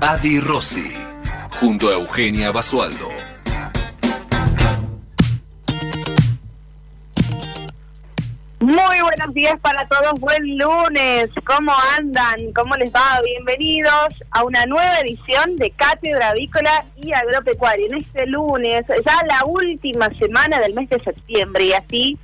Adi 0.00 0.40
Rossi, 0.40 0.92
junto 1.58 1.88
a 1.88 1.94
Eugenia 1.94 2.52
Basualdo. 2.52 3.08
Muy 8.60 9.00
buenos 9.00 9.32
días 9.32 9.58
para 9.62 9.88
todos, 9.88 10.20
buen 10.20 10.58
lunes, 10.58 11.30
¿cómo 11.46 11.72
andan? 11.98 12.52
¿Cómo 12.54 12.74
les 12.76 12.92
va? 12.92 13.22
Bienvenidos 13.24 14.22
a 14.32 14.44
una 14.44 14.66
nueva 14.66 15.00
edición 15.00 15.56
de 15.56 15.70
Cátedra 15.70 16.28
Avícola 16.30 16.84
y 16.96 17.12
Agropecuaria. 17.12 17.86
En 17.86 17.94
este 17.94 18.26
lunes, 18.26 18.84
ya 18.88 19.22
la 19.26 19.44
última 19.46 20.10
semana 20.18 20.60
del 20.60 20.74
mes 20.74 20.90
de 20.90 21.00
septiembre 21.00 21.64
y 21.64 21.72
así 21.72 22.18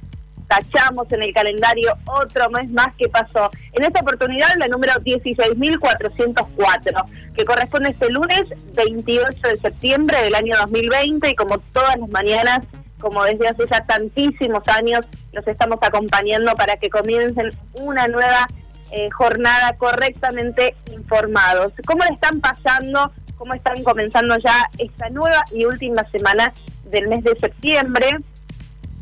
tachamos 0.53 1.11
en 1.13 1.23
el 1.23 1.33
calendario 1.33 1.97
otro 2.07 2.51
mes 2.51 2.69
más 2.71 2.89
que 2.99 3.09
pasó. 3.09 3.51
En 3.73 3.85
esta 3.85 4.01
oportunidad 4.01 4.49
la 4.59 4.69
número 4.69 4.93
16.404, 4.95 7.33
que 7.35 7.47
corresponde 7.47 7.91
este 7.91 8.11
lunes 8.11 8.45
28 8.75 9.49
de 9.49 9.57
septiembre 9.57 10.21
del 10.23 10.35
año 10.35 10.57
2020 10.59 11.31
y 11.31 11.35
como 11.35 11.57
todas 11.73 11.97
las 11.97 12.11
mañanas, 12.11 12.61
como 13.01 13.25
desde 13.25 13.49
hace 13.49 13.67
ya 13.67 13.83
tantísimos 13.87 14.69
años, 14.69 15.07
los 15.33 15.49
estamos 15.49 15.79
acompañando 15.81 16.55
para 16.55 16.77
que 16.77 16.91
comiencen 16.91 17.51
una 17.73 18.07
nueva 18.09 18.47
eh, 18.91 19.09
jornada 19.11 19.79
correctamente 19.79 20.77
informados. 20.93 21.73
¿Cómo 21.87 22.05
le 22.05 22.13
están 22.13 22.43
pasando? 22.43 23.11
¿Cómo 23.37 23.55
están 23.55 23.83
comenzando 23.83 24.37
ya 24.37 24.69
esta 24.77 25.09
nueva 25.09 25.47
y 25.51 25.65
última 25.65 26.05
semana 26.11 26.53
del 26.91 27.09
mes 27.09 27.25
de 27.25 27.39
septiembre? 27.41 28.19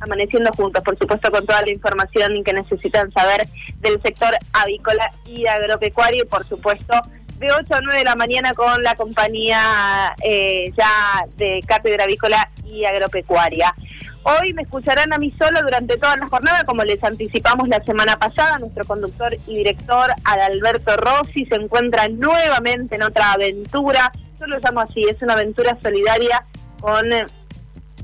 Amaneciendo 0.01 0.51
juntos, 0.53 0.83
por 0.83 0.99
supuesto, 0.99 1.31
con 1.31 1.47
toda 1.47 1.63
la 1.63 1.71
información 1.71 2.43
que 2.45 2.53
necesitan 2.53 3.13
saber 3.13 3.47
del 3.81 4.01
sector 4.03 4.35
avícola 4.53 5.11
y 5.25 5.47
agropecuario 5.47 6.25
y, 6.25 6.27
por 6.27 6.47
supuesto, 6.49 6.95
de 7.39 7.51
8 7.51 7.75
a 7.75 7.81
9 7.81 7.99
de 7.99 8.05
la 8.05 8.17
mañana 8.17 8.53
con 8.53 8.83
la 8.83 8.95
compañía 8.97 10.15
eh, 10.23 10.73
ya 10.77 11.27
de 11.37 11.63
Cátedra 11.67 12.05
Avícola 12.05 12.51
y 12.65 12.85
Agropecuaria. 12.85 13.75
Hoy 14.23 14.53
me 14.53 14.63
escucharán 14.63 15.13
a 15.15 15.19
mí 15.19 15.31
solo 15.31 15.63
durante 15.63 15.97
toda 15.97 16.17
la 16.19 16.29
jornada, 16.29 16.65
como 16.65 16.85
les 16.85 17.03
anticipamos 17.03 17.69
la 17.69 17.83
semana 17.83 18.19
pasada. 18.19 18.59
Nuestro 18.59 18.85
conductor 18.85 19.35
y 19.47 19.57
director, 19.57 20.11
Adalberto 20.25 20.95
Rossi, 20.99 21.47
se 21.47 21.55
encuentra 21.55 22.09
nuevamente 22.09 22.97
en 22.97 23.03
otra 23.03 23.33
aventura. 23.33 24.13
Yo 24.39 24.47
lo 24.47 24.59
llamo 24.59 24.81
así, 24.81 25.05
es 25.05 25.23
una 25.23 25.33
aventura 25.33 25.79
solidaria 25.83 26.45
con 26.81 27.07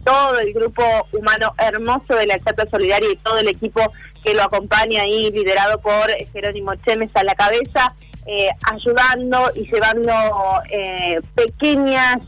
todo 0.06 0.38
el 0.38 0.54
grupo 0.54 0.84
humano 1.12 1.52
hermoso 1.58 2.14
de 2.14 2.26
la 2.26 2.38
Chata 2.38 2.64
Solidaria 2.70 3.10
y 3.12 3.16
todo 3.16 3.38
el 3.38 3.48
equipo 3.48 3.80
que 4.22 4.34
lo 4.34 4.44
acompaña 4.44 5.02
ahí, 5.02 5.32
liderado 5.32 5.80
por 5.80 6.08
Jerónimo 6.32 6.74
Chemes 6.86 7.10
a 7.14 7.24
la 7.24 7.34
cabeza, 7.34 7.92
eh, 8.24 8.48
ayudando 8.70 9.50
y 9.56 9.68
llevando 9.68 10.12
eh, 10.70 11.20
pequeñas 11.34 12.18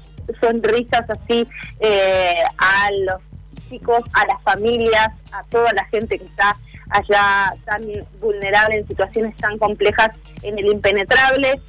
sonrisas 0.41 1.09
así 1.09 1.47
eh, 1.79 2.43
a 2.59 2.91
los 3.07 3.21
chicos, 3.69 4.03
a 4.13 4.27
las 4.27 4.43
familias, 4.43 5.11
a 5.31 5.45
toda 5.45 5.73
la 5.73 5.85
gente 5.85 6.19
que 6.19 6.25
está 6.25 6.57
allá 6.91 7.55
tan 7.65 7.83
vulnerable 8.21 8.79
en 8.79 8.89
situaciones 8.89 9.37
tan 9.37 9.57
complejas 9.57 10.11
en 10.43 10.59
el 10.59 10.67
impenetrable. 10.67 11.61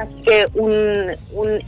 Así 0.00 0.14
que 0.22 0.46
un, 0.54 1.14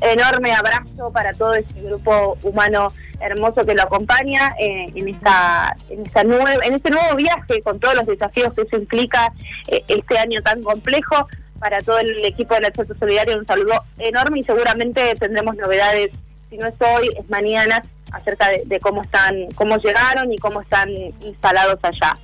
enorme 0.01 0.53
abrazo 0.53 1.13
para 1.13 1.35
todo 1.35 1.53
ese 1.53 1.83
grupo 1.83 2.39
humano 2.43 2.89
hermoso 3.21 3.63
que 3.63 3.75
lo 3.75 3.83
acompaña 3.83 4.55
eh, 4.59 4.91
en 4.95 5.09
esta 5.09 5.77
en 5.91 6.07
esta 6.07 6.23
en 6.23 6.75
este 6.75 6.91
nuevo 6.91 7.15
viaje 7.15 7.61
con 7.63 7.79
todos 7.79 7.95
los 7.95 8.07
desafíos 8.07 8.55
que 8.55 8.63
eso 8.63 8.77
implica 8.77 9.33
eh, 9.69 9.85
este 9.87 10.19
año 10.19 10.41
tan 10.43 10.63
complejo 10.63 11.29
para 11.59 11.83
todo 11.83 11.99
el 11.99 12.25
equipo 12.25 12.55
de 12.55 12.63
la 12.63 12.73
Chata 12.73 12.95
Solidaria 12.99 13.37
un 13.37 13.47
saludo 13.47 13.85
enorme 13.99 14.41
y 14.41 14.45
seguramente 14.45 15.15
tendremos 15.17 15.55
novedades 15.57 16.11
si 16.49 16.57
no 16.57 16.67
es 16.67 16.75
hoy 16.81 17.11
es 17.17 17.29
mañana 17.29 17.83
acerca 18.13 18.49
de 18.49 18.81
cómo 18.81 19.03
están 19.03 19.47
cómo 19.55 19.77
llegaron 19.77 20.33
y 20.33 20.39
cómo 20.39 20.63
están 20.63 20.89
instalados 21.21 21.79
allá. 21.83 22.17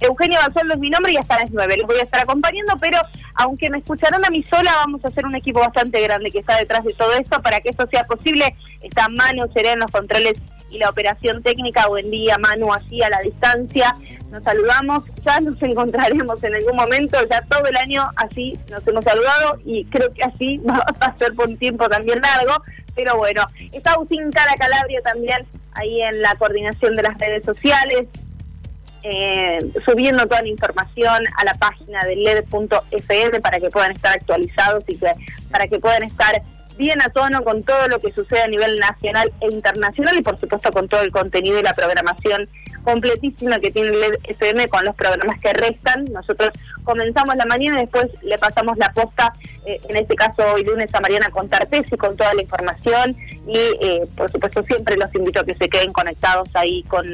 Eugenia 0.00 0.40
Basualdo 0.40 0.74
es 0.74 0.80
mi 0.80 0.90
nombre 0.90 1.12
y 1.12 1.16
hasta 1.16 1.38
las 1.38 1.50
9 1.50 1.76
les 1.76 1.86
voy 1.86 1.98
a 1.98 2.02
estar 2.02 2.20
acompañando, 2.20 2.74
pero 2.80 2.98
aunque 3.34 3.68
me 3.68 3.78
escucharán 3.78 4.24
a 4.24 4.30
mí 4.30 4.44
sola, 4.50 4.72
vamos 4.76 5.04
a 5.04 5.08
hacer 5.08 5.26
un 5.26 5.34
equipo 5.34 5.60
bastante 5.60 6.00
grande 6.00 6.30
que 6.30 6.38
está 6.38 6.56
detrás 6.56 6.84
de 6.84 6.94
todo 6.94 7.12
esto. 7.12 7.40
Para 7.42 7.60
que 7.60 7.70
eso 7.70 7.86
sea 7.90 8.04
posible, 8.04 8.56
está 8.80 9.08
Manu 9.08 9.50
Seré 9.52 9.72
en 9.72 9.80
los 9.80 9.90
controles 9.90 10.34
y 10.70 10.78
la 10.78 10.88
operación 10.88 11.42
técnica. 11.42 11.86
Buen 11.88 12.10
día, 12.10 12.38
Manu, 12.38 12.72
así 12.72 13.02
a 13.02 13.10
la 13.10 13.20
distancia. 13.20 13.92
Nos 14.30 14.42
saludamos, 14.42 15.04
ya 15.24 15.40
nos 15.40 15.60
encontraremos 15.62 16.42
en 16.44 16.54
algún 16.54 16.76
momento, 16.76 17.18
ya 17.30 17.42
todo 17.42 17.66
el 17.66 17.76
año 17.76 18.08
así 18.16 18.58
nos 18.70 18.86
hemos 18.86 19.04
saludado 19.04 19.58
y 19.64 19.84
creo 19.86 20.12
que 20.14 20.22
así 20.22 20.58
va 20.68 20.84
a 21.00 21.18
ser 21.18 21.34
por 21.34 21.48
un 21.48 21.58
tiempo 21.58 21.88
también 21.88 22.20
largo. 22.20 22.62
Pero 22.94 23.16
bueno, 23.16 23.46
está 23.72 23.92
Agustín 23.92 24.30
Cara 24.32 24.54
Calabria 24.58 25.00
también 25.02 25.46
ahí 25.72 26.02
en 26.02 26.22
la 26.22 26.34
coordinación 26.36 26.96
de 26.96 27.02
las 27.02 27.18
redes 27.18 27.44
sociales, 27.44 28.08
eh, 29.02 29.58
subiendo 29.84 30.26
toda 30.26 30.42
la 30.42 30.48
información 30.48 31.24
a 31.36 31.44
la 31.44 31.54
página 31.54 32.04
de 32.04 32.16
led.fm 32.16 33.40
para 33.40 33.58
que 33.58 33.70
puedan 33.70 33.92
estar 33.92 34.12
actualizados 34.12 34.84
y 34.88 34.96
que, 34.96 35.12
para 35.50 35.66
que 35.66 35.78
puedan 35.78 36.02
estar 36.02 36.42
bien 36.76 37.00
a 37.02 37.10
tono 37.10 37.44
con 37.44 37.62
todo 37.62 37.88
lo 37.88 38.00
que 38.00 38.10
sucede 38.10 38.42
a 38.42 38.48
nivel 38.48 38.78
nacional 38.78 39.30
e 39.40 39.50
internacional 39.50 40.18
y 40.18 40.22
por 40.22 40.40
supuesto 40.40 40.70
con 40.72 40.88
todo 40.88 41.02
el 41.02 41.12
contenido 41.12 41.58
y 41.58 41.62
la 41.62 41.74
programación 41.74 42.48
completísima 42.84 43.58
que 43.58 43.70
tiene 43.70 43.90
LED 43.90 44.14
FM 44.24 44.68
con 44.68 44.84
los 44.86 44.94
programas 44.96 45.38
que 45.40 45.52
restan. 45.52 46.04
Nosotros 46.06 46.50
comenzamos 46.84 47.36
la 47.36 47.44
mañana 47.44 47.78
y 47.78 47.80
después 47.82 48.06
le 48.22 48.38
pasamos 48.38 48.78
la 48.78 48.92
posta, 48.92 49.34
eh, 49.66 49.78
en 49.88 49.96
este 49.96 50.14
caso 50.14 50.42
hoy 50.54 50.64
lunes 50.64 50.94
a 50.94 51.00
Mariana 51.00 51.28
con 51.30 51.50
y 51.50 51.96
con 51.96 52.16
toda 52.16 52.32
la 52.32 52.42
información 52.42 53.16
y 53.46 53.58
eh, 53.58 54.02
por 54.16 54.30
supuesto 54.30 54.62
siempre 54.62 54.96
los 54.96 55.14
invito 55.14 55.40
a 55.40 55.44
que 55.44 55.54
se 55.54 55.68
queden 55.68 55.92
conectados 55.92 56.48
ahí 56.54 56.82
con, 56.84 57.06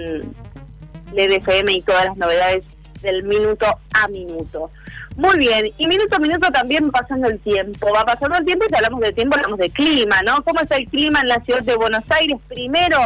FM 1.14 1.72
y 1.72 1.82
todas 1.82 2.06
las 2.06 2.16
novedades 2.16 2.64
del 3.02 3.22
minuto 3.24 3.66
a 3.94 4.08
minuto. 4.08 4.70
Muy 5.16 5.38
bien, 5.38 5.72
y 5.78 5.86
minuto 5.86 6.16
a 6.16 6.18
minuto 6.18 6.50
también 6.50 6.90
pasando 6.90 7.28
el 7.28 7.38
tiempo. 7.40 7.92
Va 7.94 8.04
pasando 8.04 8.36
el 8.36 8.44
tiempo 8.44 8.64
y 8.66 8.68
si 8.68 8.74
hablamos 8.74 9.00
de 9.00 9.12
tiempo, 9.12 9.36
hablamos 9.36 9.58
de 9.58 9.70
clima, 9.70 10.20
¿no? 10.22 10.42
¿Cómo 10.42 10.60
está 10.60 10.76
el 10.76 10.88
clima 10.88 11.20
en 11.20 11.28
la 11.28 11.40
ciudad 11.44 11.62
de 11.62 11.76
Buenos 11.76 12.04
Aires? 12.10 12.38
Primero, 12.48 12.98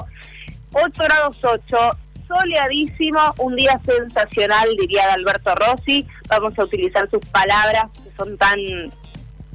8 0.73 0.93
grados 0.97 1.37
8, 1.43 1.61
soleadísimo, 2.27 3.21
un 3.39 3.57
día 3.57 3.81
sensacional, 3.85 4.69
diría 4.81 5.13
Alberto 5.13 5.55
Rossi. 5.55 6.07
Vamos 6.29 6.59
a 6.59 6.65
utilizar 6.65 7.09
sus 7.11 7.25
palabras 7.27 7.85
que 7.95 8.11
son 8.17 8.37
tan 8.39 8.59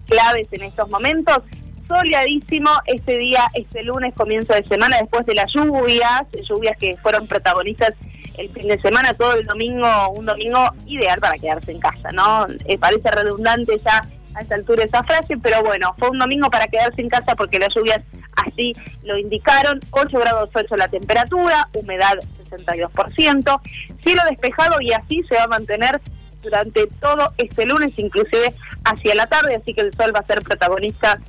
claves 0.07 0.47
en 0.51 0.63
estos 0.63 0.89
momentos 0.89 1.39
soleadísimo 1.87 2.69
este 2.85 3.17
día, 3.17 3.43
este 3.53 3.83
lunes, 3.83 4.13
comienzo 4.15 4.53
de 4.53 4.63
semana, 4.63 4.97
después 4.97 5.25
de 5.25 5.35
las 5.35 5.51
lluvias, 5.53 6.23
lluvias 6.47 6.77
que 6.77 6.97
fueron 6.97 7.27
protagonistas 7.27 7.91
el 8.37 8.49
fin 8.49 8.67
de 8.67 8.79
semana, 8.81 9.13
todo 9.13 9.33
el 9.33 9.45
domingo, 9.45 10.09
un 10.09 10.25
domingo 10.25 10.71
ideal 10.85 11.19
para 11.19 11.35
quedarse 11.35 11.71
en 11.71 11.79
casa, 11.79 12.09
¿no? 12.13 12.47
Eh, 12.65 12.77
parece 12.77 13.11
redundante 13.11 13.77
ya 13.77 14.01
a 14.35 14.41
esta 14.41 14.55
altura 14.55 14.83
esa 14.83 15.03
frase, 15.03 15.37
pero 15.37 15.63
bueno, 15.63 15.95
fue 15.97 16.09
un 16.09 16.19
domingo 16.19 16.49
para 16.49 16.67
quedarse 16.67 17.01
en 17.01 17.09
casa 17.09 17.35
porque 17.35 17.59
las 17.59 17.73
lluvias 17.73 18.01
así 18.35 18.75
lo 19.03 19.17
indicaron, 19.17 19.79
8 19.91 20.19
grados 20.19 20.49
8 20.53 20.75
la 20.75 20.87
temperatura, 20.89 21.69
humedad 21.73 22.15
62%, 22.49 23.61
cielo 24.03 24.21
despejado 24.29 24.81
y 24.81 24.91
así 24.93 25.23
se 25.29 25.35
va 25.35 25.43
a 25.43 25.47
mantener 25.47 26.01
durante 26.41 26.87
todo 27.01 27.33
este 27.37 27.65
lunes, 27.65 27.93
inclusive 27.97 28.53
hacia 28.83 29.15
la 29.15 29.27
tarde, 29.27 29.55
así 29.55 29.73
que 29.73 29.81
el 29.81 29.93
sol 29.93 30.13
va 30.15 30.19
a 30.19 30.25
ser 30.25 30.41
protagonista 30.43 31.19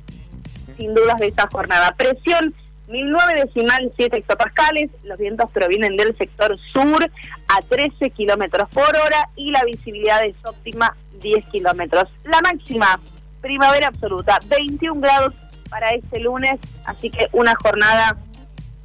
sin 0.77 0.93
dudas 0.93 1.17
de 1.17 1.27
esta 1.27 1.47
jornada. 1.51 1.95
Presión 1.97 2.53
1009 2.87 3.45
decimal 3.45 3.91
7 3.97 4.17
hectopascales, 4.17 4.89
los 5.03 5.17
vientos 5.17 5.49
provienen 5.51 5.97
del 5.97 6.17
sector 6.17 6.57
sur 6.71 7.03
a 7.47 7.61
13 7.67 8.09
kilómetros 8.11 8.69
por 8.69 8.95
hora 8.95 9.29
y 9.35 9.51
la 9.51 9.63
visibilidad 9.65 10.23
es 10.23 10.35
óptima 10.43 10.95
10 11.21 11.45
kilómetros. 11.49 12.05
La 12.23 12.39
máxima, 12.41 12.99
primavera 13.41 13.87
absoluta, 13.87 14.39
21 14.47 15.01
grados 15.01 15.33
para 15.69 15.91
este 15.91 16.19
lunes, 16.19 16.59
así 16.85 17.09
que 17.09 17.27
una 17.33 17.55
jornada 17.61 18.17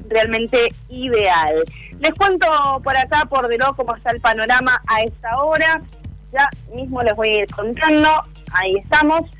realmente 0.08 0.68
ideal. 0.88 1.64
Les 2.00 2.12
cuento 2.14 2.46
por 2.82 2.96
acá, 2.96 3.24
por 3.26 3.48
de 3.48 3.58
lo 3.58 3.74
cómo 3.74 3.94
está 3.94 4.10
el 4.10 4.20
panorama 4.20 4.80
a 4.86 5.02
esta 5.02 5.40
hora. 5.42 5.82
Ya 6.32 6.48
mismo 6.74 7.00
les 7.02 7.14
voy 7.14 7.28
a 7.28 7.38
ir 7.40 7.48
contando. 7.48 8.08
Ahí 8.52 8.76
estamos. 8.78 9.30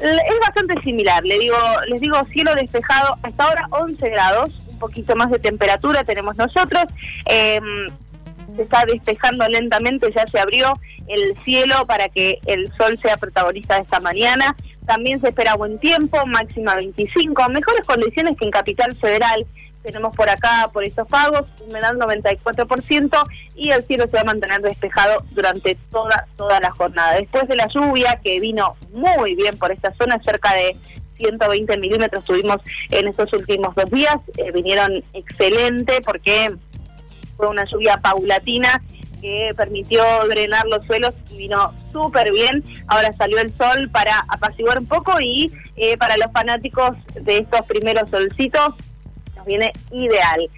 Es 0.00 0.40
bastante 0.40 0.80
similar, 0.82 1.22
le 1.24 1.38
digo, 1.38 1.56
les 1.88 2.00
digo 2.00 2.24
cielo 2.24 2.54
despejado, 2.54 3.16
hasta 3.22 3.44
ahora 3.44 3.68
11 3.70 4.08
grados, 4.10 4.50
un 4.68 4.78
poquito 4.78 5.14
más 5.14 5.30
de 5.30 5.38
temperatura 5.38 6.02
tenemos 6.02 6.36
nosotros. 6.36 6.84
Em, 7.26 7.88
se 8.56 8.62
está 8.62 8.84
despejando 8.84 9.46
lentamente, 9.48 10.12
ya 10.14 10.26
se 10.26 10.40
abrió 10.40 10.74
el 11.08 11.36
cielo 11.44 11.86
para 11.86 12.08
que 12.08 12.38
el 12.46 12.70
sol 12.76 12.98
sea 13.00 13.16
protagonista 13.16 13.76
de 13.76 13.82
esta 13.82 14.00
mañana. 14.00 14.56
También 14.86 15.20
se 15.20 15.28
espera 15.28 15.54
buen 15.54 15.78
tiempo, 15.78 16.26
máxima 16.26 16.74
25, 16.74 17.48
mejores 17.50 17.84
condiciones 17.84 18.36
que 18.38 18.44
en 18.44 18.50
Capital 18.50 18.96
Federal. 18.96 19.46
Tenemos 19.82 20.14
por 20.14 20.30
acá, 20.30 20.70
por 20.72 20.84
estos 20.84 21.08
pagos, 21.08 21.46
humedad 21.60 21.94
94% 21.94 23.22
y 23.56 23.70
el 23.70 23.82
cielo 23.84 24.06
se 24.06 24.12
va 24.12 24.20
a 24.20 24.24
mantener 24.24 24.60
despejado 24.60 25.16
durante 25.32 25.74
toda, 25.90 26.26
toda 26.36 26.60
la 26.60 26.70
jornada. 26.70 27.14
Después 27.14 27.48
de 27.48 27.56
la 27.56 27.66
lluvia, 27.66 28.20
que 28.22 28.38
vino 28.38 28.76
muy 28.92 29.34
bien 29.34 29.58
por 29.58 29.72
esta 29.72 29.92
zona, 29.94 30.20
cerca 30.22 30.54
de 30.54 30.76
120 31.16 31.78
milímetros 31.78 32.24
tuvimos 32.24 32.58
en 32.90 33.08
estos 33.08 33.32
últimos 33.32 33.74
dos 33.74 33.90
días, 33.90 34.16
eh, 34.36 34.50
vinieron 34.52 35.04
excelente 35.12 36.00
porque 36.04 36.54
fue 37.36 37.48
una 37.48 37.64
lluvia 37.64 37.96
paulatina 37.98 38.82
que 39.20 39.52
permitió 39.56 40.02
drenar 40.28 40.66
los 40.66 40.84
suelos 40.84 41.14
y 41.30 41.38
vino 41.38 41.72
súper 41.92 42.32
bien. 42.32 42.64
Ahora 42.88 43.14
salió 43.16 43.38
el 43.38 43.56
sol 43.56 43.88
para 43.90 44.24
apaciguar 44.28 44.78
un 44.78 44.86
poco 44.86 45.20
y 45.20 45.52
eh, 45.76 45.96
para 45.96 46.16
los 46.16 46.30
fanáticos 46.32 46.96
de 47.14 47.38
estos 47.38 47.64
primeros 47.66 48.10
solcitos 48.10 48.74
viene 49.44 49.72
ideal. 49.90 50.48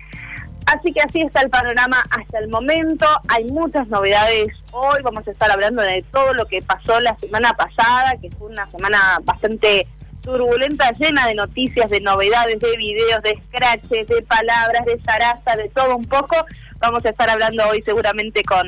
Así 0.66 0.92
que 0.92 1.00
así 1.00 1.20
está 1.20 1.42
el 1.42 1.50
panorama 1.50 2.02
hasta 2.10 2.38
el 2.38 2.48
momento. 2.48 3.06
Hay 3.28 3.44
muchas 3.44 3.86
novedades 3.88 4.48
hoy. 4.72 5.02
Vamos 5.02 5.26
a 5.28 5.30
estar 5.30 5.50
hablando 5.50 5.82
de 5.82 6.02
todo 6.10 6.32
lo 6.32 6.46
que 6.46 6.62
pasó 6.62 7.00
la 7.00 7.16
semana 7.18 7.52
pasada, 7.52 8.16
que 8.20 8.30
fue 8.30 8.48
una 8.48 8.66
semana 8.70 9.18
bastante 9.24 9.86
turbulenta, 10.22 10.90
llena 10.92 11.26
de 11.26 11.34
noticias, 11.34 11.90
de 11.90 12.00
novedades, 12.00 12.58
de 12.58 12.76
videos, 12.78 13.22
de 13.22 13.38
scratches, 13.46 14.08
de 14.08 14.22
palabras, 14.22 14.86
de 14.86 14.98
zaraza, 15.02 15.54
de 15.56 15.68
todo 15.68 15.96
un 15.96 16.04
poco. 16.04 16.36
Vamos 16.78 17.04
a 17.04 17.10
estar 17.10 17.28
hablando 17.28 17.68
hoy 17.68 17.82
seguramente 17.82 18.42
con, 18.42 18.66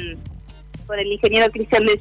con 0.86 0.98
el 0.98 1.12
ingeniero 1.12 1.50
Cristian 1.50 1.84
de 1.84 2.00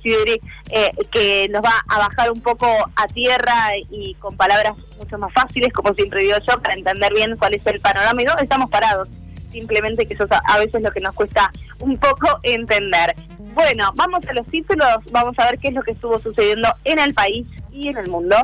eh, 0.71 0.91
que 1.11 1.47
nos 1.49 1.63
va 1.63 1.83
a 1.87 1.99
bajar 1.99 2.31
un 2.31 2.41
poco 2.41 2.67
a 2.95 3.07
tierra 3.07 3.71
y 3.89 4.15
con 4.15 4.35
palabras 4.37 4.73
mucho 4.97 5.17
más 5.17 5.33
fáciles, 5.33 5.73
como 5.73 5.93
siempre 5.93 6.21
digo 6.21 6.37
yo, 6.47 6.61
para 6.61 6.75
entender 6.75 7.13
bien 7.13 7.35
cuál 7.37 7.53
es 7.53 7.65
el 7.65 7.79
panorama 7.81 8.21
y 8.21 8.25
dónde 8.25 8.43
estamos 8.43 8.69
parados. 8.69 9.09
Simplemente 9.51 10.05
que 10.05 10.13
eso 10.13 10.27
a 10.29 10.59
veces 10.59 10.81
lo 10.81 10.91
que 10.91 10.99
nos 10.99 11.15
cuesta 11.15 11.51
un 11.79 11.97
poco 11.97 12.39
entender. 12.43 13.15
Bueno, 13.53 13.91
vamos 13.95 14.25
a 14.27 14.33
los 14.33 14.45
títulos, 14.47 14.87
vamos 15.11 15.33
a 15.39 15.45
ver 15.45 15.59
qué 15.59 15.69
es 15.69 15.73
lo 15.73 15.81
que 15.81 15.91
estuvo 15.91 16.19
sucediendo 16.19 16.67
en 16.83 16.99
el 16.99 17.13
país 17.13 17.47
y 17.71 17.87
en 17.87 17.97
el 17.97 18.09
mundo. 18.09 18.35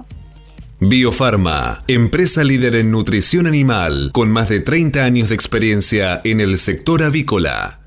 Biofarma, 0.80 1.84
empresa 1.88 2.44
líder 2.44 2.76
en 2.76 2.90
nutrición 2.90 3.46
animal, 3.46 4.10
con 4.14 4.32
más 4.32 4.50
de 4.50 4.62
30 4.62 5.04
años 5.04 5.30
de 5.30 5.36
experiencia 5.36 6.22
en 6.24 6.42
el 6.42 6.58
sector 6.58 7.04
avícola. 7.04 7.81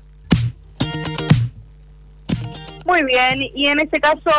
Muy 2.85 3.03
bien, 3.03 3.49
y 3.55 3.65
en 3.65 3.79
este 3.79 3.99
caso 3.99 4.29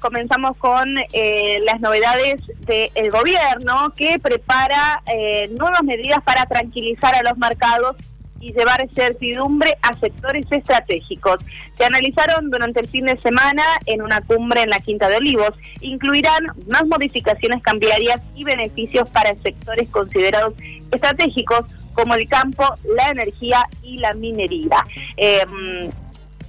comenzamos 0.00 0.58
con 0.58 0.94
eh, 1.14 1.58
las 1.64 1.80
novedades 1.80 2.42
del 2.66 3.10
gobierno 3.10 3.94
que 3.96 4.18
prepara 4.18 5.02
eh, 5.06 5.48
nuevas 5.58 5.82
medidas 5.82 6.22
para 6.22 6.44
tranquilizar 6.44 7.14
a 7.14 7.22
los 7.22 7.38
mercados 7.38 7.96
y 8.40 8.52
llevar 8.52 8.86
certidumbre 8.94 9.78
a 9.80 9.96
sectores 9.96 10.44
estratégicos. 10.50 11.38
Se 11.78 11.84
analizaron 11.86 12.50
durante 12.50 12.80
el 12.80 12.88
fin 12.88 13.06
de 13.06 13.18
semana 13.22 13.62
en 13.86 14.02
una 14.02 14.20
cumbre 14.20 14.62
en 14.62 14.68
la 14.68 14.80
Quinta 14.80 15.08
de 15.08 15.16
Olivos. 15.16 15.52
Incluirán 15.80 16.48
más 16.68 16.84
modificaciones 16.86 17.62
cambiarias 17.62 18.20
y 18.34 18.44
beneficios 18.44 19.08
para 19.08 19.34
sectores 19.36 19.88
considerados 19.88 20.52
estratégicos 20.90 21.64
como 21.94 22.14
el 22.16 22.28
campo, 22.28 22.64
la 22.96 23.10
energía 23.10 23.64
y 23.82 23.96
la 23.98 24.12
minería. 24.12 24.84
Em, 25.16 25.88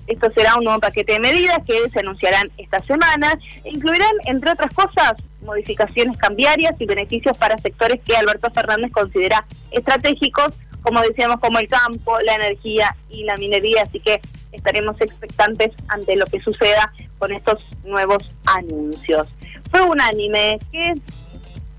esto 0.07 0.31
será 0.35 0.55
un 0.57 0.65
nuevo 0.65 0.79
paquete 0.79 1.13
de 1.13 1.19
medidas 1.19 1.59
que 1.65 1.89
se 1.89 1.99
anunciarán 1.99 2.51
esta 2.57 2.81
semana. 2.81 3.39
Incluirán, 3.63 4.13
entre 4.25 4.51
otras 4.51 4.73
cosas, 4.73 5.13
modificaciones 5.41 6.17
cambiarias 6.17 6.75
y 6.79 6.85
beneficios 6.85 7.37
para 7.37 7.57
sectores 7.57 8.01
que 8.05 8.15
Alberto 8.15 8.49
Fernández 8.51 8.91
considera 8.91 9.45
estratégicos 9.71 10.53
como 10.83 11.01
decíamos, 11.01 11.39
como 11.39 11.59
el 11.59 11.67
campo, 11.67 12.19
la 12.19 12.35
energía 12.35 12.95
y 13.09 13.23
la 13.23 13.37
minería, 13.37 13.83
así 13.83 13.99
que 13.99 14.21
estaremos 14.51 14.99
expectantes 15.01 15.71
ante 15.87 16.15
lo 16.15 16.25
que 16.25 16.41
suceda 16.41 16.93
con 17.17 17.31
estos 17.31 17.63
nuevos 17.85 18.31
anuncios. 18.45 19.27
Fue 19.71 19.81
unánime 19.81 20.59
que 20.71 20.93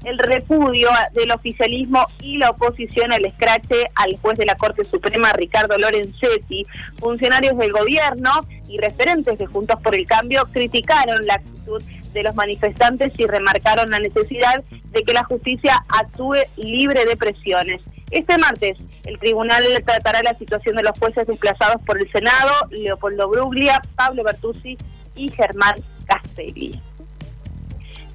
el 0.04 0.18
repudio 0.18 0.88
del 1.12 1.30
oficialismo 1.30 2.06
y 2.20 2.38
la 2.38 2.50
oposición 2.50 3.12
al 3.12 3.24
escrache 3.24 3.90
al 3.94 4.16
juez 4.20 4.38
de 4.38 4.46
la 4.46 4.56
Corte 4.56 4.84
Suprema 4.84 5.32
Ricardo 5.32 5.76
Lorenzetti, 5.78 6.66
funcionarios 6.98 7.56
del 7.56 7.72
gobierno 7.72 8.30
y 8.68 8.78
referentes 8.78 9.38
de 9.38 9.46
Juntos 9.46 9.80
por 9.82 9.94
el 9.94 10.06
Cambio 10.06 10.46
criticaron 10.52 11.24
la 11.26 11.34
actitud 11.34 11.82
de 12.12 12.22
los 12.22 12.34
manifestantes 12.34 13.12
y 13.18 13.26
remarcaron 13.26 13.90
la 13.90 13.98
necesidad 13.98 14.62
de 14.70 15.02
que 15.02 15.12
la 15.12 15.24
justicia 15.24 15.84
actúe 15.88 16.36
libre 16.56 17.04
de 17.04 17.16
presiones. 17.16 17.82
Este 18.10 18.38
martes, 18.38 18.78
el 19.06 19.18
tribunal 19.18 19.64
tratará 19.84 20.22
la 20.22 20.34
situación 20.34 20.76
de 20.76 20.82
los 20.82 20.98
jueces 20.98 21.26
desplazados 21.26 21.82
por 21.82 22.00
el 22.00 22.10
Senado, 22.12 22.52
Leopoldo 22.70 23.28
Bruglia, 23.28 23.82
Pablo 23.96 24.22
Bertuzzi 24.22 24.78
y 25.16 25.30
Germán 25.30 25.74
Castelli. 26.06 26.80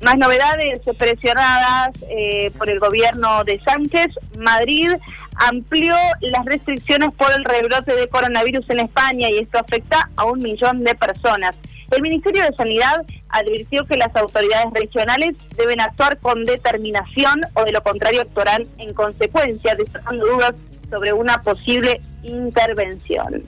Más 0.02 0.18
novedades 0.18 0.82
presionadas 0.98 1.90
eh, 2.10 2.52
por 2.58 2.70
el 2.70 2.80
gobierno 2.80 3.44
de 3.44 3.60
Sánchez. 3.60 4.08
Madrid 4.38 4.92
amplió 5.36 5.96
las 6.22 6.46
restricciones 6.46 7.14
por 7.16 7.32
el 7.34 7.44
rebrote 7.44 7.96
de 7.96 8.08
coronavirus 8.08 8.70
en 8.70 8.80
España 8.82 9.30
y 9.30 9.40
esto 9.40 9.60
afecta 9.60 10.10
a 10.16 10.26
un 10.26 10.40
millón 10.40 10.84
de 10.84 10.96
personas. 10.96 11.56
El 11.92 12.02
Ministerio 12.02 12.44
de 12.44 12.56
Sanidad 12.56 13.06
advirtió 13.30 13.86
que 13.86 13.98
las 13.98 14.16
autoridades 14.16 14.72
regionales 14.74 15.36
deben 15.58 15.82
actuar 15.82 16.18
con 16.20 16.46
determinación 16.46 17.42
o 17.56 17.64
de 17.64 17.72
lo 17.72 17.82
contrario 17.82 18.22
actuarán 18.22 18.64
en 18.78 18.94
consecuencia, 18.94 19.76
destacando 19.76 20.26
dudas 20.26 20.54
sobre 20.90 21.14
una 21.14 21.42
posible 21.42 22.00
intervención. 22.24 23.44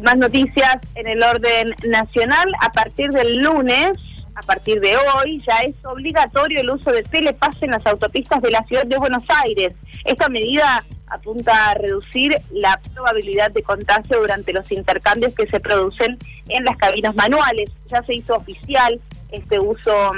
Más 0.00 0.16
noticias 0.16 0.76
en 0.94 1.06
el 1.08 1.22
orden 1.22 1.74
nacional. 1.88 2.52
A 2.60 2.70
partir 2.70 3.10
del 3.10 3.38
lunes, 3.38 3.92
a 4.36 4.42
partir 4.42 4.80
de 4.80 4.94
hoy, 4.96 5.42
ya 5.46 5.60
es 5.60 5.74
obligatorio 5.84 6.60
el 6.60 6.70
uso 6.70 6.90
de 6.90 7.02
telepase 7.02 7.64
en 7.64 7.70
las 7.70 7.86
autopistas 7.86 8.42
de 8.42 8.50
la 8.50 8.62
ciudad 8.64 8.84
de 8.84 8.98
Buenos 8.98 9.24
Aires. 9.28 9.72
Esta 10.04 10.28
medida 10.28 10.84
apunta 11.06 11.70
a 11.70 11.74
reducir 11.74 12.36
la 12.50 12.78
probabilidad 12.94 13.50
de 13.50 13.62
contagio 13.62 14.20
durante 14.20 14.52
los 14.52 14.70
intercambios 14.70 15.34
que 15.34 15.46
se 15.46 15.58
producen 15.58 16.18
en 16.48 16.64
las 16.64 16.76
cabinas 16.76 17.14
manuales. 17.14 17.70
Ya 17.90 18.02
se 18.02 18.14
hizo 18.14 18.34
oficial 18.36 19.00
este 19.32 19.58
uso 19.58 20.10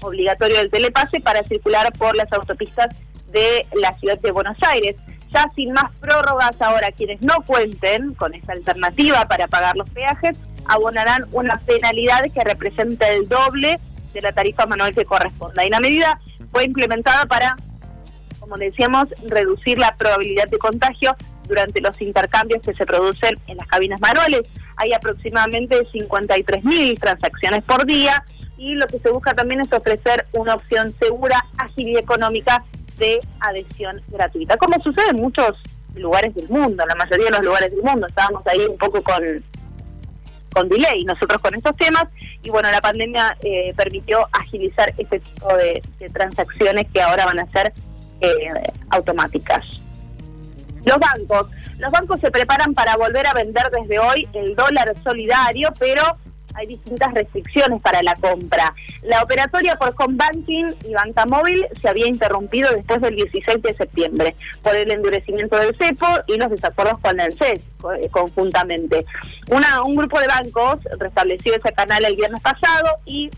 obligatorio 0.00 0.58
del 0.58 0.70
telepase 0.70 1.20
para 1.20 1.42
circular 1.42 1.92
por 1.94 2.16
las 2.16 2.32
autopistas 2.32 2.94
de 3.32 3.66
la 3.74 3.92
ciudad 3.94 4.18
de 4.20 4.30
Buenos 4.30 4.58
Aires. 4.62 4.94
Ya 5.30 5.50
sin 5.56 5.72
más 5.72 5.90
prórrogas 6.00 6.54
ahora, 6.62 6.92
quienes 6.92 7.20
no 7.20 7.42
cuenten 7.44 8.14
con 8.14 8.32
esta 8.32 8.52
alternativa 8.52 9.26
para 9.26 9.48
pagar 9.48 9.76
los 9.76 9.90
peajes 9.90 10.38
abonarán 10.66 11.26
una 11.32 11.56
penalidad 11.58 12.24
que 12.32 12.42
representa 12.42 13.08
el 13.08 13.28
doble 13.28 13.78
de 14.12 14.20
la 14.20 14.32
tarifa 14.32 14.66
manual 14.66 14.94
que 14.94 15.04
corresponda. 15.04 15.64
Y 15.64 15.70
la 15.70 15.80
medida 15.80 16.20
fue 16.52 16.64
implementada 16.64 17.26
para 17.26 17.56
como 18.44 18.56
decíamos, 18.56 19.08
reducir 19.26 19.78
la 19.78 19.96
probabilidad 19.96 20.46
de 20.48 20.58
contagio 20.58 21.16
durante 21.48 21.80
los 21.80 22.00
intercambios 22.02 22.62
que 22.62 22.74
se 22.74 22.84
producen 22.84 23.38
en 23.46 23.56
las 23.56 23.66
cabinas 23.66 24.00
manuales. 24.00 24.42
Hay 24.76 24.92
aproximadamente 24.92 25.80
53.000 25.88 26.98
transacciones 27.00 27.64
por 27.64 27.86
día 27.86 28.22
y 28.58 28.74
lo 28.74 28.86
que 28.86 28.98
se 28.98 29.08
busca 29.08 29.32
también 29.34 29.62
es 29.62 29.72
ofrecer 29.72 30.26
una 30.32 30.56
opción 30.56 30.94
segura, 30.98 31.42
ágil 31.56 31.88
y 31.88 31.96
económica 31.96 32.62
de 32.98 33.18
adhesión 33.40 34.02
gratuita, 34.08 34.58
como 34.58 34.80
sucede 34.82 35.08
en 35.10 35.16
muchos 35.16 35.56
lugares 35.94 36.34
del 36.34 36.48
mundo, 36.50 36.82
en 36.82 36.88
la 36.88 36.94
mayoría 36.96 37.26
de 37.26 37.30
los 37.32 37.44
lugares 37.44 37.70
del 37.70 37.82
mundo. 37.82 38.06
Estábamos 38.06 38.46
ahí 38.46 38.60
un 38.66 38.76
poco 38.76 39.02
con, 39.02 39.22
con 40.54 40.68
delay 40.68 41.04
nosotros 41.04 41.42
con 41.42 41.54
estos 41.54 41.76
temas 41.76 42.06
y 42.42 42.50
bueno, 42.50 42.70
la 42.70 42.80
pandemia 42.80 43.36
eh, 43.42 43.74
permitió 43.76 44.28
agilizar 44.32 44.94
este 44.96 45.20
tipo 45.20 45.48
de 45.56 45.82
transacciones 46.12 46.86
que 46.92 47.02
ahora 47.02 47.26
van 47.26 47.40
a 47.40 47.50
ser 47.50 47.72
eh, 48.20 48.48
automáticas. 48.90 49.64
Los 50.84 50.98
bancos. 50.98 51.48
Los 51.78 51.90
bancos 51.90 52.20
se 52.20 52.30
preparan 52.30 52.74
para 52.74 52.96
volver 52.96 53.26
a 53.26 53.32
vender 53.32 53.70
desde 53.70 53.98
hoy 53.98 54.28
el 54.32 54.54
dólar 54.54 54.94
solidario, 55.02 55.72
pero 55.78 56.18
hay 56.54 56.66
distintas 56.66 57.12
restricciones 57.12 57.80
para 57.82 58.02
la 58.02 58.14
compra. 58.16 58.74
La 59.02 59.22
operatoria 59.22 59.76
por 59.76 59.94
home 59.98 60.16
banking 60.16 60.72
y 60.84 60.94
banca 60.94 61.26
móvil 61.26 61.66
se 61.80 61.88
había 61.88 62.06
interrumpido 62.06 62.70
después 62.72 63.00
del 63.00 63.16
16 63.16 63.62
de 63.62 63.72
septiembre 63.74 64.36
por 64.62 64.74
el 64.74 64.90
endurecimiento 64.90 65.56
del 65.56 65.76
CEPO 65.76 66.06
y 66.28 66.36
los 66.36 66.50
desacuerdos 66.50 67.00
con 67.00 67.18
el 67.20 67.36
CES 67.36 67.62
eh, 67.98 68.08
conjuntamente. 68.10 69.04
Una, 69.50 69.82
un 69.82 69.94
grupo 69.94 70.20
de 70.20 70.26
bancos 70.26 70.78
restableció 70.98 71.54
ese 71.54 71.72
canal 71.72 72.04
el 72.04 72.16
viernes 72.16 72.42
pasado 72.42 72.98
y 73.04 73.30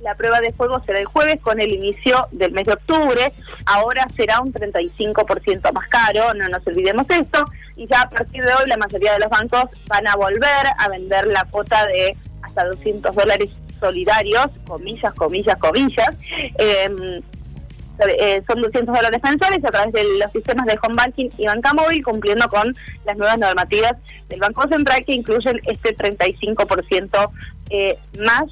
la 0.00 0.14
prueba 0.14 0.40
de 0.40 0.52
fuego 0.52 0.80
será 0.86 1.00
el 1.00 1.06
jueves 1.06 1.40
con 1.40 1.60
el 1.60 1.72
inicio 1.72 2.28
del 2.30 2.52
mes 2.52 2.66
de 2.66 2.74
octubre. 2.74 3.32
Ahora 3.66 4.06
será 4.14 4.40
un 4.40 4.52
35% 4.52 5.72
más 5.72 5.88
caro, 5.88 6.34
no 6.34 6.48
nos 6.48 6.66
olvidemos 6.66 7.08
esto. 7.10 7.44
Y 7.76 7.86
ya 7.86 8.02
a 8.02 8.10
partir 8.10 8.44
de 8.44 8.52
hoy 8.54 8.68
la 8.68 8.76
mayoría 8.76 9.12
de 9.12 9.20
los 9.20 9.28
bancos 9.28 9.64
van 9.86 10.06
a 10.06 10.14
volver 10.16 10.66
a 10.78 10.88
vender 10.88 11.26
la 11.26 11.44
cuota 11.44 11.86
de 11.86 12.16
hasta 12.48 12.64
200 12.64 13.14
dólares 13.14 13.50
solidarios, 13.78 14.50
comillas, 14.66 15.12
comillas, 15.14 15.58
comillas. 15.58 16.16
Em, 16.58 17.22
eh, 18.00 18.42
son 18.46 18.62
200 18.62 18.94
dólares 18.94 19.20
mensuales 19.22 19.64
a 19.64 19.70
través 19.70 19.92
de 19.92 20.04
los 20.18 20.30
sistemas 20.32 20.66
de 20.66 20.78
home 20.82 20.94
banking 20.96 21.30
y 21.36 21.46
banca 21.46 21.74
móvil, 21.74 22.04
cumpliendo 22.04 22.48
con 22.48 22.76
las 23.04 23.16
nuevas 23.16 23.38
normativas 23.38 23.94
del 24.28 24.40
Banco 24.40 24.68
Central 24.68 25.04
que 25.04 25.14
incluyen 25.14 25.60
este 25.64 25.96
35% 25.96 27.30
eh, 27.70 27.98
más 28.20 28.44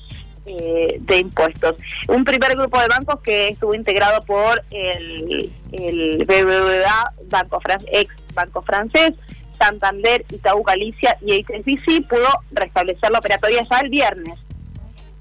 eh, 0.47 0.99
de 1.00 1.19
impuestos. 1.19 1.76
Un 2.09 2.25
primer 2.25 2.57
grupo 2.57 2.81
de 2.81 2.88
bancos 2.88 3.21
que 3.21 3.49
estuvo 3.49 3.75
integrado 3.75 4.25
por 4.25 4.62
el, 4.71 5.50
el 5.73 6.25
BBVA, 6.25 7.12
Banco 7.31 7.61
ex 7.93 8.15
Banco 8.35 8.62
Francés, 8.62 9.15
Santander, 9.58 10.25
Itaú 10.30 10.62
Galicia 10.62 11.16
y 11.20 11.42
HSBC 11.42 12.08
pudo 12.08 12.28
restablecer 12.52 13.10
la 13.10 13.18
operatoria 13.18 13.66
ya 13.70 13.80
el 13.80 13.90
viernes. 13.90 14.34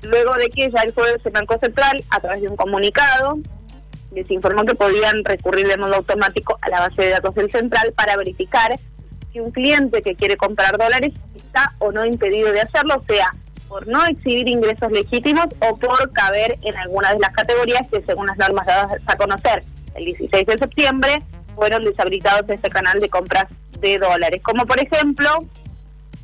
Luego 0.02 0.34
de 0.36 0.50
que 0.50 0.70
ya 0.72 0.82
el 0.82 0.94
jueves 0.94 1.26
el 1.26 1.32
Banco 1.32 1.58
Central, 1.60 2.04
a 2.12 2.20
través 2.20 2.42
de 2.42 2.48
un 2.48 2.56
comunicado, 2.56 3.38
les 4.12 4.30
informó 4.32 4.64
que 4.64 4.76
podían 4.76 5.24
recurrir 5.24 5.68
de 5.68 5.78
modo 5.78 5.96
automático 5.96 6.58
a 6.62 6.70
la 6.70 6.82
base 6.82 7.02
de 7.02 7.10
datos 7.10 7.36
del 7.36 7.52
central 7.52 7.94
para 7.94 8.16
verificar 8.16 8.76
si 9.32 9.40
un 9.40 9.52
cliente 9.52 10.02
que 10.02 10.16
quiere 10.16 10.38
comprar 10.38 10.78
dólares 10.78 11.14
está 11.36 11.74
o 11.80 11.92
no 11.92 12.06
impedido 12.06 12.52
de 12.52 12.62
hacerlo, 12.62 13.04
sea 13.08 13.34
por 13.68 13.88
no 13.88 14.06
exhibir 14.06 14.48
ingresos 14.48 14.92
legítimos 14.92 15.48
o 15.60 15.76
por 15.78 16.12
caber 16.14 16.58
en 16.62 16.78
alguna 16.78 17.14
de 17.14 17.20
las 17.20 17.32
categorías 17.32 17.88
que 17.90 18.02
según 18.04 18.28
las 18.28 18.38
normas 18.38 18.68
dadas 18.68 18.94
a 19.06 19.18
conocer 19.18 19.64
el 19.96 20.06
16 20.06 20.46
de 20.46 20.58
septiembre 20.58 21.24
fueron 21.56 21.84
deshabilitados 21.84 22.48
de 22.48 22.56
este 22.56 22.70
canal 22.70 23.00
de 23.00 23.10
compras 23.10 23.46
de 23.80 23.98
dólares, 23.98 24.42
como 24.44 24.66
por 24.66 24.80
ejemplo 24.80 25.46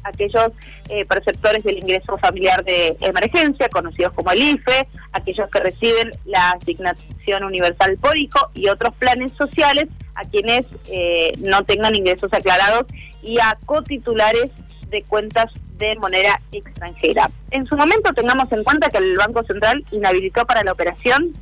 aquellos 0.03 0.51
eh, 0.89 1.05
perceptores 1.05 1.63
del 1.63 1.77
ingreso 1.77 2.17
familiar 2.17 2.63
de 2.63 2.97
emergencia, 3.01 3.69
conocidos 3.69 4.13
como 4.13 4.31
el 4.31 4.41
IFE, 4.41 4.87
aquellos 5.11 5.49
que 5.49 5.59
reciben 5.59 6.11
la 6.25 6.51
asignación 6.51 7.43
universal 7.43 7.97
por 7.97 8.17
hijo 8.17 8.39
y 8.53 8.67
otros 8.67 8.95
planes 8.95 9.31
sociales 9.33 9.85
a 10.15 10.25
quienes 10.25 10.65
eh, 10.87 11.33
no 11.39 11.63
tengan 11.63 11.95
ingresos 11.95 12.33
aclarados 12.33 12.85
y 13.21 13.39
a 13.39 13.57
cotitulares 13.65 14.51
de 14.89 15.03
cuentas 15.03 15.51
de 15.77 15.95
moneda 15.95 16.39
extranjera. 16.51 17.29
En 17.51 17.65
su 17.65 17.75
momento 17.75 18.13
tengamos 18.13 18.51
en 18.51 18.63
cuenta 18.63 18.89
que 18.89 18.97
el 18.97 19.17
Banco 19.17 19.43
Central 19.43 19.83
inhabilitó 19.91 20.45
para 20.45 20.63
la 20.63 20.73
operación 20.73 21.33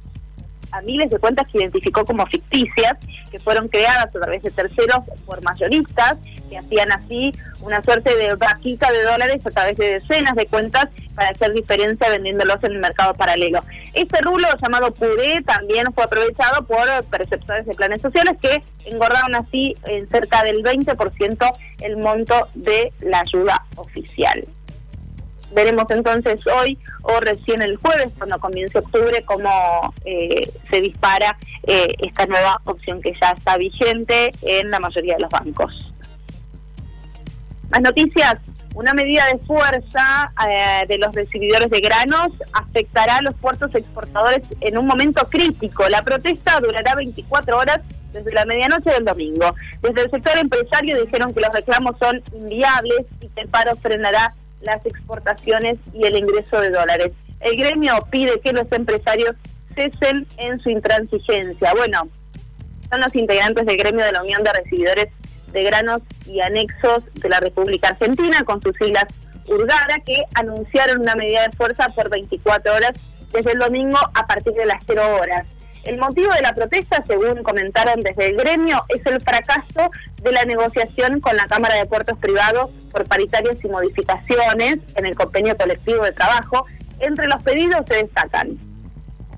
a 0.72 0.82
miles 0.82 1.10
de 1.10 1.20
cuentas 1.20 1.48
que 1.52 1.60
identificó 1.60 2.06
como 2.06 2.26
ficticias, 2.28 2.98
que 3.32 3.40
fueron 3.40 3.68
creadas 3.68 4.06
a 4.06 4.12
través 4.12 4.44
de 4.44 4.52
terceros 4.52 5.00
por 5.26 5.42
mayoristas, 5.44 6.20
que 6.50 6.58
hacían 6.58 6.92
así 6.92 7.32
una 7.62 7.82
suerte 7.82 8.16
de 8.16 8.36
vaquita 8.36 8.92
de 8.92 9.04
dólares 9.04 9.46
a 9.46 9.52
través 9.52 9.78
de 9.78 9.94
decenas 9.94 10.36
de 10.36 10.48
cuentas 10.48 10.86
para 11.16 11.30
hacer 11.30 11.54
diferencia 11.54 12.10
vendiéndolos 12.10 12.64
en 12.64 12.72
el 12.74 12.80
mercado 12.80 13.14
paralelo. 13.14 13.64
Este 13.94 14.20
rulo 14.22 14.48
llamado 14.62 14.94
puré 14.94 15.42
también 15.44 15.94
fue 15.94 16.04
aprovechado 16.04 16.66
por 16.66 16.88
perceptores 17.10 17.66
de 17.66 17.76
planes 17.76 18.02
sociales 18.02 18.38
que 18.42 18.64
engordaron 18.86 19.36
así 19.36 19.76
en 19.86 20.10
cerca 20.10 20.44
del 20.44 20.64
20% 20.64 21.54
el 21.82 21.98
monto 21.98 22.48
de 22.56 22.92
la 23.02 23.22
ayuda 23.22 23.66
oficial. 23.76 24.48
Veremos 25.52 25.86
entonces 25.90 26.40
hoy 26.48 26.78
o 27.02 27.20
recién 27.20 27.62
el 27.62 27.78
jueves, 27.78 28.14
cuando 28.18 28.40
comience 28.40 28.78
octubre, 28.78 29.24
cómo 29.26 29.94
eh, 30.06 30.52
se 30.70 30.82
dispara 30.82 31.38
eh, 31.64 31.94
esta 32.00 32.26
nueva 32.28 32.62
opción 32.66 33.02
que 33.02 33.14
ya 33.20 33.32
está 33.32 33.58
vigente 33.58 34.32
en 34.42 34.70
la 34.70 34.80
mayoría 34.80 35.16
de 35.16 35.22
los 35.22 35.30
bancos. 35.30 35.74
Más 37.72 37.82
noticias. 37.82 38.36
Una 38.76 38.94
medida 38.94 39.26
de 39.26 39.40
fuerza 39.40 40.32
eh, 40.48 40.86
de 40.88 41.00
los 41.00 41.14
recibidores 41.14 41.70
de 41.72 41.82
granos 41.82 42.30
afectará 42.54 43.18
a 43.18 43.22
los 43.24 43.34
puertos 43.34 43.74
exportadores 43.74 44.48
en 44.62 44.78
un 44.78 44.86
momento 44.86 45.28
crítico. 45.28 45.90
La 45.90 46.04
protesta 46.04 46.60
durará 46.60 46.94
24 46.96 47.58
horas 47.58 47.80
desde 48.14 48.32
la 48.32 48.46
medianoche 48.46 48.92
del 48.92 49.06
domingo. 49.06 49.56
Desde 49.82 50.04
el 50.04 50.12
sector 50.12 50.38
empresario 50.38 51.02
dijeron 51.04 51.34
que 51.34 51.42
los 51.42 51.52
reclamos 51.52 51.96
son 52.00 52.22
inviables 52.34 53.06
y 53.22 53.28
que 53.28 53.42
el 53.42 53.50
paro 53.50 53.76
frenará 53.76 54.34
las 54.62 54.86
exportaciones 54.86 55.78
y 55.94 56.06
el 56.06 56.18
ingreso 56.18 56.60
de 56.60 56.70
dólares. 56.70 57.12
El 57.40 57.58
gremio 57.58 57.94
pide 58.12 58.40
que 58.42 58.54
los 58.54 58.70
empresarios 58.72 59.36
cesen 59.76 60.28
en 60.38 60.60
su 60.60 60.70
intransigencia. 60.70 61.74
Bueno, 61.74 62.10
son 62.90 63.02
los 63.02 63.16
integrantes 63.16 63.66
del 63.66 63.78
gremio 63.78 64.06
de 64.06 64.12
la 64.12 64.24
Unión 64.24 64.44
de 64.44 64.52
Recibidores 64.52 65.08
de 65.52 65.64
Granos 65.64 66.02
y 66.26 66.42
Anexos 66.42 67.04
de 67.14 67.30
la 67.30 67.40
República 67.40 67.90
Argentina, 67.90 68.44
con 68.44 68.62
sus 68.62 68.76
siglas 68.78 69.06
Urgara, 69.48 69.98
que 70.06 70.24
anunciaron 70.36 71.02
una 71.02 71.16
medida 71.16 71.48
de 71.48 71.56
fuerza 71.56 71.90
por 71.90 72.10
24 72.10 72.74
horas 72.74 72.92
desde 73.32 73.52
el 73.52 73.60
domingo 73.60 73.98
a 74.14 74.28
partir 74.28 74.54
de 74.54 74.66
las 74.66 74.82
0 74.86 75.02
horas. 75.20 75.48
El 75.84 75.98
motivo 75.98 76.34
de 76.34 76.42
la 76.42 76.54
protesta, 76.54 77.04
según 77.08 77.42
comentaron 77.44 78.02
desde 78.02 78.28
el 78.28 78.38
gremio, 78.38 78.84
es 78.90 79.06
el 79.06 79.22
fracaso 79.22 79.90
de 80.22 80.32
la 80.32 80.44
negociación 80.44 81.22
con 81.22 81.36
la 81.38 81.48
Cámara 81.48 81.76
de 81.76 81.86
Puertos 81.86 82.18
Privados 82.18 82.70
por 82.92 83.08
paritarias 83.08 83.64
y 83.64 83.70
modificaciones 83.70 84.80
en 84.96 85.06
el 85.06 85.16
convenio 85.16 85.56
colectivo 85.56 86.04
de 86.04 86.12
trabajo. 86.12 86.66
Entre 87.00 87.28
los 87.28 87.42
pedidos 87.44 87.86
se 87.88 87.96
destacan 87.96 88.58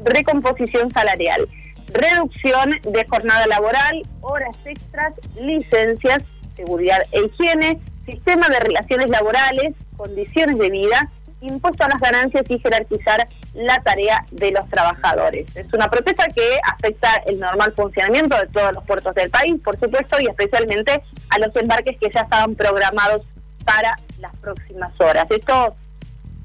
recomposición 0.04 0.90
salarial, 0.92 1.48
reducción 1.94 2.72
de 2.84 3.06
jornada 3.08 3.46
laboral, 3.46 4.02
horas 4.22 4.56
extras, 4.66 5.14
licencias, 5.36 6.24
seguridad 6.56 7.04
e 7.12 7.26
higiene, 7.26 7.80
sistema 8.06 8.48
de 8.50 8.60
relaciones 8.60 9.10
laborales, 9.10 9.76
condiciones 9.96 10.58
de 10.58 10.70
vida 10.72 11.10
impuesto 11.42 11.84
a 11.84 11.90
las 11.90 12.00
ganancias 12.00 12.44
y 12.50 12.60
jerarquizar 12.60 13.28
la 13.54 13.82
tarea 13.82 14.26
de 14.32 14.52
los 14.52 14.68
trabajadores. 14.70 15.56
Es 15.56 15.72
una 15.74 15.90
protesta 15.90 16.28
que 16.30 16.60
afecta 16.66 17.10
el 17.26 17.40
normal 17.40 17.74
funcionamiento 17.74 18.38
de 18.38 18.48
todos 18.48 18.74
los 18.74 18.84
puertos 18.86 19.14
del 19.16 19.30
país, 19.30 19.56
por 19.64 19.78
supuesto, 19.80 20.20
y 20.20 20.28
especialmente 20.28 21.04
a 21.30 21.40
los 21.40 21.56
embarques 21.56 21.98
que 22.00 22.10
ya 22.14 22.22
estaban 22.22 22.56
programados 22.56 23.24
para 23.66 23.98
las 24.20 24.36
próximas 24.38 24.94
horas. 25.00 25.28
Esto, 25.30 25.76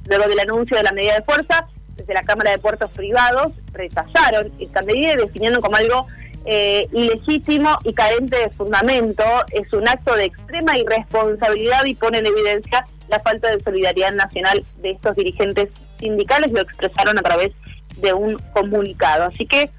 luego 0.08 0.28
del 0.28 0.40
anuncio 0.40 0.76
de 0.76 0.82
la 0.82 0.92
medida 0.92 1.14
de 1.14 1.22
fuerza, 1.22 1.68
desde 1.96 2.12
la 2.12 2.25
Cámara 2.25 2.50
de 2.50 2.58
Puertos 2.58 2.90
Privados 2.90 3.52
rechazaron 3.72 4.52
esta 4.58 4.82
medida 4.82 5.16
definiendo 5.16 5.60
como 5.60 5.76
algo 5.76 6.06
eh, 6.44 6.86
ilegítimo 6.92 7.76
y 7.84 7.94
carente 7.94 8.36
de 8.36 8.50
fundamento. 8.50 9.25
Es 9.50 9.72
un 9.72 9.88
acto 9.88 10.14
de 10.14 10.26
extrema 10.26 10.76
irresponsabilidad 10.76 11.84
y 11.86 11.94
pone 11.94 12.18
en 12.18 12.26
evidencia 12.26 12.86
la 13.08 13.20
falta 13.20 13.50
de 13.50 13.60
solidaridad 13.60 14.12
nacional 14.12 14.64
de 14.78 14.90
estos 14.90 15.16
dirigentes 15.16 15.70
sindicales, 15.98 16.52
lo 16.52 16.60
expresaron 16.60 17.18
a 17.18 17.22
través 17.22 17.52
de 17.96 18.12
un 18.12 18.36
comunicado. 18.52 19.24
Así 19.24 19.46
que 19.46 19.70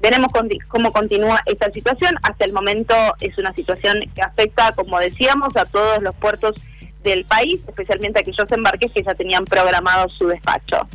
veremos 0.00 0.30
cómo 0.68 0.92
continúa 0.92 1.40
esta 1.46 1.70
situación. 1.70 2.16
Hasta 2.22 2.44
el 2.44 2.52
momento 2.52 2.94
es 3.20 3.36
una 3.38 3.52
situación 3.52 4.00
que 4.14 4.22
afecta, 4.22 4.72
como 4.72 4.98
decíamos, 4.98 5.56
a 5.56 5.64
todos 5.64 6.02
los 6.02 6.14
puertos 6.16 6.56
del 7.02 7.24
país, 7.24 7.60
especialmente 7.66 8.18
a 8.18 8.22
aquellos 8.22 8.50
embarques 8.50 8.92
que 8.92 9.02
ya 9.02 9.14
tenían 9.14 9.44
programado 9.44 10.08
su 10.10 10.26
despacho. 10.26 10.88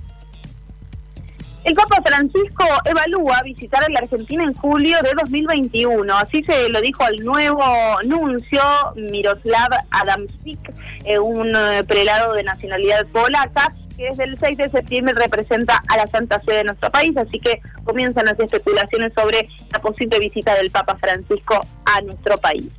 El 1.64 1.76
Papa 1.76 2.02
Francisco 2.06 2.66
evalúa 2.84 3.42
visitar 3.44 3.86
a 3.86 3.90
la 3.90 4.00
Argentina 4.00 4.44
en 4.44 4.54
julio 4.54 4.98
de 5.02 5.12
2021. 5.18 6.14
Así 6.14 6.44
se 6.44 6.68
lo 6.68 6.82
dijo 6.82 7.04
al 7.04 7.16
nuevo 7.24 7.64
nuncio 8.04 8.62
Miroslav 8.96 9.70
Adamczyk, 9.92 10.60
eh, 11.06 11.20
un 11.20 11.56
eh, 11.56 11.86
prelado 11.86 12.34
de 12.34 12.44
nacionalidad 12.44 13.08
polaca, 13.08 13.74
que 13.96 14.10
desde 14.10 14.24
el 14.26 14.40
6 14.40 14.58
de 14.58 14.70
septiembre 14.70 15.14
representa 15.16 15.84
a 15.88 15.98
la 15.98 16.08
Santa 16.08 16.40
Sede 16.42 16.58
de 16.58 16.64
nuestro 16.66 16.92
país. 16.92 17.16
Así 17.18 17.40
que 17.40 17.62
comienzan 17.84 18.26
las 18.26 18.40
especulaciones 18.40 19.14
sobre 19.14 19.48
la 19.72 19.80
posible 19.80 20.20
visita 20.20 20.56
del 20.56 20.72
Papa 20.72 20.98
Francisco 20.98 21.62
a 21.86 22.02
nuestro 22.02 22.38
país. 22.38 22.70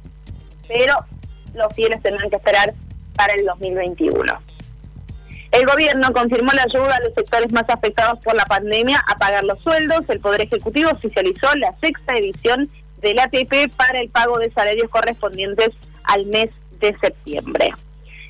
Pero 0.69 0.95
los 1.55 1.73
fieles 1.75 2.03
tendrán 2.03 2.31
que 2.31 2.37
esperar 2.37 2.73
para 3.15 3.35
el 3.35 3.45
2021. 3.45 4.39
El 5.53 5.67
gobierno 5.67 6.13
confirmó 6.13 6.51
la 6.53 6.65
ayuda 6.65 6.97
a 6.97 7.01
los 7.01 7.15
sectores 7.15 7.53
más 7.53 7.65
afectados 7.69 8.19
por 8.21 8.35
la 8.35 8.45
pandemia 8.45 9.01
a 9.07 9.17
pagar 9.17 9.45
los 9.45 9.61
sueldos. 9.63 10.01
El 10.09 10.19
Poder 10.19 10.41
Ejecutivo 10.41 10.91
oficializó 10.91 11.55
la 11.55 11.73
sexta 11.81 12.17
edición 12.17 12.69
del 13.01 13.21
ATP 13.21 13.73
para 13.77 14.01
el 14.01 14.09
pago 14.09 14.39
de 14.39 14.51
salarios 14.51 14.91
correspondientes 14.91 15.71
al 16.03 16.27
mes 16.27 16.51
de 16.81 16.97
septiembre. 16.99 17.73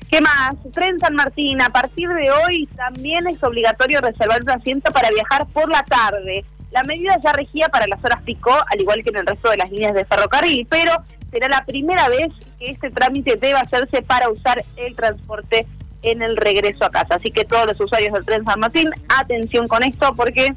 ¿Qué 0.09 0.21
más? 0.21 0.55
Tren 0.73 0.99
San 0.99 1.15
Martín, 1.15 1.61
a 1.61 1.69
partir 1.69 2.07
de 2.09 2.29
hoy 2.31 2.67
también 2.75 3.27
es 3.27 3.43
obligatorio 3.43 4.01
reservar 4.01 4.41
un 4.43 4.51
asiento 4.51 4.91
para 4.91 5.09
viajar 5.09 5.47
por 5.47 5.69
la 5.69 5.83
tarde. 5.83 6.45
La 6.71 6.83
medida 6.83 7.17
ya 7.23 7.31
regía 7.31 7.69
para 7.69 7.87
las 7.87 8.03
horas 8.03 8.21
pico, 8.23 8.51
al 8.51 8.81
igual 8.81 9.03
que 9.03 9.09
en 9.09 9.17
el 9.17 9.25
resto 9.25 9.49
de 9.49 9.57
las 9.57 9.71
líneas 9.71 9.93
de 9.93 10.05
ferrocarril, 10.05 10.67
pero 10.69 10.91
será 11.31 11.47
la 11.47 11.65
primera 11.65 12.07
vez 12.09 12.27
que 12.59 12.65
este 12.65 12.91
trámite 12.91 13.35
deba 13.35 13.61
hacerse 13.61 14.01
para 14.01 14.29
usar 14.29 14.63
el 14.75 14.95
transporte 14.95 15.65
en 16.01 16.21
el 16.21 16.37
regreso 16.37 16.85
a 16.85 16.91
casa. 16.91 17.15
Así 17.15 17.31
que 17.31 17.45
todos 17.45 17.65
los 17.65 17.79
usuarios 17.79 18.13
del 18.13 18.25
tren 18.25 18.45
San 18.45 18.59
Martín, 18.59 18.91
atención 19.09 19.67
con 19.67 19.83
esto 19.83 20.13
porque 20.15 20.53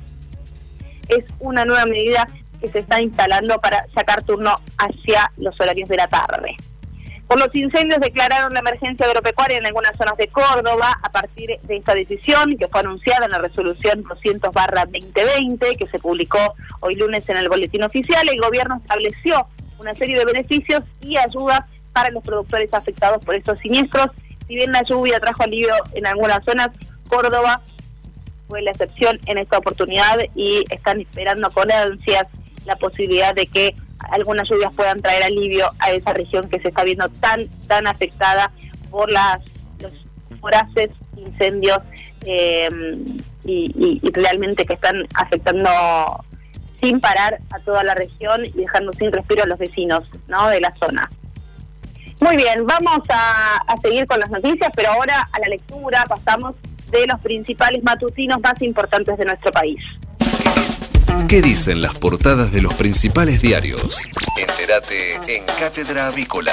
es 1.09 1.25
una 1.41 1.65
nueva 1.65 1.87
medida 1.87 2.29
que 2.61 2.71
se 2.71 2.81
está 2.81 3.01
instalando 3.01 3.61
para 3.61 3.87
sacar 3.95 4.23
turno 4.23 4.59
hacia 4.77 5.33
los 5.37 5.59
horarios 5.59 5.89
de 5.89 5.97
la 5.97 6.09
tarde. 6.09 6.57
Por 7.29 7.39
los 7.39 7.55
incendios 7.55 8.01
declararon 8.01 8.55
la 8.55 8.61
emergencia 8.61 9.05
agropecuaria 9.05 9.59
en 9.59 9.67
algunas 9.67 9.95
zonas 9.99 10.17
de 10.17 10.29
Córdoba 10.29 10.99
a 11.03 11.13
partir 11.13 11.61
de 11.63 11.77
esta 11.77 11.95
decisión 11.95 12.57
que 12.57 12.69
fue 12.69 12.81
anunciada 12.81 13.27
en 13.27 13.33
la 13.33 13.39
resolución 13.39 14.03
200 14.03 14.51
2020 14.51 15.77
que 15.77 15.87
se 15.89 15.99
publicó 15.99 16.39
hoy 16.81 16.95
lunes 16.95 17.29
en 17.29 17.37
el 17.37 17.51
boletín 17.51 17.83
oficial. 17.83 18.27
El 18.31 18.41
gobierno 18.41 18.77
estableció 18.77 19.47
una 19.79 19.95
serie 19.95 20.19
de 20.19 20.25
beneficios 20.25 20.83
y 21.03 21.19
ayudas 21.19 21.61
para 21.93 22.11
los 22.11 22.23
productores 22.23 22.73
afectados 22.73 23.23
por 23.23 23.35
estos 23.35 23.59
siniestros. 23.59 24.07
Si 24.47 24.55
bien 24.55 24.73
la 24.73 24.83
lluvia 24.83 25.21
trajo 25.21 25.43
alivio 25.43 25.75
en 25.93 26.07
algunas 26.07 26.43
zonas, 26.47 26.69
Córdoba 27.09 27.61
fue 28.49 28.63
la 28.63 28.71
excepción 28.71 29.21
en 29.27 29.37
esta 29.37 29.59
oportunidad 29.59 30.17
y 30.35 30.65
están 30.71 31.03
esperando 31.03 31.51
con 31.51 31.71
ansias 31.71 32.25
la 32.65 32.77
posibilidad 32.77 33.35
de 33.35 33.47
que 33.47 33.75
algunas 34.11 34.49
lluvias 34.49 34.75
puedan 34.75 35.01
traer 35.01 35.25
alivio 35.25 35.69
a 35.79 35.93
esa 35.93 36.13
región 36.13 36.49
que 36.49 36.61
se 36.61 36.69
está 36.69 36.85
viendo 36.85 37.09
tan 37.09 37.49
tan 37.67 37.87
afectada 37.87 38.53
por 38.91 39.11
las 39.11 39.41
los 39.81 39.93
voraces 40.41 40.91
incendios 41.17 41.79
eh, 42.25 42.69
y, 43.45 44.01
realmente 44.13 44.65
que 44.65 44.75
están 44.75 45.07
afectando 45.15 45.71
sin 46.81 47.01
parar 47.01 47.39
a 47.53 47.59
toda 47.61 47.83
la 47.85 47.95
región 47.95 48.45
y 48.45 48.53
dejando 48.53 48.93
sin 48.93 49.13
respiro 49.13 49.45
a 49.45 49.47
los 49.47 49.59
vecinos 49.59 50.05
¿no? 50.29 50.49
de 50.49 50.61
la 50.61 50.75
zona. 50.77 51.11
Muy 52.21 52.37
bien, 52.37 52.67
vamos 52.67 53.01
a 53.11 53.77
seguir 53.81 54.07
con 54.07 54.19
las 54.19 54.31
noticias, 54.31 54.71
pero 54.75 54.91
ahora 54.91 55.29
a 55.33 55.39
la 55.39 55.49
lectura 55.49 56.05
pasamos 56.09 56.55
de 56.91 57.07
los 57.07 57.21
principales 57.21 57.83
matutinos 57.85 58.41
más 58.41 58.61
importantes 58.63 59.17
de 59.17 59.25
nuestro 59.25 59.53
país. 59.53 59.79
¿Qué 61.27 61.43
dicen 61.43 61.83
las 61.83 61.99
portadas 61.99 62.53
de 62.53 62.63
los 62.63 62.75
principales 62.75 63.43
diarios? 63.43 64.07
Entérate 64.39 65.15
en 65.35 65.45
Cátedra 65.59 66.07
Avícola. 66.09 66.53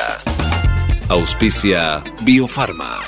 Auspicia 1.09 2.03
Biofarma. 2.21 2.99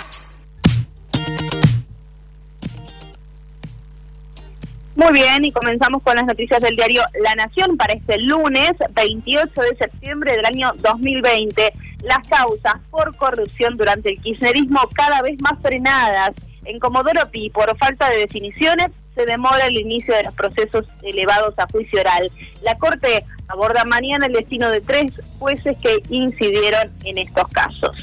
Muy 4.95 5.13
bien, 5.13 5.45
y 5.45 5.51
comenzamos 5.51 6.01
con 6.03 6.15
las 6.15 6.25
noticias 6.25 6.59
del 6.61 6.75
diario 6.75 7.01
La 7.23 7.35
Nación 7.35 7.77
para 7.77 7.93
este 7.93 8.17
lunes 8.19 8.71
28 8.93 9.61
de 9.61 9.75
septiembre 9.77 10.35
del 10.35 10.45
año 10.45 10.71
2020. 10.77 11.73
Las 12.03 12.27
causas 12.27 12.75
por 12.89 13.15
corrupción 13.15 13.77
durante 13.77 14.09
el 14.09 14.21
kirchnerismo 14.21 14.81
cada 14.93 15.21
vez 15.21 15.39
más 15.41 15.61
frenadas. 15.61 16.31
En 16.65 16.79
Comodoro 16.79 17.29
Pi, 17.31 17.49
por 17.49 17.77
falta 17.77 18.09
de 18.09 18.17
definiciones, 18.17 18.87
se 19.17 19.25
demora 19.25 19.65
el 19.65 19.77
inicio 19.77 20.15
de 20.15 20.23
los 20.23 20.35
procesos 20.35 20.85
elevados 21.01 21.55
a 21.57 21.65
juicio 21.71 21.99
oral. 21.99 22.31
La 22.61 22.77
Corte 22.77 23.25
aborda 23.47 23.83
mañana 23.83 24.27
el 24.27 24.33
destino 24.33 24.69
de 24.69 24.79
tres 24.79 25.19
jueces 25.39 25.75
que 25.81 26.03
incidieron 26.09 26.93
en 27.03 27.17
estos 27.17 27.47
casos. 27.47 27.97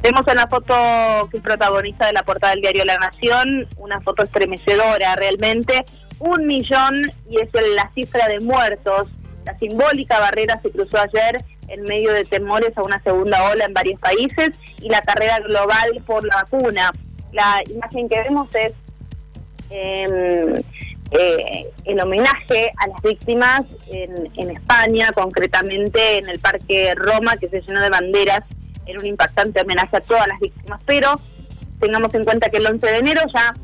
Vemos 0.00 0.22
en 0.28 0.36
la 0.36 0.46
foto 0.46 1.28
que 1.32 1.40
protagoniza 1.40 2.06
de 2.06 2.12
la 2.12 2.22
portada 2.22 2.52
del 2.52 2.62
diario 2.62 2.84
La 2.84 2.98
Nación, 2.98 3.66
una 3.78 4.00
foto 4.00 4.22
estremecedora 4.22 5.16
realmente, 5.16 5.84
un 6.20 6.46
millón 6.46 7.10
y 7.28 7.40
es 7.40 7.50
la 7.74 7.90
cifra 7.96 8.28
de 8.28 8.38
muertos. 8.38 9.08
La 9.44 9.58
simbólica 9.58 10.20
barrera 10.20 10.60
se 10.62 10.70
cruzó 10.70 10.98
ayer 10.98 11.44
en 11.66 11.82
medio 11.82 12.12
de 12.12 12.24
temores 12.24 12.78
a 12.78 12.82
una 12.82 13.02
segunda 13.02 13.50
ola 13.50 13.64
en 13.64 13.74
varios 13.74 13.98
países 13.98 14.50
y 14.80 14.88
la 14.88 15.00
carrera 15.00 15.40
global 15.40 16.00
por 16.06 16.24
la 16.24 16.44
vacuna. 16.44 16.92
La 17.32 17.60
imagen 17.68 18.08
que 18.08 18.20
vemos 18.20 18.48
es 18.54 18.72
eh, 19.70 20.62
en 21.84 22.00
homenaje 22.00 22.72
a 22.76 22.88
las 22.88 23.02
víctimas 23.02 23.62
en, 23.88 24.30
en, 24.34 24.50
España, 24.50 25.10
concretamente 25.14 26.18
en 26.18 26.28
el 26.28 26.38
Parque 26.38 26.94
Roma, 26.94 27.36
que 27.36 27.48
se 27.48 27.62
llenó 27.62 27.80
de 27.80 27.88
banderas, 27.88 28.40
era 28.86 28.98
un 28.98 29.06
impactante 29.06 29.60
homenaje 29.60 29.96
a 29.96 30.00
todas 30.00 30.26
las 30.26 30.38
víctimas, 30.40 30.80
pero 30.86 31.20
tengamos 31.80 32.12
en 32.14 32.24
cuenta 32.24 32.50
que 32.50 32.58
el 32.58 32.66
11 32.66 32.86
de 32.86 32.98
enero 32.98 33.22
ya 33.32 33.54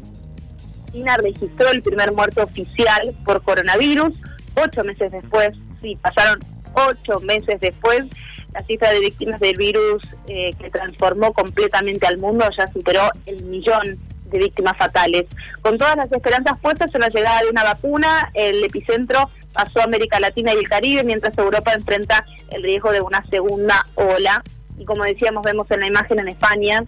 China 0.92 1.16
registró 1.16 1.70
el 1.70 1.82
primer 1.82 2.12
muerto 2.12 2.44
oficial 2.44 3.14
por 3.24 3.42
coronavirus, 3.42 4.14
ocho 4.54 4.84
meses 4.84 5.10
después, 5.10 5.50
sí, 5.82 5.96
pasaron 5.96 6.38
ocho 6.74 7.20
meses 7.20 7.60
después, 7.60 8.04
la 8.52 8.60
cifra 8.64 8.90
de 8.92 9.00
víctimas 9.00 9.40
del 9.40 9.56
virus 9.56 10.02
eh, 10.28 10.50
que 10.58 10.70
transformó 10.70 11.32
completamente 11.32 12.06
al 12.06 12.18
mundo 12.18 12.46
ya 12.56 12.72
superó 12.72 13.10
el 13.26 13.42
millón 13.44 13.98
de 14.34 14.44
víctimas 14.44 14.76
fatales. 14.76 15.26
Con 15.62 15.78
todas 15.78 15.96
las 15.96 16.10
esperanzas 16.12 16.58
puestas 16.60 16.94
en 16.94 17.00
la 17.00 17.08
llegada 17.08 17.40
de 17.40 17.50
una 17.50 17.64
vacuna, 17.64 18.30
el 18.34 18.62
epicentro 18.64 19.30
pasó 19.52 19.80
a 19.80 19.84
América 19.84 20.20
Latina 20.20 20.52
y 20.52 20.58
el 20.58 20.68
Caribe, 20.68 21.04
mientras 21.04 21.36
Europa 21.38 21.72
enfrenta 21.72 22.26
el 22.50 22.62
riesgo 22.62 22.92
de 22.92 23.00
una 23.00 23.24
segunda 23.30 23.86
ola. 23.94 24.42
Y 24.76 24.84
como 24.84 25.04
decíamos, 25.04 25.44
vemos 25.44 25.70
en 25.70 25.80
la 25.80 25.86
imagen 25.86 26.18
en 26.18 26.28
España 26.28 26.84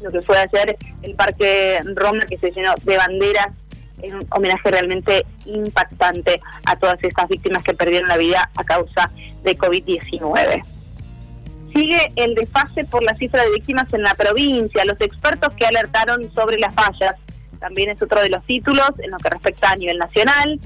lo 0.00 0.10
que 0.10 0.22
fue 0.22 0.38
ayer 0.38 0.76
el 1.02 1.14
Parque 1.14 1.80
Roma, 1.94 2.20
que 2.28 2.38
se 2.38 2.50
llenó 2.50 2.74
de 2.82 2.96
banderas 2.96 3.48
en 4.02 4.14
un 4.14 4.26
homenaje 4.30 4.70
realmente 4.70 5.26
impactante 5.44 6.40
a 6.64 6.76
todas 6.76 7.02
estas 7.04 7.28
víctimas 7.28 7.62
que 7.62 7.74
perdieron 7.74 8.08
la 8.08 8.16
vida 8.16 8.50
a 8.56 8.64
causa 8.64 9.10
de 9.42 9.56
COVID-19. 9.58 10.62
Sigue 11.72 12.08
el 12.16 12.34
desfase 12.34 12.84
por 12.84 13.02
la 13.02 13.14
cifra 13.14 13.42
de 13.42 13.50
víctimas 13.50 13.92
en 13.92 14.02
la 14.02 14.14
provincia. 14.14 14.84
Los 14.84 15.00
expertos 15.00 15.52
que 15.54 15.66
alertaron 15.66 16.32
sobre 16.34 16.58
las 16.58 16.74
fallas 16.74 17.16
también 17.60 17.90
es 17.90 18.02
otro 18.02 18.20
de 18.20 18.30
los 18.30 18.44
títulos 18.44 18.90
en 18.98 19.10
lo 19.10 19.18
que 19.18 19.30
respecta 19.30 19.70
a 19.70 19.76
nivel 19.76 19.98
nacional. 19.98 20.58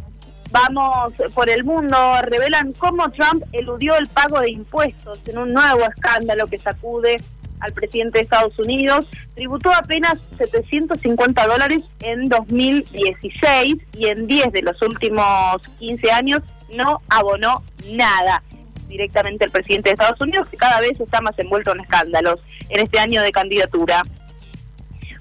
Vamos 0.51 1.15
por 1.35 1.51
el 1.51 1.65
mundo, 1.65 1.97
revelan 2.23 2.73
cómo 2.75 3.11
Trump 3.11 3.43
eludió 3.53 3.97
el 3.97 4.09
pago 4.09 4.41
de 4.41 4.51
impuestos 4.51 5.19
en 5.27 5.39
un 5.39 5.53
nuevo 5.53 5.81
escándalo 5.81 6.47
que 6.47 6.59
sacude 6.59 7.17
al 7.61 7.73
presidente 7.73 8.19
de 8.19 8.23
Estados 8.23 8.57
Unidos. 8.59 9.07
Tributó 9.35 9.75
apenas 9.75 10.19
750 10.39 11.47
dólares 11.47 11.83
en 12.01 12.29
2016 12.29 13.75
y 13.99 14.07
en 14.07 14.27
10 14.27 14.53
de 14.53 14.63
los 14.63 14.81
últimos 14.81 15.61
15 15.81 16.13
años 16.13 16.41
no 16.71 17.03
abonó 17.09 17.63
nada 17.91 18.43
directamente 18.89 19.45
el 19.45 19.51
presidente 19.51 19.91
de 19.91 19.95
Estados 19.95 20.21
Unidos, 20.21 20.49
que 20.49 20.57
cada 20.57 20.81
vez 20.81 20.99
está 21.01 21.21
más 21.21 21.39
envuelto 21.39 21.73
en 21.73 21.81
escándalos 21.81 22.41
en 22.69 22.81
este 22.81 22.99
año 22.99 23.23
de 23.23 23.33
candidatura. 23.33 24.03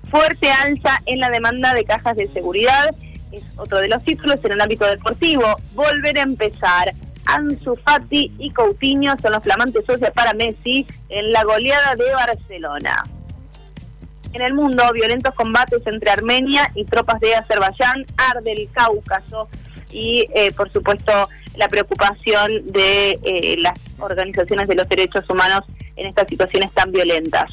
Fuerte 0.10 0.52
alza 0.52 1.00
en 1.06 1.20
la 1.20 1.30
demanda 1.30 1.74
de 1.74 1.86
cajas 1.86 2.16
de 2.16 2.28
seguridad, 2.34 2.90
es 3.32 3.46
otro 3.58 3.80
de 3.80 3.90
los 3.90 4.04
títulos 4.04 4.44
en 4.46 4.54
el 4.54 4.62
ámbito 4.62 4.86
deportivo. 4.86 5.44
Volver 5.74 6.18
a 6.20 6.22
empezar. 6.22 6.94
Ansu 7.26 7.78
Fati 7.78 8.32
y 8.38 8.52
Coutinho 8.52 9.16
son 9.22 9.32
los 9.32 9.44
flamantes 9.44 9.86
socios 9.86 10.12
para 10.12 10.34
Messi 10.34 10.86
en 11.10 11.32
la 11.32 11.44
goleada 11.44 11.96
de 11.96 12.12
Barcelona. 12.14 13.02
En 14.34 14.42
el 14.42 14.54
mundo, 14.54 14.84
violentos 14.94 15.34
combates 15.36 15.82
entre 15.86 16.10
Armenia 16.10 16.70
y 16.76 16.86
tropas 16.86 17.20
de 17.22 17.36
Azerbaiyán, 17.36 18.06
arde 18.18 18.52
el 18.52 18.70
Cáucaso 18.72 19.48
y, 19.90 20.26
eh, 20.36 20.52
por 20.52 20.72
supuesto, 20.74 21.30
la 21.56 21.68
preocupación 21.68 22.72
de 22.72 23.20
eh, 23.24 23.56
las 23.60 23.80
organizaciones 24.00 24.68
de 24.68 24.76
los 24.76 24.88
derechos 24.88 25.30
humanos 25.30 25.62
en 25.96 26.08
estas 26.08 26.28
situaciones 26.28 26.74
tan 26.74 26.92
violentas. 26.92 27.50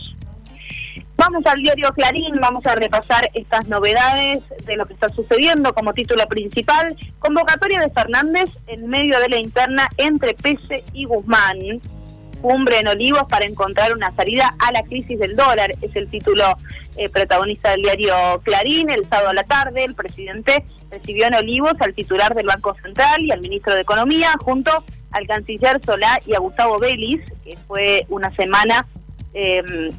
Vamos 1.16 1.44
al 1.44 1.60
diario 1.60 1.92
Clarín, 1.92 2.40
vamos 2.40 2.64
a 2.64 2.74
repasar 2.74 3.30
estas 3.34 3.68
novedades 3.68 4.42
de 4.64 4.76
lo 4.76 4.86
que 4.86 4.94
está 4.94 5.10
sucediendo 5.10 5.74
como 5.74 5.92
título 5.92 6.26
principal. 6.26 6.96
Convocatoria 7.18 7.80
de 7.80 7.90
Fernández 7.90 8.48
en 8.66 8.88
medio 8.88 9.20
de 9.20 9.28
la 9.28 9.36
interna 9.36 9.86
entre 9.98 10.32
Pese 10.32 10.82
y 10.94 11.04
Guzmán. 11.04 11.58
Cumbre 12.40 12.80
en 12.80 12.88
Olivos 12.88 13.24
para 13.28 13.44
encontrar 13.44 13.92
una 13.92 14.16
salida 14.16 14.54
a 14.58 14.72
la 14.72 14.82
crisis 14.82 15.18
del 15.18 15.36
dólar, 15.36 15.72
es 15.82 15.94
el 15.94 16.08
título 16.08 16.56
eh, 17.00 17.08
protagonista 17.08 17.70
del 17.70 17.82
diario 17.82 18.14
Clarín. 18.44 18.90
El 18.90 19.08
sábado 19.08 19.30
a 19.30 19.34
la 19.34 19.44
tarde, 19.44 19.84
el 19.84 19.94
presidente 19.94 20.64
recibió 20.90 21.26
en 21.26 21.34
Olivos 21.34 21.72
al 21.80 21.94
titular 21.94 22.34
del 22.34 22.46
Banco 22.46 22.76
Central 22.82 23.22
y 23.22 23.30
al 23.30 23.40
ministro 23.40 23.74
de 23.74 23.80
Economía, 23.80 24.34
junto 24.44 24.70
al 25.10 25.26
canciller 25.26 25.80
Solá 25.84 26.20
y 26.26 26.34
a 26.34 26.40
Gustavo 26.40 26.78
Vélez, 26.78 27.20
que 27.42 27.56
fue 27.66 28.04
una 28.10 28.30
semana 28.36 28.86
em, 29.32 29.92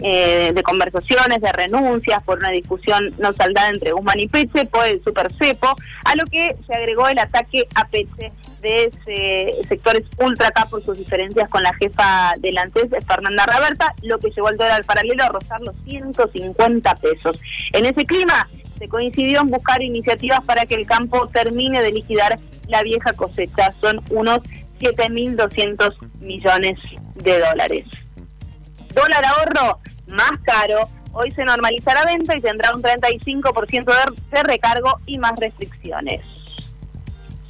eh, 0.00 0.52
de 0.52 0.62
conversaciones, 0.64 1.40
de 1.40 1.52
renuncias 1.52 2.20
por 2.24 2.38
una 2.38 2.50
discusión 2.50 3.14
no 3.18 3.32
saldada 3.34 3.68
entre 3.68 3.92
Guzmán 3.92 4.18
y 4.18 4.26
Peche 4.26 4.64
por 4.66 4.84
el 4.86 5.02
supercepo, 5.04 5.68
a 6.04 6.16
lo 6.16 6.24
que 6.24 6.56
se 6.66 6.74
agregó 6.74 7.06
el 7.06 7.18
ataque 7.20 7.68
a 7.76 7.86
Peche 7.86 8.32
de 8.64 9.62
sectores 9.68 10.02
ultra 10.18 10.48
acá 10.48 10.66
por 10.68 10.82
sus 10.84 10.98
diferencias 10.98 11.48
con 11.48 11.62
la 11.62 11.74
jefa 11.74 12.34
del 12.38 12.58
ANSES, 12.58 12.90
Fernanda 13.06 13.46
Raberta, 13.46 13.94
lo 14.02 14.18
que 14.18 14.30
llevó 14.30 14.48
al 14.48 14.56
dólar 14.56 14.84
paralelo 14.84 15.22
a 15.24 15.28
rozar 15.28 15.60
los 15.60 15.76
150 15.84 16.94
pesos. 16.96 17.38
En 17.72 17.86
ese 17.86 18.04
clima, 18.04 18.48
se 18.78 18.88
coincidió 18.88 19.40
en 19.40 19.46
buscar 19.48 19.82
iniciativas 19.82 20.40
para 20.44 20.66
que 20.66 20.74
el 20.74 20.86
campo 20.86 21.28
termine 21.28 21.80
de 21.80 21.92
liquidar 21.92 22.36
la 22.68 22.82
vieja 22.82 23.12
cosecha. 23.12 23.72
Son 23.80 24.00
unos 24.10 24.42
7.200 24.80 25.94
millones 26.20 26.78
de 27.14 27.38
dólares. 27.38 27.86
Dólar 28.92 29.24
ahorro 29.24 29.78
más 30.06 30.32
caro. 30.42 30.88
Hoy 31.12 31.30
se 31.30 31.44
normaliza 31.44 31.94
la 31.94 32.04
venta 32.04 32.36
y 32.36 32.40
tendrá 32.40 32.74
un 32.74 32.82
35% 32.82 33.84
de, 34.32 34.42
recargo 34.42 34.98
y 35.06 35.18
más 35.18 35.36
restricciones. 35.38 36.22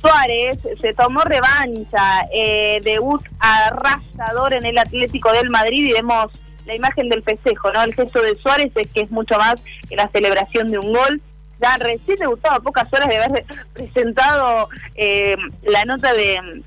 Suárez 0.04 0.58
se 0.82 0.92
tomó 0.92 1.22
revancha, 1.22 2.26
eh, 2.30 2.78
debut 2.84 3.22
arrasador 3.38 4.52
en 4.52 4.66
el 4.66 4.76
Atlético 4.76 5.32
del 5.32 5.48
Madrid 5.48 5.86
y 5.86 5.92
vemos 5.92 6.26
la 6.66 6.74
imagen 6.74 7.08
del 7.08 7.22
festejo, 7.22 7.72
¿no? 7.72 7.82
El 7.82 7.94
gesto 7.94 8.20
de 8.20 8.36
Suárez 8.36 8.70
es 8.74 8.92
que 8.92 9.00
es 9.00 9.10
mucho 9.10 9.38
más 9.38 9.54
que 9.88 9.96
la 9.96 10.10
celebración 10.10 10.70
de 10.70 10.78
un 10.78 10.92
gol. 10.92 11.22
Ya 11.58 11.78
recién 11.78 12.18
debutó 12.18 12.50
a 12.50 12.60
pocas 12.60 12.92
horas 12.92 13.08
de 13.08 13.16
haber 13.16 13.44
presentado 13.72 14.68
eh, 14.94 15.36
la 15.62 15.86
nota 15.86 16.12
de, 16.12 16.62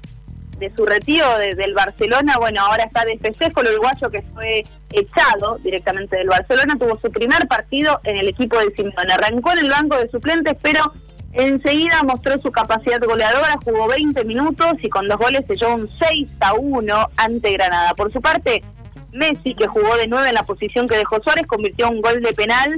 de 0.58 0.76
su 0.76 0.86
retiro 0.88 1.38
del 1.38 1.76
Barcelona, 1.76 2.38
bueno, 2.40 2.62
ahora 2.62 2.86
está 2.86 3.06
de 3.06 3.20
festejo 3.20 3.62
el 3.62 3.74
uruguayo 3.74 4.10
que 4.10 4.24
fue 4.34 4.66
echado 4.92 5.58
directamente 5.64 6.18
del 6.18 6.28
Barcelona, 6.28 6.76
tuvo 6.80 6.98
su 7.00 7.12
primer 7.12 7.48
partido 7.48 8.00
en 8.04 8.18
el 8.18 8.30
equipo 8.30 8.58
de 8.58 8.74
Simeone. 8.76 9.14
Arrancó 9.14 9.52
en 9.52 9.60
el 9.60 9.70
banco 9.70 9.98
de 9.98 10.10
suplentes, 10.10 10.56
pero 10.62 10.92
enseguida 11.38 12.02
mostró 12.04 12.40
su 12.40 12.52
capacidad 12.52 13.00
goleadora, 13.02 13.58
jugó 13.64 13.88
20 13.88 14.24
minutos 14.26 14.74
y 14.82 14.90
con 14.90 15.06
dos 15.08 15.18
goles 15.18 15.46
selló 15.48 15.76
un 15.76 15.90
6 16.00 16.32
a 16.40 16.54
1 16.54 17.10
ante 17.16 17.52
Granada. 17.54 17.94
Por 17.94 18.12
su 18.12 18.22
parte, 18.22 18.64
Messi, 19.12 19.54
que 19.56 19.68
jugó 19.68 19.96
de 19.98 20.08
nueve 20.08 20.30
en 20.30 20.36
la 20.36 20.44
posición 20.44 20.88
que 20.88 20.98
dejó 20.98 21.22
Suárez, 21.22 21.48
convirtió 21.48 21.90
un 21.90 22.02
gol 22.02 22.22
de 22.22 22.34
penal 22.34 22.78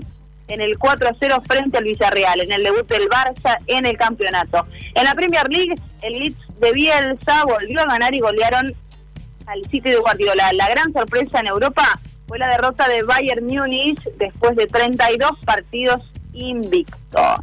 en 0.49 0.61
el 0.61 0.77
4 0.77 1.09
a 1.09 1.15
0 1.19 1.43
frente 1.47 1.77
al 1.77 1.83
Villarreal, 1.83 2.41
en 2.41 2.51
el 2.51 2.63
debut 2.63 2.87
del 2.87 3.07
Barça 3.07 3.59
en 3.67 3.85
el 3.85 3.97
campeonato. 3.97 4.65
En 4.95 5.03
la 5.05 5.15
Premier 5.15 5.47
League, 5.49 5.75
el 6.01 6.19
Leeds 6.19 6.37
de 6.59 6.71
Bielsa 6.73 7.43
volvió 7.45 7.81
a 7.81 7.85
ganar 7.85 8.13
y 8.13 8.19
golearon 8.19 8.75
al 9.45 9.65
City 9.65 9.91
de 9.91 9.97
Guardiola. 9.97 10.51
La 10.53 10.69
gran 10.69 10.91
sorpresa 10.91 11.39
en 11.39 11.47
Europa 11.47 11.99
fue 12.27 12.39
la 12.39 12.49
derrota 12.49 12.87
de 12.87 13.03
Bayern 13.03 13.45
Múnich 13.45 14.01
después 14.17 14.55
de 14.55 14.67
32 14.67 15.31
partidos 15.45 16.01
invictos. 16.33 17.39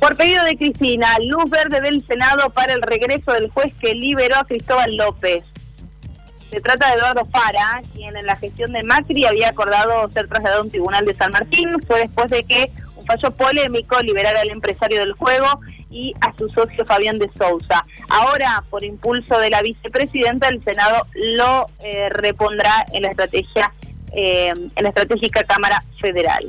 Por 0.00 0.16
pedido 0.16 0.44
de 0.44 0.56
Cristina, 0.56 1.16
luz 1.24 1.50
verde 1.50 1.80
del 1.80 2.06
Senado 2.06 2.50
para 2.50 2.72
el 2.72 2.82
regreso 2.82 3.32
del 3.32 3.50
juez 3.50 3.74
que 3.80 3.94
liberó 3.94 4.36
a 4.36 4.44
Cristóbal 4.44 4.96
López. 4.96 5.44
Se 6.50 6.60
trata 6.60 6.88
de 6.88 6.94
Eduardo 6.94 7.26
Fara, 7.26 7.82
quien 7.94 8.16
en 8.16 8.24
la 8.24 8.36
gestión 8.36 8.72
de 8.72 8.82
Macri 8.82 9.26
había 9.26 9.50
acordado 9.50 10.10
ser 10.10 10.28
trasladado 10.28 10.62
a 10.62 10.64
un 10.64 10.70
tribunal 10.70 11.04
de 11.04 11.14
San 11.14 11.32
Martín. 11.32 11.70
Fue 11.86 12.00
después 12.00 12.30
de 12.30 12.44
que 12.44 12.70
un 12.96 13.04
fallo 13.04 13.30
polémico 13.32 14.00
liberara 14.00 14.40
al 14.40 14.50
empresario 14.50 15.00
del 15.00 15.12
juego 15.12 15.46
y 15.90 16.14
a 16.20 16.32
su 16.38 16.48
socio 16.48 16.86
Fabián 16.86 17.18
de 17.18 17.30
Sousa. 17.36 17.84
Ahora, 18.08 18.62
por 18.70 18.84
impulso 18.84 19.38
de 19.38 19.50
la 19.50 19.62
vicepresidenta, 19.62 20.48
el 20.48 20.62
Senado 20.62 21.06
lo 21.14 21.66
eh, 21.80 22.08
repondrá 22.10 22.86
en 22.92 23.02
la 23.02 23.10
estrategia 23.10 23.72
eh, 24.12 24.48
en 24.48 24.82
la 24.82 24.88
estratégica 24.88 25.44
Cámara 25.44 25.82
Federal. 26.00 26.44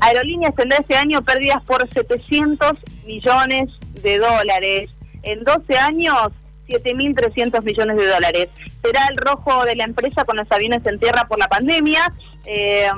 Aerolíneas 0.00 0.54
tendrá 0.54 0.78
este 0.78 0.96
año 0.96 1.22
pérdidas 1.22 1.62
por 1.64 1.88
700 1.88 2.72
millones 3.04 3.70
de 4.02 4.18
dólares. 4.18 4.90
En 5.22 5.42
12 5.42 5.76
años 5.76 6.32
7.300 6.68 7.62
millones 7.62 7.96
de 7.96 8.06
dólares. 8.06 8.48
Será 8.82 9.06
el 9.08 9.16
rojo 9.16 9.64
de 9.64 9.76
la 9.76 9.84
empresa 9.84 10.24
con 10.24 10.36
los 10.36 10.50
aviones 10.50 10.84
en 10.86 10.98
tierra 10.98 11.26
por 11.28 11.38
la 11.38 11.48
pandemia. 11.48 12.12
Eh, 12.44 12.88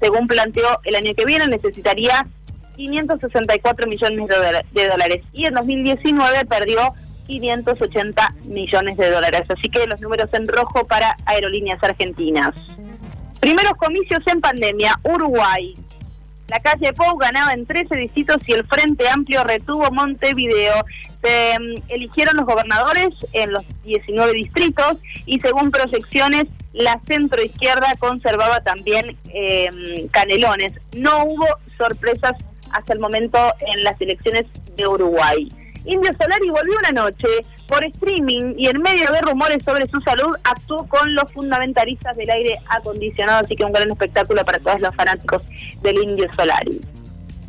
según 0.00 0.26
planteó 0.26 0.80
el 0.84 0.96
año 0.96 1.14
que 1.14 1.24
viene, 1.24 1.46
necesitaría 1.46 2.26
564 2.76 3.86
millones 3.86 4.28
de 4.72 4.88
dólares. 4.88 5.22
Y 5.32 5.46
en 5.46 5.54
2019 5.54 6.44
perdió 6.46 6.94
580 7.26 8.34
millones 8.44 8.96
de 8.96 9.10
dólares. 9.10 9.42
Así 9.48 9.68
que 9.68 9.86
los 9.86 10.00
números 10.00 10.28
en 10.32 10.46
rojo 10.48 10.86
para 10.86 11.16
aerolíneas 11.26 11.82
argentinas. 11.82 12.54
Primeros 13.40 13.72
comicios 13.74 14.20
en 14.26 14.40
pandemia. 14.40 14.98
Uruguay. 15.04 15.76
La 16.50 16.58
calle 16.58 16.92
Pou 16.92 17.16
ganaba 17.16 17.52
en 17.52 17.64
13 17.64 17.96
distritos 17.96 18.38
y 18.48 18.52
el 18.54 18.66
Frente 18.66 19.08
Amplio 19.08 19.44
retuvo 19.44 19.88
Montevideo. 19.92 20.84
Se 21.22 21.56
mm, 21.60 21.74
eligieron 21.92 22.36
los 22.36 22.44
gobernadores 22.44 23.10
en 23.32 23.52
los 23.52 23.64
19 23.84 24.32
distritos 24.32 24.98
y 25.26 25.38
según 25.38 25.70
proyecciones 25.70 26.46
la 26.72 27.00
centroizquierda 27.06 27.94
conservaba 28.00 28.60
también 28.62 29.16
em, 29.32 30.08
Canelones. 30.08 30.72
No 30.96 31.24
hubo 31.24 31.46
sorpresas 31.78 32.32
hasta 32.72 32.94
el 32.94 32.98
momento 32.98 33.38
en 33.60 33.84
las 33.84 34.00
elecciones 34.00 34.46
de 34.76 34.88
Uruguay. 34.88 35.52
Indio 35.84 36.12
Solari 36.20 36.50
volvió 36.50 36.78
una 36.78 37.02
noche 37.02 37.26
por 37.66 37.84
streaming 37.84 38.54
y 38.56 38.68
en 38.68 38.80
medio 38.82 39.10
de 39.10 39.20
rumores 39.22 39.62
sobre 39.64 39.86
su 39.86 40.00
salud 40.00 40.36
actuó 40.44 40.86
con 40.88 41.14
los 41.14 41.32
fundamentalistas 41.32 42.16
del 42.16 42.30
aire 42.30 42.58
acondicionado, 42.68 43.44
así 43.44 43.56
que 43.56 43.64
un 43.64 43.72
gran 43.72 43.90
espectáculo 43.90 44.44
para 44.44 44.58
todos 44.58 44.80
los 44.80 44.94
fanáticos 44.94 45.42
del 45.82 46.02
Indio 46.02 46.28
Solari. 46.34 46.80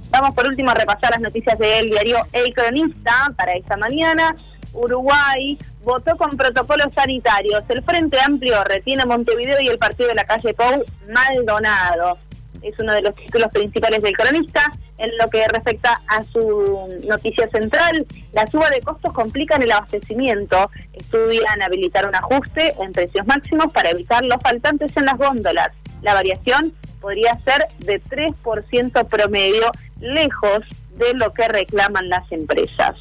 Vamos 0.10 0.34
por 0.34 0.46
último 0.46 0.72
a 0.72 0.76
repasar 0.76 1.12
las 1.12 1.22
noticias 1.22 1.58
del 1.58 1.90
diario 1.90 2.18
El 2.34 2.54
Cronista 2.54 3.34
para 3.38 3.54
esta 3.54 3.78
mañana. 3.78 4.36
Uruguay 4.74 5.58
votó 5.84 6.16
con 6.18 6.38
protocolos 6.38 6.94
sanitarios. 6.94 7.64
El 7.70 7.84
Frente 7.84 8.18
Amplio 8.22 8.64
retiene 8.64 9.06
Montevideo 9.06 9.60
y 9.62 9.68
el 9.68 9.78
partido 9.78 10.10
de 10.10 10.16
la 10.16 10.26
calle 10.26 10.54
Pou 10.54 10.84
Maldonado 11.10 12.18
es 12.62 12.78
uno 12.80 12.94
de 12.94 13.02
los 13.02 13.16
títulos 13.16 13.52
principales 13.52 14.02
del 14.02 14.16
cronista. 14.16 14.72
En 14.98 15.18
lo 15.18 15.30
que 15.30 15.48
respecta 15.48 16.02
a 16.08 16.24
su 16.24 17.00
noticia 17.04 17.50
central, 17.50 18.06
la 18.34 18.48
suba 18.48 18.70
de 18.70 18.82
costos 18.82 19.14
complican 19.14 19.64
el 19.64 19.72
abastecimiento. 19.72 20.70
Estudian 20.94 21.62
habilitar 21.62 22.08
un 22.08 22.16
ajuste 22.16 22.76
en 22.80 22.94
precios 22.94 23.26
máximos 23.26 23.72
para 23.74 23.90
evitar 23.90 24.24
los 24.24 24.38
faltantes 24.42 24.96
en 24.98 25.06
las 25.06 25.18
góndolas. 25.18 25.70
La 26.02 26.14
variación 26.14 26.74
podría 27.00 27.38
ser 27.40 27.68
de 27.80 28.02
3% 28.02 29.08
promedio, 29.08 29.72
lejos 30.00 30.62
de 30.98 31.14
lo 31.16 31.34
que 31.34 31.48
reclaman 31.48 32.10
las 32.10 32.32
empresas. 32.32 32.96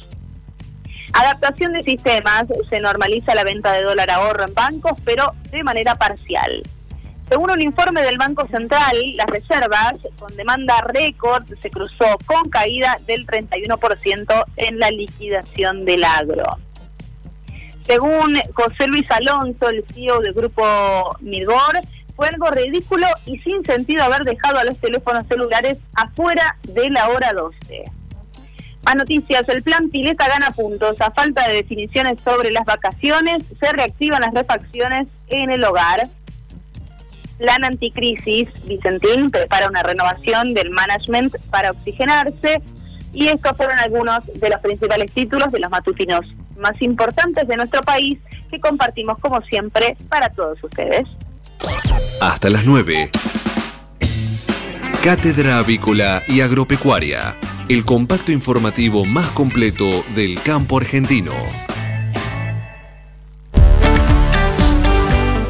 Adaptación 1.13 1.73
de 1.73 1.83
sistemas, 1.83 2.45
se 2.69 2.79
normaliza 2.79 3.35
la 3.35 3.43
venta 3.43 3.73
de 3.73 3.83
dólar 3.83 4.09
ahorro 4.09 4.45
en 4.45 4.53
bancos, 4.53 4.93
pero 5.03 5.33
de 5.51 5.63
manera 5.63 5.95
parcial. 5.95 6.63
Según 7.31 7.49
un 7.49 7.61
informe 7.61 8.01
del 8.01 8.17
Banco 8.17 8.45
Central, 8.47 8.93
las 9.15 9.25
reservas 9.27 9.93
con 10.19 10.35
demanda 10.35 10.81
récord 10.89 11.45
se 11.61 11.69
cruzó 11.69 12.17
con 12.25 12.49
caída 12.49 12.97
del 13.07 13.25
31% 13.25 14.43
en 14.57 14.77
la 14.77 14.89
liquidación 14.89 15.85
del 15.85 16.03
agro. 16.03 16.43
Según 17.87 18.37
José 18.53 18.85
Luis 18.87 19.09
Alonso, 19.09 19.69
el 19.69 19.85
CEO 19.93 20.19
del 20.19 20.33
grupo 20.33 21.15
Mirgor, 21.21 21.79
fue 22.17 22.27
algo 22.27 22.49
ridículo 22.49 23.07
y 23.25 23.39
sin 23.39 23.63
sentido 23.63 24.03
haber 24.03 24.23
dejado 24.23 24.59
a 24.59 24.65
los 24.65 24.77
teléfonos 24.81 25.23
celulares 25.29 25.77
afuera 25.95 26.57
de 26.63 26.89
la 26.89 27.07
hora 27.07 27.31
12. 27.31 27.85
Más 28.83 28.95
noticias, 28.97 29.47
el 29.47 29.63
plan 29.63 29.89
Pileta 29.89 30.27
gana 30.27 30.51
puntos. 30.51 30.99
A 30.99 31.11
falta 31.11 31.47
de 31.47 31.53
definiciones 31.53 32.21
sobre 32.25 32.51
las 32.51 32.65
vacaciones, 32.65 33.45
se 33.57 33.71
reactivan 33.71 34.19
las 34.19 34.33
refacciones 34.33 35.07
en 35.27 35.49
el 35.49 35.63
hogar. 35.63 36.09
Plan 37.41 37.65
Anticrisis, 37.65 38.47
Vicentín 38.67 39.31
prepara 39.31 39.67
una 39.67 39.81
renovación 39.81 40.53
del 40.53 40.69
management 40.69 41.35
para 41.49 41.71
oxigenarse 41.71 42.61
y 43.13 43.29
estos 43.29 43.57
fueron 43.57 43.79
algunos 43.79 44.27
de 44.27 44.47
los 44.47 44.59
principales 44.59 45.11
títulos 45.11 45.51
de 45.51 45.59
los 45.59 45.71
matutinos 45.71 46.21
más 46.57 46.79
importantes 46.81 47.47
de 47.47 47.57
nuestro 47.57 47.81
país 47.81 48.19
que 48.51 48.59
compartimos 48.59 49.17
como 49.17 49.41
siempre 49.41 49.97
para 50.07 50.29
todos 50.29 50.63
ustedes. 50.63 51.07
Hasta 52.21 52.51
las 52.51 52.63
9. 52.63 53.09
Cátedra 55.03 55.57
Avícola 55.57 56.21
y 56.27 56.41
Agropecuaria, 56.41 57.35
el 57.67 57.83
compacto 57.85 58.31
informativo 58.31 59.03
más 59.03 59.31
completo 59.31 60.05
del 60.13 60.39
campo 60.43 60.77
argentino. 60.77 61.33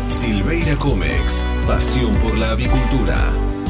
Silveira 0.07 0.77
Comex 0.77 1.45
Pasión 1.67 2.15
por 2.15 2.37
la 2.37 2.51
avicultura. 2.51 3.50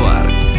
www.silveiracomexsrl.com 0.00 0.50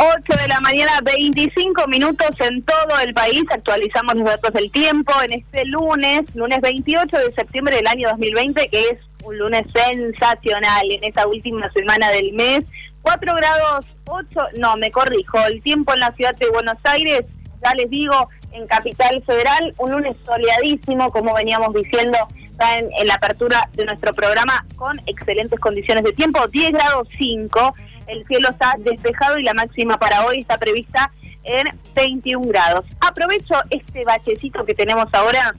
8 0.00 0.42
de 0.42 0.48
la 0.48 0.60
mañana, 0.60 1.00
25 1.02 1.88
minutos 1.88 2.28
en 2.40 2.62
todo 2.62 3.00
el 3.04 3.12
país. 3.14 3.42
Actualizamos 3.50 4.14
los 4.14 4.26
datos 4.26 4.52
del 4.52 4.70
tiempo 4.70 5.12
en 5.22 5.32
este 5.32 5.64
lunes, 5.64 6.22
lunes 6.36 6.60
28 6.60 7.16
de 7.18 7.30
septiembre 7.32 7.76
del 7.76 7.86
año 7.88 8.08
2020, 8.10 8.68
que 8.68 8.80
es 8.80 8.98
un 9.24 9.36
lunes 9.36 9.64
sensacional 9.74 10.90
en 10.92 11.02
esta 11.02 11.26
última 11.26 11.68
semana 11.72 12.10
del 12.10 12.32
mes. 12.32 12.60
4 13.02 13.34
grados 13.34 13.86
8, 14.06 14.40
no, 14.58 14.76
me 14.76 14.92
corrijo, 14.92 15.44
el 15.46 15.60
tiempo 15.62 15.92
en 15.94 16.00
la 16.00 16.12
ciudad 16.12 16.36
de 16.36 16.48
Buenos 16.48 16.78
Aires, 16.84 17.24
ya 17.60 17.74
les 17.74 17.90
digo, 17.90 18.28
en 18.52 18.68
Capital 18.68 19.20
Federal, 19.26 19.74
un 19.78 19.90
lunes 19.90 20.16
soleadísimo, 20.24 21.10
como 21.10 21.34
veníamos 21.34 21.74
diciendo 21.74 22.18
en, 22.60 22.90
en 22.98 23.06
la 23.06 23.14
apertura 23.14 23.68
de 23.74 23.84
nuestro 23.84 24.12
programa, 24.12 24.64
con 24.76 24.98
excelentes 25.06 25.58
condiciones 25.60 26.04
de 26.04 26.12
tiempo, 26.12 26.46
10 26.46 26.72
grados 26.72 27.08
5, 27.18 27.74
el 28.08 28.26
cielo 28.26 28.48
está 28.50 28.74
despejado 28.78 29.38
y 29.38 29.42
la 29.42 29.54
máxima 29.54 29.98
para 29.98 30.24
hoy 30.26 30.40
está 30.40 30.58
prevista 30.58 31.10
en 31.44 31.66
21 31.94 32.46
grados. 32.48 32.84
Aprovecho 33.00 33.54
este 33.70 34.04
bachecito 34.04 34.64
que 34.64 34.74
tenemos 34.74 35.06
ahora 35.12 35.54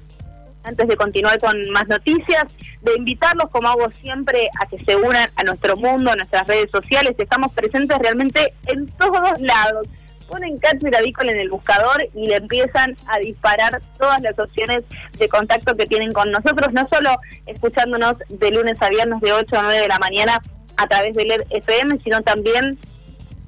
antes 0.63 0.87
de 0.87 0.97
continuar 0.97 1.39
con 1.39 1.57
más 1.71 1.87
noticias, 1.87 2.45
de 2.81 2.95
invitarlos, 2.95 3.49
como 3.49 3.69
hago 3.69 3.89
siempre, 4.01 4.49
a 4.59 4.65
que 4.65 4.77
se 4.79 4.95
unan 4.95 5.29
a 5.35 5.43
nuestro 5.43 5.77
mundo, 5.77 6.11
a 6.11 6.15
nuestras 6.15 6.47
redes 6.47 6.69
sociales. 6.71 7.15
Estamos 7.17 7.53
presentes 7.53 7.97
realmente 7.97 8.53
en 8.67 8.87
todos 8.97 9.39
lados. 9.41 9.87
Ponen 10.29 10.57
Cátedra 10.59 10.99
Avícola 10.99 11.31
en 11.31 11.39
el 11.39 11.49
buscador 11.49 12.07
y 12.13 12.27
le 12.27 12.35
empiezan 12.35 12.95
a 13.07 13.17
disparar 13.17 13.81
todas 13.97 14.21
las 14.21 14.37
opciones 14.37 14.83
de 15.17 15.27
contacto 15.27 15.75
que 15.75 15.87
tienen 15.87 16.13
con 16.13 16.29
nosotros, 16.31 16.71
no 16.71 16.87
solo 16.87 17.09
escuchándonos 17.47 18.17
de 18.29 18.51
lunes 18.51 18.75
a 18.79 18.89
viernes 18.89 19.19
de 19.21 19.33
8 19.33 19.57
a 19.57 19.63
9 19.63 19.81
de 19.81 19.87
la 19.87 19.97
mañana 19.97 20.39
a 20.77 20.87
través 20.87 21.15
de 21.15 21.25
LED 21.25 21.41
FM, 21.49 21.97
sino 22.03 22.21
también 22.21 22.77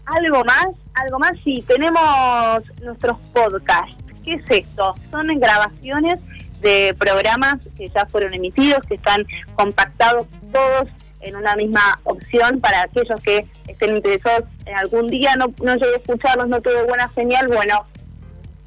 ¿Algo 0.05 0.43
más? 0.43 0.67
¿Algo 0.95 1.19
más? 1.19 1.33
Sí, 1.43 1.63
tenemos 1.67 2.63
nuestros 2.81 3.17
podcasts. 3.31 3.95
¿Qué 4.25 4.33
es 4.33 4.43
esto? 4.49 4.95
Son 5.11 5.27
grabaciones 5.39 6.19
de 6.61 6.95
programas 6.97 7.69
que 7.77 7.87
ya 7.87 8.05
fueron 8.05 8.33
emitidos, 8.33 8.85
que 8.87 8.95
están 8.95 9.25
compactados 9.55 10.27
todos 10.51 10.89
en 11.21 11.35
una 11.35 11.55
misma 11.55 11.99
opción 12.03 12.61
para 12.61 12.83
aquellos 12.83 13.19
que 13.21 13.45
estén 13.67 13.95
interesados 13.95 14.45
en 14.65 14.75
algún 14.77 15.07
día, 15.07 15.35
no, 15.35 15.53
no 15.63 15.75
llegué 15.75 15.95
a 15.95 15.97
escucharlos, 15.97 16.47
no 16.47 16.61
tuve 16.61 16.83
buena 16.83 17.11
señal, 17.13 17.47
bueno, 17.47 17.85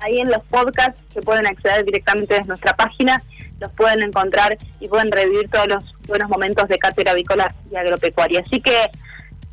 ahí 0.00 0.20
en 0.20 0.30
los 0.30 0.42
podcasts 0.44 1.00
que 1.14 1.22
pueden 1.22 1.46
acceder 1.46 1.84
directamente 1.84 2.34
desde 2.34 2.48
nuestra 2.48 2.74
página, 2.74 3.22
los 3.58 3.72
pueden 3.72 4.02
encontrar 4.02 4.58
y 4.80 4.88
pueden 4.88 5.10
revivir 5.10 5.48
todos 5.48 5.68
los 5.68 5.84
buenos 6.06 6.28
momentos 6.28 6.68
de 6.68 6.78
cátedra 6.78 7.12
avícola 7.12 7.54
y 7.70 7.76
agropecuaria. 7.76 8.40
Así 8.40 8.60
que 8.60 8.90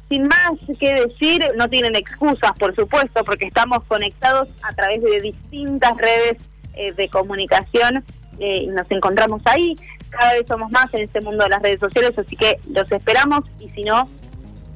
sin 0.10 0.28
más 0.28 0.54
que 0.80 0.95
decir, 0.95 1.45
no 1.56 1.69
tienen 1.69 1.95
excusas, 1.95 2.52
por 2.58 2.75
supuesto, 2.75 3.23
porque 3.23 3.45
estamos 3.45 3.84
conectados 3.88 4.49
a 4.63 4.73
través 4.73 5.04
de 5.04 5.21
distintas 5.21 5.95
redes 5.97 6.38
eh, 6.73 6.93
de 6.93 7.10
comunicación 7.10 8.04
eh, 8.39 8.67
nos 8.67 8.89
encontramos 8.91 9.41
ahí. 9.45 9.75
Cada 10.10 10.34
vez 10.34 10.45
somos 10.47 10.71
más 10.71 10.93
en 10.93 11.02
este 11.02 11.21
mundo 11.21 11.43
de 11.43 11.49
las 11.49 11.62
redes 11.62 11.80
sociales, 11.80 12.17
así 12.17 12.36
que 12.36 12.60
los 12.71 12.91
esperamos 12.91 13.41
y 13.60 13.69
si 13.69 13.84
no, 13.84 14.06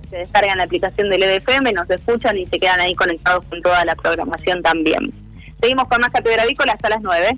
se 0.09 0.17
descargan 0.17 0.57
la 0.57 0.65
aplicación 0.65 1.09
del 1.09 1.23
EDFM, 1.23 1.73
nos 1.73 1.89
escuchan 1.89 2.37
y 2.37 2.45
se 2.45 2.59
quedan 2.59 2.79
ahí 2.79 2.93
conectados 2.93 3.43
con 3.45 3.61
toda 3.61 3.83
la 3.85 3.95
programación 3.95 4.61
también. 4.61 5.11
Seguimos 5.59 5.87
con 5.87 6.01
más 6.01 6.11
Cátedra 6.11 6.43
Avícola 6.43 6.73
hasta 6.73 6.89
las 6.89 7.01
9. 7.01 7.37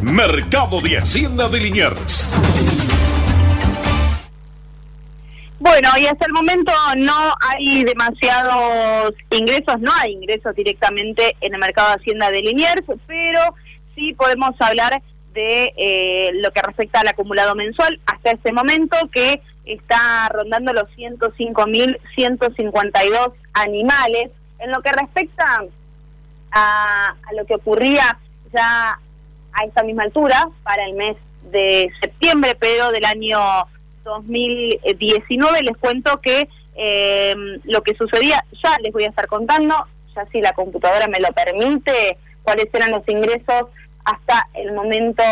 Mercado 0.00 0.80
de 0.80 0.96
Hacienda 0.96 1.50
de 1.50 1.60
Liniers. 1.60 2.34
Bueno, 5.60 5.88
y 5.98 6.06
hasta 6.06 6.24
el 6.26 6.32
momento 6.32 6.72
no 6.98 7.34
hay 7.40 7.82
demasiados 7.82 9.12
ingresos, 9.30 9.80
no 9.80 9.90
hay 10.00 10.12
ingresos 10.12 10.54
directamente 10.54 11.34
en 11.40 11.52
el 11.52 11.58
mercado 11.58 11.88
de 11.88 11.96
Hacienda 11.96 12.30
de 12.30 12.42
Liniers, 12.42 12.84
pero 13.08 13.40
sí 13.96 14.14
podemos 14.14 14.52
hablar 14.60 15.02
de 15.34 15.74
eh, 15.76 16.30
lo 16.34 16.52
que 16.52 16.62
respecta 16.62 17.00
al 17.00 17.08
acumulado 17.08 17.56
mensual 17.56 17.98
hasta 18.06 18.30
este 18.30 18.52
momento, 18.52 18.96
que 19.12 19.42
está 19.64 20.28
rondando 20.32 20.72
los 20.72 20.84
105.152 20.96 23.32
animales. 23.52 24.30
En 24.60 24.70
lo 24.70 24.80
que 24.80 24.92
respecta 24.92 25.64
a, 26.52 27.08
a 27.08 27.32
lo 27.36 27.44
que 27.46 27.56
ocurría 27.56 28.16
ya 28.52 28.96
a 29.52 29.64
esta 29.64 29.82
misma 29.82 30.04
altura, 30.04 30.50
para 30.62 30.84
el 30.84 30.94
mes 30.94 31.16
de 31.50 31.90
septiembre, 32.00 32.56
pero 32.58 32.92
del 32.92 33.04
año 33.04 33.40
2019. 34.08 35.62
Les 35.62 35.76
cuento 35.76 36.20
que 36.20 36.48
eh, 36.76 37.34
lo 37.64 37.82
que 37.82 37.94
sucedía, 37.94 38.44
ya 38.62 38.76
les 38.82 38.92
voy 38.92 39.04
a 39.04 39.08
estar 39.08 39.26
contando, 39.26 39.74
ya 40.14 40.24
si 40.32 40.40
la 40.40 40.52
computadora 40.52 41.08
me 41.08 41.20
lo 41.20 41.28
permite, 41.32 42.16
cuáles 42.42 42.72
eran 42.72 42.92
los 42.92 43.06
ingresos 43.08 43.64
hasta 44.04 44.48
el 44.54 44.72
momento 44.72 45.22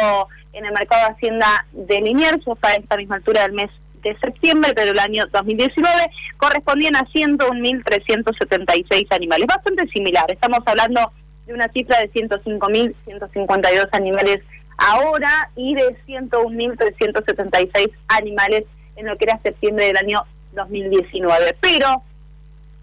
en 0.52 0.66
el 0.66 0.72
mercado 0.72 1.06
de 1.06 1.12
Hacienda 1.14 1.66
de 1.72 2.00
Liniers, 2.00 2.44
para 2.60 2.74
esta 2.74 2.96
misma 2.96 3.14
altura 3.16 3.42
del 3.42 3.52
mes 3.52 3.70
de 4.02 4.16
septiembre, 4.18 4.72
pero 4.74 4.92
el 4.92 4.98
año 4.98 5.26
2019 5.32 6.10
correspondían 6.36 6.96
a 6.96 7.06
101.376 7.06 9.06
animales, 9.10 9.46
bastante 9.46 9.86
similar. 9.88 10.30
Estamos 10.30 10.60
hablando 10.66 11.12
de 11.46 11.54
una 11.54 11.68
cifra 11.68 11.98
de 12.00 12.12
105.152 12.12 13.88
animales 13.92 14.40
ahora 14.76 15.50
y 15.56 15.74
de 15.74 15.96
101.376 16.06 17.90
animales 18.08 18.64
en 18.96 19.06
lo 19.06 19.16
que 19.16 19.24
era 19.24 19.40
septiembre 19.42 19.86
del 19.86 19.96
año 19.96 20.22
2019. 20.52 21.56
Pero, 21.60 22.02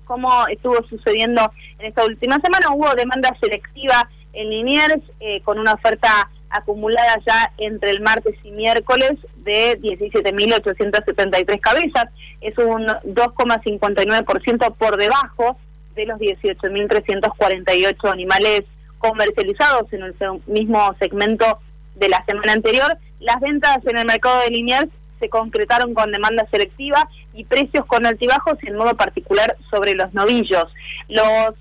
como 0.06 0.48
estuvo 0.48 0.84
sucediendo 0.88 1.52
en 1.80 1.88
esta 1.88 2.06
última 2.06 2.40
semana, 2.40 2.72
hubo 2.74 2.94
demanda 2.96 3.36
selectiva 3.40 4.10
en 4.34 4.50
Liniers 4.50 5.02
eh, 5.20 5.42
con 5.42 5.60
una 5.60 5.74
oferta 5.74 6.30
acumulada 6.50 7.20
ya 7.26 7.52
entre 7.58 7.90
el 7.92 8.02
martes 8.02 8.36
y 8.44 8.52
miércoles 8.52 9.14
de 9.38 9.80
17.873 9.82 11.60
cabezas. 11.60 12.06
Es 12.42 12.58
un 12.58 12.86
2,59% 12.86 14.76
por 14.76 14.98
debajo 14.98 15.58
de 15.96 16.06
los 16.06 16.20
18.348 16.20 18.12
animales 18.12 18.64
comercializados 19.00 19.92
en 19.94 20.04
el 20.04 20.16
mismo 20.46 20.96
segmento 21.00 21.60
de 21.96 22.10
la 22.10 22.24
semana 22.26 22.54
anterior, 22.54 22.98
las 23.20 23.40
ventas 23.40 23.78
en 23.86 23.98
el 23.98 24.06
mercado 24.06 24.42
de 24.42 24.50
Liniers 24.50 24.90
se 25.20 25.30
concretaron 25.30 25.94
con 25.94 26.12
demanda 26.12 26.46
selectiva 26.52 27.10
y 27.34 27.46
precios 27.46 27.86
con 27.86 28.06
altibajos 28.06 28.58
en 28.64 28.76
modo 28.76 28.96
particular 28.96 29.56
sobre 29.70 29.96
los 29.96 30.14
novillos. 30.14 30.66
Los 31.08 31.56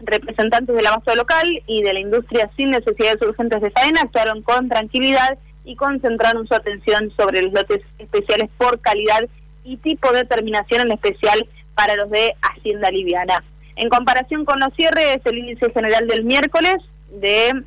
representantes 0.00 0.74
del 0.74 0.86
abasto 0.86 1.14
local 1.14 1.62
y 1.66 1.82
de 1.82 1.92
la 1.92 2.00
industria 2.00 2.50
sin 2.56 2.70
necesidades 2.70 3.22
urgentes 3.22 3.60
de 3.60 3.70
faena 3.70 4.00
actuaron 4.02 4.42
con 4.42 4.68
tranquilidad 4.68 5.38
y 5.64 5.76
concentraron 5.76 6.46
su 6.48 6.54
atención 6.54 7.12
sobre 7.16 7.42
los 7.42 7.52
lotes 7.52 7.82
especiales 7.98 8.50
por 8.58 8.80
calidad 8.80 9.28
y 9.64 9.76
tipo 9.76 10.10
de 10.12 10.24
terminación 10.24 10.80
en 10.82 10.92
especial 10.92 11.48
para 11.74 11.94
los 11.94 12.10
de 12.10 12.34
Hacienda 12.42 12.90
Liviana. 12.90 13.44
En 13.76 13.88
comparación 13.88 14.44
con 14.44 14.60
los 14.60 14.74
cierres, 14.74 15.20
el 15.24 15.38
índice 15.38 15.70
general 15.70 16.06
del 16.06 16.24
miércoles 16.24 16.76
de 17.10 17.62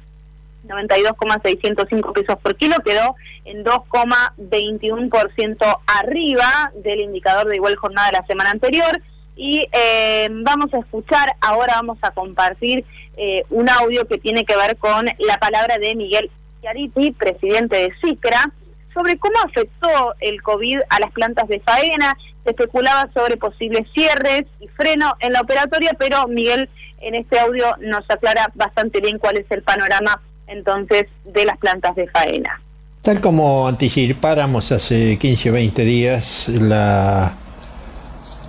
92,605 0.68 2.14
pesos 2.14 2.38
por 2.42 2.56
kilo, 2.56 2.78
quedó 2.84 3.16
en 3.46 3.64
2,21% 3.64 5.80
arriba 5.88 6.72
del 6.76 7.00
indicador 7.02 7.48
de 7.48 7.56
igual 7.56 7.76
jornada 7.76 8.08
de 8.08 8.18
la 8.20 8.26
semana 8.26 8.50
anterior. 8.52 9.02
Y 9.36 9.68
eh, 9.72 10.28
vamos 10.32 10.74
a 10.74 10.80
escuchar, 10.80 11.34
ahora 11.42 11.76
vamos 11.76 12.00
a 12.02 12.10
compartir 12.12 12.86
eh, 13.18 13.44
un 13.50 13.70
audio 13.70 14.08
que 14.08 14.18
tiene 14.18 14.46
que 14.46 14.56
ver 14.56 14.78
con 14.78 15.06
la 15.20 15.38
palabra 15.38 15.78
de 15.78 15.94
Miguel 15.96 16.32
Chiariti, 16.62 17.12
presidente 17.12 17.76
de 17.76 17.94
CICRA, 18.02 18.52
sobre 18.94 19.18
cómo 19.18 19.36
afectó 19.46 20.16
el 20.22 20.42
COVID 20.42 20.80
a 20.90 21.02
las 21.02 21.12
plantas 21.12 21.50
de 21.50 21.60
faena. 21.60 22.18
Se 22.44 22.52
especulaba 22.52 23.10
sobre 23.14 23.36
posibles 23.38 23.88
cierres 23.94 24.46
y 24.62 24.70
freno 24.70 25.16
en 25.20 25.34
la 25.34 25.42
operatoria, 25.42 25.92
pero 26.00 26.28
Miguel 26.28 26.70
en 27.02 27.16
este 27.16 27.38
audio 27.40 27.76
nos 27.82 28.10
aclara 28.10 28.52
bastante 28.56 29.02
bien 29.02 29.20
cuál 29.20 29.38
es 29.38 29.46
el 29.52 29.64
panorama 29.64 30.22
entonces 30.48 31.08
de 31.26 31.46
las 31.46 31.58
plantas 31.58 31.96
de 31.96 32.08
faena. 32.08 32.62
Tal 33.02 33.22
como 33.22 33.68
anticipáramos 33.68 34.72
hace 34.72 35.18
15 35.18 35.50
o 35.52 35.54
20 35.54 35.86
días, 35.86 36.50
la, 36.50 37.34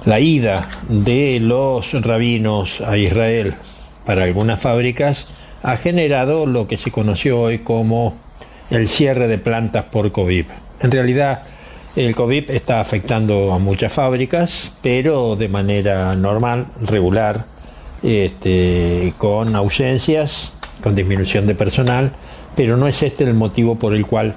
la 0.06 0.20
ida 0.20 0.66
de 0.88 1.40
los 1.40 1.92
rabinos 2.02 2.80
a 2.80 2.96
Israel 2.96 3.54
para 4.06 4.24
algunas 4.24 4.60
fábricas 4.60 5.26
ha 5.62 5.76
generado 5.76 6.46
lo 6.46 6.68
que 6.68 6.78
se 6.78 6.90
conoció 6.90 7.40
hoy 7.40 7.58
como 7.58 8.16
el 8.70 8.88
cierre 8.88 9.28
de 9.28 9.38
plantas 9.38 9.84
por 9.84 10.12
COVID. 10.12 10.46
En 10.80 10.90
realidad, 10.90 11.42
el 11.96 12.14
COVID 12.14 12.50
está 12.50 12.80
afectando 12.80 13.52
a 13.52 13.58
muchas 13.58 13.92
fábricas, 13.92 14.72
pero 14.82 15.36
de 15.36 15.48
manera 15.48 16.14
normal, 16.14 16.66
regular, 16.80 17.46
este, 18.02 19.12
con 19.18 19.56
ausencias 19.56 20.52
con 20.82 20.94
disminución 20.94 21.46
de 21.46 21.54
personal, 21.54 22.12
pero 22.54 22.76
no 22.76 22.86
es 22.86 23.02
este 23.02 23.24
el 23.24 23.34
motivo 23.34 23.76
por 23.76 23.94
el 23.94 24.06
cual 24.06 24.34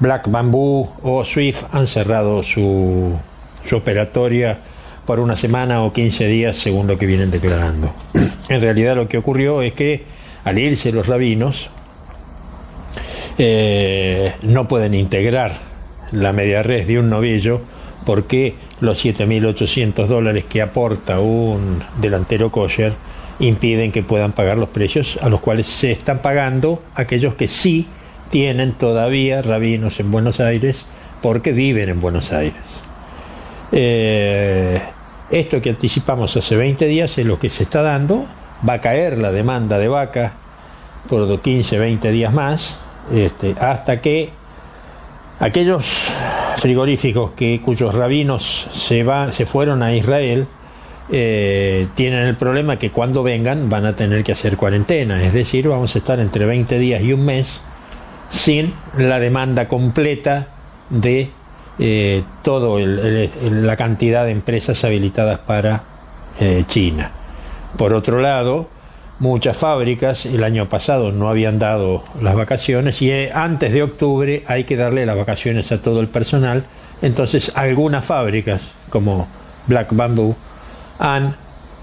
Black 0.00 0.30
Bamboo 0.30 0.90
o 1.02 1.24
Swift 1.24 1.64
han 1.72 1.86
cerrado 1.86 2.42
su, 2.42 3.18
su 3.64 3.76
operatoria 3.76 4.58
por 5.06 5.20
una 5.20 5.36
semana 5.36 5.82
o 5.82 5.92
15 5.92 6.26
días 6.26 6.56
según 6.56 6.86
lo 6.86 6.98
que 6.98 7.06
vienen 7.06 7.30
declarando. 7.30 7.92
En 8.48 8.62
realidad 8.62 8.96
lo 8.96 9.08
que 9.08 9.18
ocurrió 9.18 9.60
es 9.60 9.74
que 9.74 10.04
al 10.44 10.58
irse 10.58 10.90
los 10.90 11.06
rabinos 11.06 11.68
eh, 13.36 14.32
no 14.42 14.66
pueden 14.66 14.94
integrar 14.94 15.52
la 16.12 16.32
media 16.32 16.62
red 16.62 16.86
de 16.86 16.98
un 16.98 17.10
novillo 17.10 17.60
porque 18.06 18.54
los 18.80 19.04
7.800 19.04 20.06
dólares 20.06 20.44
que 20.48 20.62
aporta 20.62 21.20
un 21.20 21.82
delantero 22.00 22.50
kosher 22.50 22.94
impiden 23.40 23.92
que 23.92 24.02
puedan 24.02 24.32
pagar 24.32 24.58
los 24.58 24.68
precios 24.70 25.18
a 25.22 25.28
los 25.28 25.40
cuales 25.40 25.66
se 25.66 25.92
están 25.92 26.20
pagando 26.20 26.82
aquellos 26.94 27.34
que 27.34 27.48
sí 27.48 27.86
tienen 28.30 28.72
todavía 28.72 29.42
rabinos 29.42 30.00
en 30.00 30.10
Buenos 30.10 30.40
Aires 30.40 30.86
porque 31.22 31.52
viven 31.52 31.88
en 31.88 32.00
Buenos 32.00 32.32
Aires. 32.32 32.80
Eh, 33.72 34.80
esto 35.30 35.60
que 35.60 35.70
anticipamos 35.70 36.36
hace 36.36 36.56
20 36.56 36.86
días 36.86 37.18
es 37.18 37.26
lo 37.26 37.38
que 37.38 37.50
se 37.50 37.64
está 37.64 37.82
dando, 37.82 38.26
va 38.68 38.74
a 38.74 38.80
caer 38.80 39.18
la 39.18 39.30
demanda 39.30 39.78
de 39.78 39.88
vaca 39.88 40.32
por 41.08 41.40
15, 41.40 41.78
20 41.78 42.10
días 42.10 42.32
más, 42.32 42.80
este, 43.12 43.54
hasta 43.60 44.00
que 44.00 44.30
aquellos 45.40 45.86
frigoríficos 46.56 47.32
que, 47.32 47.60
cuyos 47.64 47.94
rabinos 47.94 48.68
se, 48.72 49.06
se 49.30 49.46
fueron 49.46 49.82
a 49.82 49.94
Israel, 49.94 50.46
eh, 51.10 51.86
tienen 51.94 52.26
el 52.26 52.36
problema 52.36 52.78
que 52.78 52.90
cuando 52.90 53.22
vengan 53.22 53.70
van 53.70 53.86
a 53.86 53.96
tener 53.96 54.22
que 54.24 54.32
hacer 54.32 54.56
cuarentena, 54.56 55.22
es 55.24 55.32
decir, 55.32 55.68
vamos 55.68 55.94
a 55.94 55.98
estar 55.98 56.20
entre 56.20 56.44
20 56.44 56.78
días 56.78 57.02
y 57.02 57.12
un 57.12 57.24
mes 57.24 57.60
sin 58.30 58.74
la 58.96 59.18
demanda 59.18 59.68
completa 59.68 60.48
de 60.90 61.30
eh, 61.78 62.22
toda 62.42 62.78
la 62.80 63.76
cantidad 63.76 64.24
de 64.24 64.32
empresas 64.32 64.84
habilitadas 64.84 65.38
para 65.38 65.82
eh, 66.40 66.64
China. 66.68 67.10
Por 67.76 67.94
otro 67.94 68.20
lado, 68.20 68.68
muchas 69.18 69.56
fábricas 69.56 70.26
el 70.26 70.44
año 70.44 70.68
pasado 70.68 71.10
no 71.10 71.28
habían 71.28 71.58
dado 71.58 72.04
las 72.20 72.34
vacaciones 72.34 73.00
y 73.00 73.12
antes 73.32 73.72
de 73.72 73.82
octubre 73.82 74.44
hay 74.46 74.64
que 74.64 74.76
darle 74.76 75.06
las 75.06 75.16
vacaciones 75.16 75.72
a 75.72 75.80
todo 75.80 76.00
el 76.00 76.08
personal. 76.08 76.64
Entonces 77.00 77.52
algunas 77.54 78.04
fábricas 78.04 78.72
como 78.90 79.28
Black 79.66 79.88
Bamboo 79.92 80.36
han 80.98 81.36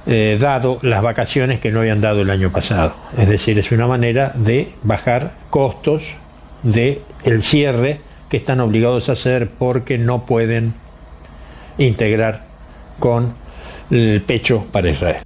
eh, 0.08 0.38
dado 0.39 0.78
las 0.84 1.01
vacaciones 1.01 1.60
que 1.60 1.71
no 1.71 1.80
habían 1.80 1.99
dado 1.99 2.21
el 2.21 2.30
año 2.30 2.51
pasado. 2.51 2.93
Es 3.17 3.28
decir, 3.28 3.58
es 3.58 3.71
una 3.71 3.88
manera 3.88 4.32
de 4.36 4.69
bajar 4.84 5.34
costos 5.49 6.04
de 6.62 7.01
el 7.23 7.41
cierre 7.41 8.01
que 8.30 8.38
están 8.38 8.60
obligados 8.60 9.10
a 9.10 9.13
hacer 9.13 9.49
porque 9.49 9.97
no 9.97 10.25
pueden 10.28 10.75
integrar 11.78 12.45
con 12.99 13.34
el 13.89 14.21
pecho 14.21 14.67
para 14.71 14.89
Israel. 14.89 15.23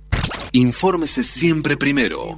Infórmese 0.54 1.23
siempre 1.23 1.75
primero. 1.78 2.36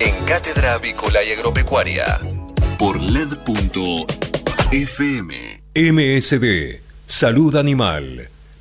En 0.00 0.24
Cátedra 0.24 0.74
Avícola 0.74 1.22
y 1.22 1.32
Agropecuaria 1.32 2.18
por 2.78 3.00
LED.fm. 3.00 4.12
MSD, 5.74 6.80
Salud 7.06 7.56
Animal 7.56 8.31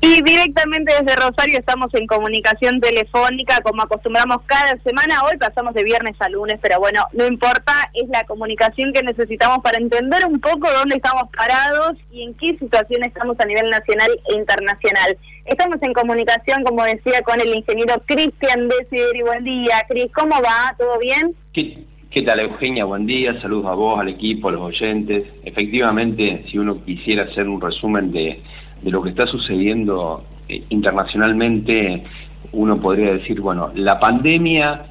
Y 0.00 0.22
directamente 0.22 0.92
desde 0.92 1.16
Rosario 1.16 1.58
estamos 1.58 1.88
en 1.94 2.06
comunicación 2.06 2.80
telefónica, 2.80 3.60
como 3.62 3.82
acostumbramos 3.82 4.38
cada 4.46 4.76
semana. 4.82 5.22
Hoy 5.24 5.36
pasamos 5.38 5.74
de 5.74 5.84
viernes 5.84 6.14
a 6.20 6.28
lunes, 6.28 6.58
pero 6.60 6.78
bueno, 6.78 7.04
no 7.12 7.26
importa, 7.26 7.72
es 7.94 8.08
la 8.10 8.24
comunicación 8.24 8.92
que 8.92 9.02
necesitamos 9.02 9.60
para 9.64 9.78
entender 9.78 10.26
un 10.26 10.38
poco 10.38 10.70
dónde 10.70 10.96
estamos 10.96 11.24
parados 11.34 11.96
y 12.12 12.22
en 12.22 12.34
qué 12.34 12.56
situación 12.58 13.04
estamos 13.04 13.40
a 13.40 13.46
nivel 13.46 13.70
nacional 13.70 14.10
e 14.28 14.34
internacional. 14.34 15.16
Estamos 15.46 15.78
en 15.80 15.92
comunicación, 15.94 16.62
como 16.64 16.84
decía, 16.84 17.22
con 17.22 17.40
el 17.40 17.54
ingeniero 17.54 18.02
Cristian 18.06 18.68
Desideri. 18.68 19.22
Buen 19.22 19.44
día, 19.44 19.82
Cris, 19.88 20.12
¿cómo 20.14 20.36
va? 20.42 20.74
¿Todo 20.76 20.98
bien? 20.98 21.34
¿Qué, 21.54 21.84
¿Qué 22.10 22.22
tal, 22.22 22.40
Eugenia? 22.40 22.84
Buen 22.84 23.06
día, 23.06 23.40
saludos 23.40 23.66
a 23.66 23.74
vos, 23.74 23.98
al 23.98 24.08
equipo, 24.08 24.48
a 24.48 24.52
los 24.52 24.60
oyentes. 24.60 25.24
Efectivamente, 25.42 26.44
si 26.50 26.58
uno 26.58 26.84
quisiera 26.84 27.24
hacer 27.24 27.48
un 27.48 27.60
resumen 27.60 28.12
de 28.12 28.42
de 28.82 28.90
lo 28.90 29.02
que 29.02 29.10
está 29.10 29.26
sucediendo 29.26 30.24
eh, 30.48 30.64
internacionalmente, 30.68 32.04
uno 32.52 32.80
podría 32.80 33.12
decir, 33.12 33.40
bueno, 33.40 33.70
la 33.74 33.98
pandemia 33.98 34.86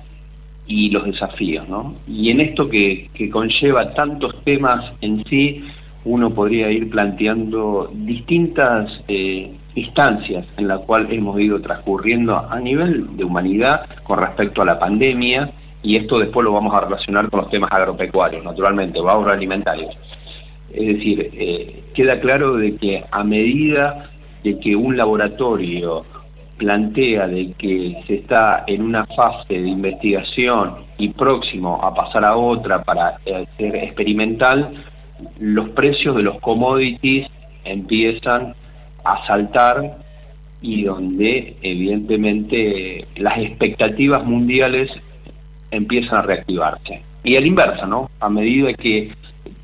y 0.68 0.90
los 0.90 1.06
desafíos, 1.06 1.68
¿no? 1.70 1.96
Y 2.08 2.32
en 2.32 2.42
esto 2.42 2.70
que, 2.70 3.10
conlleva 3.32 3.94
tantos 3.94 4.44
temas 4.44 4.94
en 5.02 5.24
sí, 5.26 5.64
uno 6.04 6.32
podría 6.32 6.72
ir 6.72 6.90
planteando 6.90 7.92
distintas 7.94 8.92
eh, 9.08 9.52
instancias 9.76 10.46
en 10.58 10.68
las 10.68 10.82
cuales 10.82 11.12
hemos 11.12 11.40
ido 11.40 11.62
transcurriendo 11.62 12.38
a 12.38 12.60
nivel 12.60 13.16
de 13.18 13.24
humanidad 13.24 13.86
con 14.04 14.20
respecto 14.20 14.62
a 14.62 14.66
la 14.66 14.80
pandemia, 14.80 15.52
y 15.82 15.98
esto 15.98 16.18
después 16.18 16.44
lo 16.44 16.54
vamos 16.54 16.76
a 16.76 16.82
relacionar 16.82 17.30
con 17.30 17.42
los 17.42 17.50
temas 17.50 17.72
agropecuarios, 17.72 18.44
naturalmente, 18.44 19.00
o 19.00 19.08
agroalimentarios. 19.08 19.96
Es 20.76 20.98
decir, 20.98 21.30
eh, 21.34 21.84
queda 21.94 22.20
claro 22.20 22.58
de 22.58 22.76
que 22.76 23.04
a 23.10 23.24
medida 23.24 24.10
de 24.44 24.60
que 24.60 24.76
un 24.76 24.98
laboratorio 24.98 26.06
plantea 26.58 27.28
de 27.28 27.54
que 27.58 27.96
se 28.08 28.16
está 28.16 28.64
en 28.68 28.82
una 28.82 29.06
fase 29.06 29.54
de 29.54 29.68
investigación 29.68 30.76
y 30.98 31.10
próximo 31.10 31.82
a 31.82 31.94
pasar 31.94 32.26
a 32.26 32.36
otra 32.36 32.84
para 32.84 33.18
ser 33.58 33.76
experimental, 33.76 34.84
los 35.40 35.70
precios 35.70 36.16
de 36.16 36.24
los 36.24 36.40
commodities 36.42 37.28
empiezan 37.64 38.54
a 39.04 39.26
saltar 39.26 39.98
y 40.62 40.84
donde 40.84 41.56
evidentemente 41.62 43.08
las 43.16 43.38
expectativas 43.38 44.26
mundiales 44.26 44.90
empiezan 45.72 46.20
a 46.20 46.22
reactivarse. 46.24 47.02
Y 47.24 47.38
al 47.38 47.46
inversa, 47.46 47.86
¿no? 47.86 48.10
A 48.20 48.30
medida 48.30 48.74
que 48.74 49.12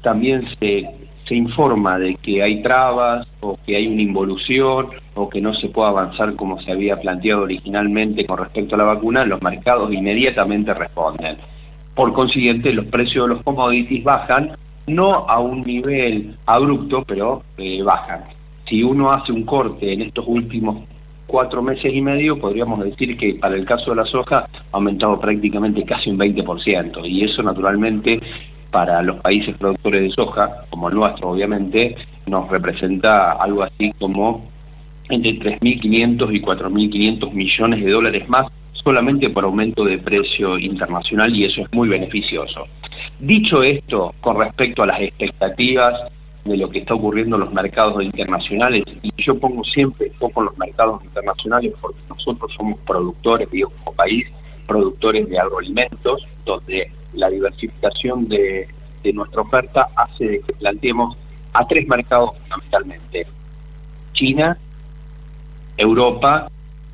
también 0.01 0.47
se, 0.59 0.87
se 1.31 1.37
informa 1.37 1.97
de 1.97 2.15
que 2.15 2.43
hay 2.43 2.61
trabas 2.61 3.25
o 3.39 3.57
que 3.65 3.77
hay 3.77 3.87
una 3.87 4.01
involución 4.01 4.87
o 5.13 5.29
que 5.29 5.39
no 5.39 5.53
se 5.53 5.69
puede 5.69 5.87
avanzar 5.87 6.35
como 6.35 6.61
se 6.61 6.73
había 6.73 6.99
planteado 6.99 7.43
originalmente 7.43 8.25
con 8.25 8.37
respecto 8.37 8.75
a 8.75 8.79
la 8.79 8.83
vacuna, 8.83 9.23
los 9.23 9.41
mercados 9.41 9.93
inmediatamente 9.93 10.73
responden. 10.73 11.37
Por 11.95 12.11
consiguiente, 12.11 12.73
los 12.73 12.85
precios 12.87 13.29
de 13.29 13.35
los 13.35 13.43
commodities 13.45 14.03
bajan, 14.03 14.57
no 14.87 15.25
a 15.29 15.39
un 15.39 15.61
nivel 15.63 16.35
abrupto, 16.45 17.05
pero 17.07 17.43
eh, 17.57 17.81
bajan. 17.81 18.25
Si 18.67 18.83
uno 18.83 19.09
hace 19.09 19.31
un 19.31 19.43
corte 19.43 19.93
en 19.93 20.01
estos 20.01 20.25
últimos 20.27 20.83
cuatro 21.27 21.61
meses 21.61 21.93
y 21.93 22.01
medio, 22.01 22.39
podríamos 22.39 22.83
decir 22.83 23.15
que 23.15 23.35
para 23.35 23.55
el 23.55 23.65
caso 23.65 23.91
de 23.91 23.95
la 23.95 24.05
soja 24.05 24.39
ha 24.39 24.75
aumentado 24.75 25.17
prácticamente 25.17 25.85
casi 25.85 26.09
un 26.09 26.19
20%, 26.19 27.09
y 27.09 27.23
eso 27.23 27.41
naturalmente 27.41 28.19
para 28.71 29.01
los 29.01 29.17
países 29.17 29.55
productores 29.57 30.01
de 30.01 30.09
soja, 30.11 30.65
como 30.69 30.89
el 30.89 30.95
nuestro 30.95 31.29
obviamente, 31.29 31.95
nos 32.25 32.49
representa 32.49 33.33
algo 33.33 33.63
así 33.63 33.93
como 33.99 34.49
entre 35.09 35.59
3.500 35.59 36.35
y 36.35 36.41
4.500 36.41 37.33
millones 37.33 37.83
de 37.83 37.91
dólares 37.91 38.29
más 38.29 38.47
solamente 38.83 39.29
por 39.29 39.43
aumento 39.43 39.83
de 39.83 39.97
precio 39.97 40.57
internacional 40.57 41.35
y 41.35 41.45
eso 41.45 41.61
es 41.61 41.67
muy 41.73 41.87
beneficioso. 41.87 42.65
Dicho 43.19 43.61
esto, 43.61 44.13
con 44.21 44.39
respecto 44.39 44.83
a 44.83 44.87
las 44.87 45.01
expectativas 45.01 45.93
de 46.45 46.57
lo 46.57 46.69
que 46.69 46.79
está 46.79 46.95
ocurriendo 46.95 47.35
en 47.35 47.41
los 47.41 47.53
mercados 47.53 48.03
internacionales, 48.03 48.83
y 49.03 49.11
yo 49.17 49.37
pongo 49.37 49.63
siempre 49.63 50.11
foco 50.17 50.41
en 50.41 50.45
los 50.47 50.57
mercados 50.57 51.03
internacionales 51.03 51.73
porque 51.79 51.99
nosotros 52.09 52.51
somos 52.57 52.79
productores, 52.79 53.49
digo, 53.51 53.71
como 53.83 53.95
país, 53.95 54.25
productores 54.65 55.29
de 55.29 55.37
agroalimentos, 55.37 56.25
donde 56.45 56.89
la 57.13 57.29
diversificación 57.29 58.27
de, 58.27 58.67
nuestra 59.13 59.41
oferta 59.41 59.87
hace 59.95 60.41
que 60.45 60.53
planteemos 60.53 61.17
a 61.53 61.65
tres 61.67 61.87
mercados 61.87 62.37
fundamentalmente, 62.37 63.25
China, 64.13 64.57
Europa 65.75 66.49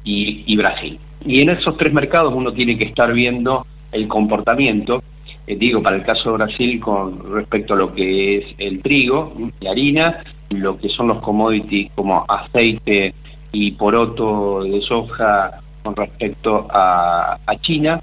y, 0.06 0.56
Brasil. 0.56 0.98
Y 1.26 1.42
en 1.42 1.50
esos 1.50 1.76
tres 1.78 1.92
mercados 1.92 2.34
uno 2.34 2.54
tiene 2.54 2.78
que 2.78 2.86
estar 2.86 3.12
viendo 3.12 3.68
el 3.92 4.08
comportamiento, 4.08 5.04
eh, 5.46 5.58
digo, 5.58 5.84
para 5.84 5.98
el 5.98 6.04
caso 6.04 6.32
de 6.32 6.38
Brasil 6.38 6.80
con 6.80 7.34
respecto 7.34 7.74
a 7.74 7.78
lo 7.78 7.94
que 7.94 8.38
es 8.38 8.46
el 8.58 8.82
trigo, 8.82 9.34
la 9.60 9.72
harina, 9.72 10.24
lo 10.50 10.78
que 10.78 10.88
son 10.88 11.10
los 11.10 11.20
commodities 11.20 11.92
como 11.94 12.26
aceite 12.28 13.14
y 13.52 13.72
poroto 13.72 14.64
de 14.64 14.82
soja 14.82 15.60
con 15.84 15.94
respecto 15.96 16.68
a 16.72 17.38
China, 17.62 18.02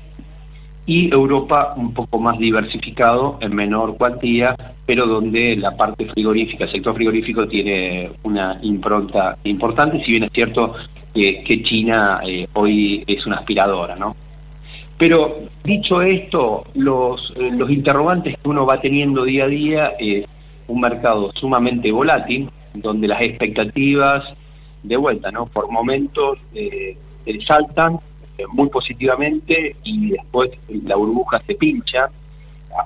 y 0.86 1.12
Europa 1.12 1.74
un 1.76 1.94
poco 1.94 2.18
más 2.18 2.38
diversificado 2.38 3.38
en 3.40 3.54
menor 3.54 3.96
cuantía, 3.96 4.54
pero 4.84 5.06
donde 5.06 5.56
la 5.56 5.76
parte 5.76 6.06
frigorífica, 6.06 6.64
el 6.64 6.72
sector 6.72 6.94
frigorífico 6.94 7.48
tiene 7.48 8.10
una 8.22 8.58
impronta 8.62 9.38
importante, 9.44 10.04
si 10.04 10.12
bien 10.12 10.24
es 10.24 10.32
cierto 10.32 10.74
que, 11.14 11.62
China 11.62 12.20
eh, 12.26 12.46
hoy 12.54 13.04
es 13.06 13.24
una 13.24 13.36
aspiradora, 13.36 13.96
¿no? 13.96 14.16
Pero 14.98 15.38
dicho 15.64 16.02
esto, 16.02 16.64
los, 16.74 17.32
los 17.36 17.70
interrogantes 17.70 18.36
que 18.36 18.48
uno 18.48 18.66
va 18.66 18.80
teniendo 18.80 19.24
día 19.24 19.44
a 19.44 19.48
día 19.48 19.92
es 19.98 20.26
un 20.68 20.80
mercado 20.80 21.32
sumamente 21.34 21.90
volátil, 21.90 22.50
donde 22.74 23.08
las 23.08 23.22
expectativas 23.22 24.24
de 24.82 24.96
vuelta, 24.96 25.30
¿no? 25.30 25.46
Por 25.46 25.70
momentos 25.70 26.38
eh, 26.54 26.96
saltan 27.46 27.94
eh, 27.94 27.98
muy 28.52 28.68
positivamente 28.68 29.76
y 29.84 30.10
después 30.10 30.50
la 30.84 30.96
burbuja 30.96 31.40
se 31.46 31.54
pincha. 31.54 32.10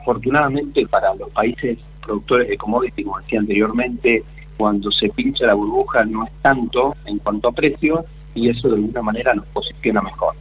Afortunadamente 0.00 0.86
para 0.86 1.14
los 1.14 1.30
países 1.30 1.78
productores 2.04 2.48
de 2.48 2.56
commodities, 2.56 3.06
como 3.06 3.20
decía 3.20 3.40
anteriormente, 3.40 4.22
cuando 4.56 4.90
se 4.90 5.08
pincha 5.10 5.46
la 5.46 5.54
burbuja 5.54 6.04
no 6.04 6.24
es 6.24 6.32
tanto 6.42 6.94
en 7.06 7.18
cuanto 7.18 7.48
a 7.48 7.52
precio, 7.52 8.04
y 8.34 8.48
eso 8.48 8.68
de 8.68 8.76
alguna 8.76 9.02
manera 9.02 9.34
nos 9.34 9.46
posiciona 9.46 10.00
mejor. 10.00 10.34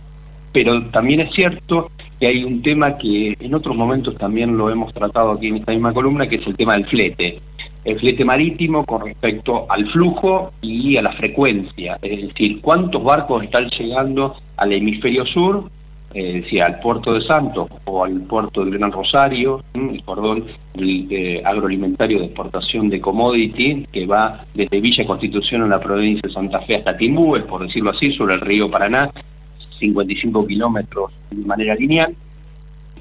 Pero 0.51 0.89
también 0.89 1.19
es 1.21 1.33
cierto 1.33 1.91
que 2.19 2.27
hay 2.27 2.43
un 2.43 2.61
tema 2.61 2.97
que 2.97 3.35
en 3.39 3.53
otros 3.53 3.75
momentos 3.75 4.15
también 4.17 4.57
lo 4.57 4.69
hemos 4.69 4.93
tratado 4.93 5.31
aquí 5.31 5.47
en 5.47 5.57
esta 5.57 5.71
misma 5.71 5.93
columna, 5.93 6.27
que 6.27 6.37
es 6.37 6.47
el 6.47 6.55
tema 6.55 6.73
del 6.73 6.87
flete. 6.87 7.39
El 7.83 7.99
flete 7.99 8.25
marítimo 8.25 8.85
con 8.85 9.05
respecto 9.05 9.65
al 9.69 9.89
flujo 9.91 10.51
y 10.61 10.97
a 10.97 11.01
la 11.01 11.13
frecuencia, 11.13 11.97
es 12.01 12.27
decir, 12.27 12.59
cuántos 12.61 13.03
barcos 13.03 13.43
están 13.43 13.69
llegando 13.69 14.35
al 14.57 14.73
hemisferio 14.73 15.25
sur 15.25 15.69
eh, 16.13 16.41
decía, 16.41 16.65
al 16.65 16.79
puerto 16.79 17.13
de 17.13 17.21
Santos 17.21 17.69
o 17.83 18.03
al 18.03 18.21
puerto 18.21 18.63
de 18.63 18.71
Gran 18.71 18.91
Rosario, 18.91 19.61
el 19.73 20.01
cordón 20.03 20.45
eh, 20.75 21.41
agroalimentario 21.43 22.19
de 22.19 22.25
exportación 22.25 22.89
de 22.89 23.01
commodity 23.01 23.85
que 23.91 24.05
va 24.05 24.45
desde 24.53 24.79
Villa 24.79 25.05
Constitución 25.05 25.63
en 25.63 25.69
la 25.69 25.81
provincia 25.81 26.21
de 26.23 26.33
Santa 26.33 26.61
Fe 26.61 26.77
hasta 26.77 26.95
Timbúes, 26.95 27.43
por 27.43 27.61
decirlo 27.61 27.91
así, 27.91 28.13
sobre 28.13 28.35
el 28.35 28.41
río 28.41 28.71
Paraná, 28.71 29.11
55 29.79 30.47
kilómetros 30.47 31.11
de 31.29 31.45
manera 31.45 31.75
lineal, 31.75 32.15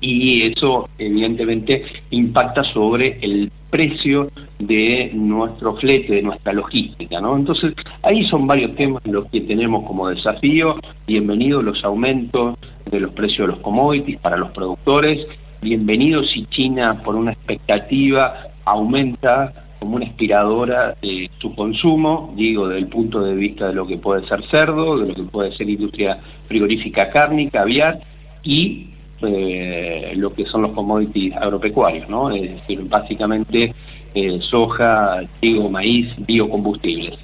y 0.00 0.42
eso 0.42 0.88
evidentemente 0.98 1.84
impacta 2.10 2.64
sobre 2.64 3.18
el 3.22 3.50
precio 3.76 4.30
de 4.58 5.10
nuestro 5.12 5.76
flete, 5.76 6.14
de 6.14 6.22
nuestra 6.22 6.54
logística, 6.54 7.20
¿no? 7.20 7.36
Entonces, 7.36 7.74
ahí 8.02 8.24
son 8.24 8.46
varios 8.46 8.74
temas 8.74 9.02
los 9.04 9.26
que 9.26 9.42
tenemos 9.42 9.84
como 9.86 10.08
desafío. 10.08 10.76
Bienvenidos 11.06 11.62
los 11.62 11.84
aumentos 11.84 12.56
de 12.90 13.00
los 13.00 13.12
precios 13.12 13.46
de 13.46 13.52
los 13.52 13.58
commodities 13.60 14.18
para 14.20 14.38
los 14.38 14.50
productores. 14.52 15.26
Bienvenidos 15.60 16.30
si 16.30 16.46
China, 16.46 17.02
por 17.04 17.16
una 17.16 17.32
expectativa, 17.32 18.46
aumenta 18.64 19.52
como 19.78 19.96
una 19.96 20.06
aspiradora 20.06 20.96
de 21.02 21.30
su 21.38 21.54
consumo, 21.54 22.32
digo, 22.34 22.68
desde 22.68 22.80
el 22.80 22.88
punto 22.88 23.22
de 23.22 23.34
vista 23.34 23.66
de 23.66 23.74
lo 23.74 23.86
que 23.86 23.98
puede 23.98 24.26
ser 24.26 24.42
cerdo, 24.50 24.96
de 25.00 25.08
lo 25.08 25.14
que 25.14 25.24
puede 25.24 25.54
ser 25.54 25.68
industria 25.68 26.18
frigorífica 26.48 27.10
cárnica, 27.10 27.60
aviar, 27.60 28.00
y 28.42 28.86
eh, 29.22 30.12
lo 30.16 30.32
que 30.34 30.44
son 30.46 30.62
los 30.62 30.72
commodities 30.72 31.34
agropecuarios, 31.36 32.08
¿no? 32.08 32.30
Es 32.30 32.50
decir, 32.50 32.82
básicamente 32.84 33.74
eh, 34.14 34.38
soja, 34.50 35.20
trigo, 35.40 35.70
maíz, 35.70 36.08
biocombustibles. 36.26 37.18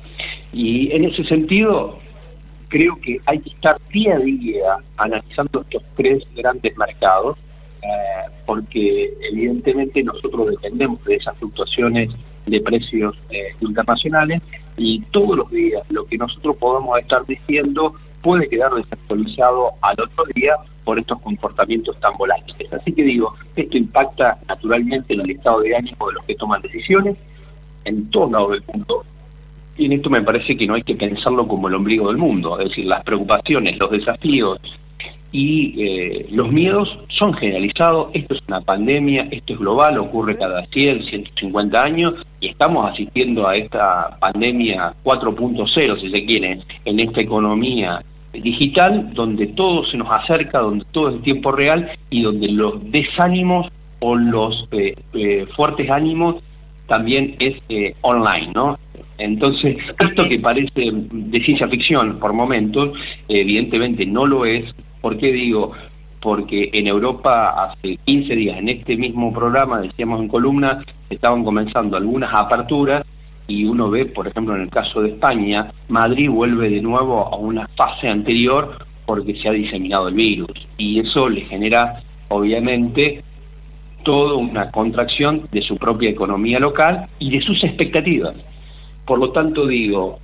Y 0.53 0.91
en 0.93 1.05
ese 1.05 1.25
sentido, 1.25 1.99
creo 2.69 2.97
que 2.97 3.21
hay 3.27 3.41
que 3.41 3.51
estar 3.51 3.77
día 3.93 4.17
a 4.17 4.21
día 4.21 4.77
analizando 4.97 5.61
estos 5.63 5.83
tres 5.97 6.23
grandes 6.35 6.77
mercados, 6.77 7.39
eh, 7.83 8.31
porque 8.47 9.13
evidentemente 9.31 10.03
nosotros 10.03 10.51
dependemos 10.51 11.05
de 11.05 11.17
esas 11.17 11.37
fluctuaciones 11.39 12.11
de 12.47 12.61
precios 12.61 13.17
internacionales 13.61 14.43
y 14.77 15.01
todos 15.13 15.37
los 15.37 15.51
días 15.51 15.83
lo 15.91 16.05
que 16.07 16.19
nosotros 16.19 16.57
podemos 16.57 16.99
estar 16.99 17.25
diciendo 17.27 17.95
puede 18.23 18.49
quedar 18.49 18.73
desactualizado 18.75 19.73
al 19.81 20.01
otro 20.01 20.25
día 20.35 20.55
por 20.85 20.99
estos 20.99 21.21
comportamientos 21.21 21.99
tan 22.01 22.17
volátiles. 22.17 22.73
Así 22.73 22.93
que 22.93 23.03
digo, 23.03 23.35
esto 23.57 23.77
impacta 23.77 24.39
naturalmente 24.49 25.15
en 25.15 25.21
el 25.21 25.31
estado 25.31 25.61
de 25.61 25.77
ánimo 25.77 26.09
de 26.09 26.15
los 26.15 26.25
que 26.25 26.35
toman 26.37 26.63
decisiones 26.63 27.17
en 27.85 28.11
todos 28.11 28.31
lados 28.31 28.51
del 28.53 28.65
mundo. 28.73 29.05
Y 29.77 29.87
en 29.87 29.93
esto 29.93 30.11
me 30.11 30.23
parece 30.23 30.57
que 30.57 30.67
no 30.67 30.75
hay 30.75 30.83
que 30.83 30.95
pensarlo 30.95 31.47
como 31.49 31.69
el 31.69 31.75
ombligo 31.75 32.09
del 32.09 32.19
mundo, 32.19 32.59
es 32.61 32.69
decir, 32.69 32.87
las 32.87 33.03
preocupaciones, 33.05 33.79
los 33.79 33.91
desafíos 33.91 34.61
y 35.33 35.83
eh, 35.83 36.27
los 36.31 36.53
miedos 36.53 36.99
son 37.09 37.33
generalizados, 37.35 38.11
esto 38.13 38.35
es 38.35 38.41
una 38.49 38.61
pandemia, 38.61 39.29
esto 39.31 39.55
es 39.55 39.59
global, 39.59 39.99
ocurre 39.99 40.37
cada 40.37 40.67
100, 40.67 41.05
150 41.05 41.83
años 41.83 42.15
y 42.39 42.49
estamos 42.49 42.85
asistiendo 42.85 43.49
a 43.49 43.57
esta 43.57 44.19
pandemia 44.21 44.93
4.0, 45.03 46.01
si 46.01 46.11
se 46.11 46.27
quiere, 46.27 46.61
en 46.85 47.01
esta 47.01 47.23
economía 47.23 48.03
digital 48.33 49.13
donde 49.15 49.49
todo 49.49 49.85
se 49.87 49.97
nos 49.97 50.09
acerca, 50.11 50.61
donde 50.61 50.85
todo 50.93 51.11
es 51.11 51.17
en 51.17 51.23
tiempo 51.23 51.53
real 51.53 51.91
y 52.11 52.23
donde 52.23 52.49
los 52.49 52.91
desánimos 52.91 53.69
o 54.01 54.17
los 54.17 54.69
eh, 54.73 54.97
eh, 55.15 55.47
fuertes 55.55 55.89
ánimos 55.91 56.37
también 56.87 57.37
es 57.39 57.57
eh, 57.69 57.95
online, 58.03 58.53
¿no? 58.55 58.79
Entonces, 59.19 59.77
esto 59.99 60.29
que 60.29 60.39
parece 60.39 60.91
de 60.93 61.45
ciencia 61.45 61.69
ficción 61.69 62.19
por 62.19 62.33
momentos, 62.33 62.99
evidentemente 63.29 64.05
no 64.05 64.27
lo 64.27 64.45
es. 64.45 64.65
¿Por 65.01 65.17
qué 65.19 65.33
digo? 65.33 65.73
Porque 66.21 66.71
en 66.73 66.87
Europa 66.87 67.65
hace 67.65 67.99
15 68.05 68.35
días, 68.35 68.59
en 68.59 68.69
este 68.69 68.97
mismo 68.97 69.33
programa, 69.33 69.81
decíamos 69.81 70.21
en 70.21 70.29
columna, 70.29 70.85
estaban 71.09 71.45
comenzando 71.45 71.97
algunas 71.97 72.31
aperturas 72.35 73.05
y 73.53 73.67
uno 73.67 73.91
ve, 73.91 74.07
por 74.07 74.27
ejemplo, 74.27 74.57
en 74.57 74.63
el 74.63 74.71
caso 74.71 75.03
de 75.03 75.11
España, 75.11 75.71
Madrid 75.89 76.31
vuelve 76.31 76.71
de 76.71 76.81
nuevo 76.81 77.27
a 77.27 77.37
una 77.37 77.69
fase 77.77 78.09
anterior 78.09 78.79
porque 79.05 79.35
se 79.35 79.47
ha 79.47 79.53
diseminado 79.53 80.09
el 80.09 80.15
virus 80.15 80.51
y 80.79 81.01
eso 81.01 81.29
le 81.29 81.43
genera, 81.43 82.03
obviamente, 82.29 83.23
toda 84.05 84.37
una 84.37 84.71
contracción 84.71 85.49
de 85.53 85.61
su 85.61 85.77
propia 85.77 86.09
economía 86.09 86.59
local 86.59 87.09
y 87.19 87.31
de 87.31 87.43
sus 87.43 87.63
expectativas. 87.63 88.35
Por 89.05 89.19
lo 89.19 89.33
tanto, 89.33 89.67
digo, 89.67 90.19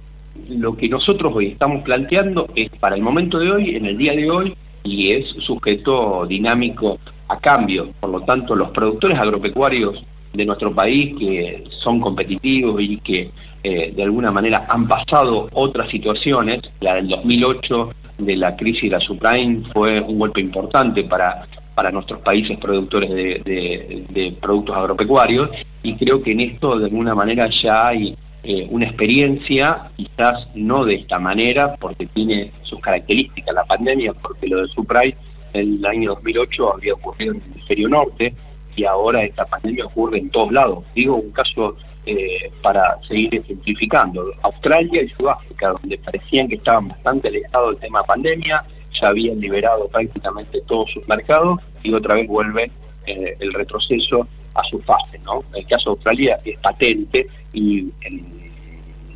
lo 0.48 0.74
que 0.74 0.88
nosotros 0.88 1.30
hoy 1.36 1.48
estamos 1.48 1.82
planteando 1.82 2.48
es 2.54 2.70
para 2.80 2.96
el 2.96 3.02
momento 3.02 3.38
de 3.38 3.52
hoy, 3.52 3.76
en 3.76 3.84
el 3.84 3.98
día 3.98 4.14
de 4.14 4.30
hoy, 4.30 4.56
y 4.84 5.12
es 5.12 5.26
sujeto 5.44 6.24
dinámico 6.26 6.98
a 7.28 7.38
cambio. 7.40 7.90
Por 8.00 8.08
lo 8.08 8.22
tanto, 8.22 8.56
los 8.56 8.70
productores 8.70 9.18
agropecuarios 9.18 10.02
de 10.32 10.44
nuestro 10.44 10.74
país 10.74 11.16
que 11.18 11.64
son 11.82 12.00
competitivos 12.00 12.80
y 12.80 12.98
que 12.98 13.30
eh, 13.62 13.92
de 13.94 14.02
alguna 14.02 14.30
manera 14.30 14.66
han 14.68 14.86
pasado 14.86 15.48
otras 15.52 15.90
situaciones. 15.90 16.62
La 16.80 16.94
del 16.94 17.08
2008 17.08 17.90
de 18.18 18.36
la 18.36 18.56
crisis 18.56 18.82
de 18.82 18.90
la 18.90 19.00
subprime 19.00 19.62
fue 19.72 20.00
un 20.00 20.18
golpe 20.18 20.40
importante 20.40 21.04
para, 21.04 21.46
para 21.74 21.90
nuestros 21.90 22.20
países 22.20 22.58
productores 22.58 23.10
de, 23.10 24.36
productos 24.40 24.76
agropecuarios 24.76 25.50
y 25.82 25.94
creo 25.94 26.22
que 26.22 26.32
en 26.32 26.40
esto 26.40 26.78
de 26.78 26.86
alguna 26.86 27.14
manera 27.14 27.48
ya 27.50 27.86
hay 27.86 28.16
eh, 28.42 28.66
una 28.70 28.86
experiencia, 28.86 29.90
quizás 29.96 30.48
no 30.54 30.84
de 30.84 30.96
esta 30.96 31.18
manera, 31.18 31.74
porque 31.76 32.06
tiene 32.06 32.52
sus 32.62 32.80
características 32.80 33.54
la 33.54 33.64
pandemia, 33.64 34.12
porque 34.14 34.48
lo 34.48 34.62
de 34.62 34.68
subprime 34.68 35.16
en 35.52 35.78
el 35.78 35.86
año 35.86 36.10
2008 36.14 36.74
había 36.74 36.94
ocurrido 36.94 37.34
en 37.34 37.42
el 37.42 37.52
hemisferio 37.52 37.88
norte 37.88 38.34
y 38.78 38.84
ahora 38.84 39.24
esta 39.24 39.44
pandemia 39.44 39.86
ocurre 39.86 40.18
en 40.18 40.30
todos 40.30 40.52
lados. 40.52 40.84
Digo 40.94 41.16
un 41.16 41.32
caso 41.32 41.76
eh, 42.06 42.50
para 42.62 42.96
seguir 43.08 43.44
simplificando. 43.44 44.32
Australia 44.42 45.02
y 45.02 45.08
Sudáfrica, 45.08 45.70
donde 45.70 45.98
parecían 45.98 46.46
que 46.46 46.54
estaban 46.54 46.88
bastante 46.88 47.26
alejados 47.26 47.72
del 47.72 47.80
tema 47.80 48.04
pandemia, 48.04 48.64
ya 49.00 49.08
habían 49.08 49.40
liberado 49.40 49.88
prácticamente 49.88 50.60
todos 50.68 50.92
sus 50.92 51.06
mercados 51.08 51.60
y 51.82 51.92
otra 51.92 52.14
vez 52.14 52.28
vuelve 52.28 52.70
eh, 53.06 53.36
el 53.40 53.52
retroceso 53.52 54.28
a 54.54 54.62
su 54.70 54.78
fase. 54.82 55.18
¿no? 55.24 55.42
El 55.54 55.66
caso 55.66 55.90
de 55.90 55.94
Australia 55.96 56.40
es 56.44 56.56
patente 56.60 57.26
y 57.52 57.90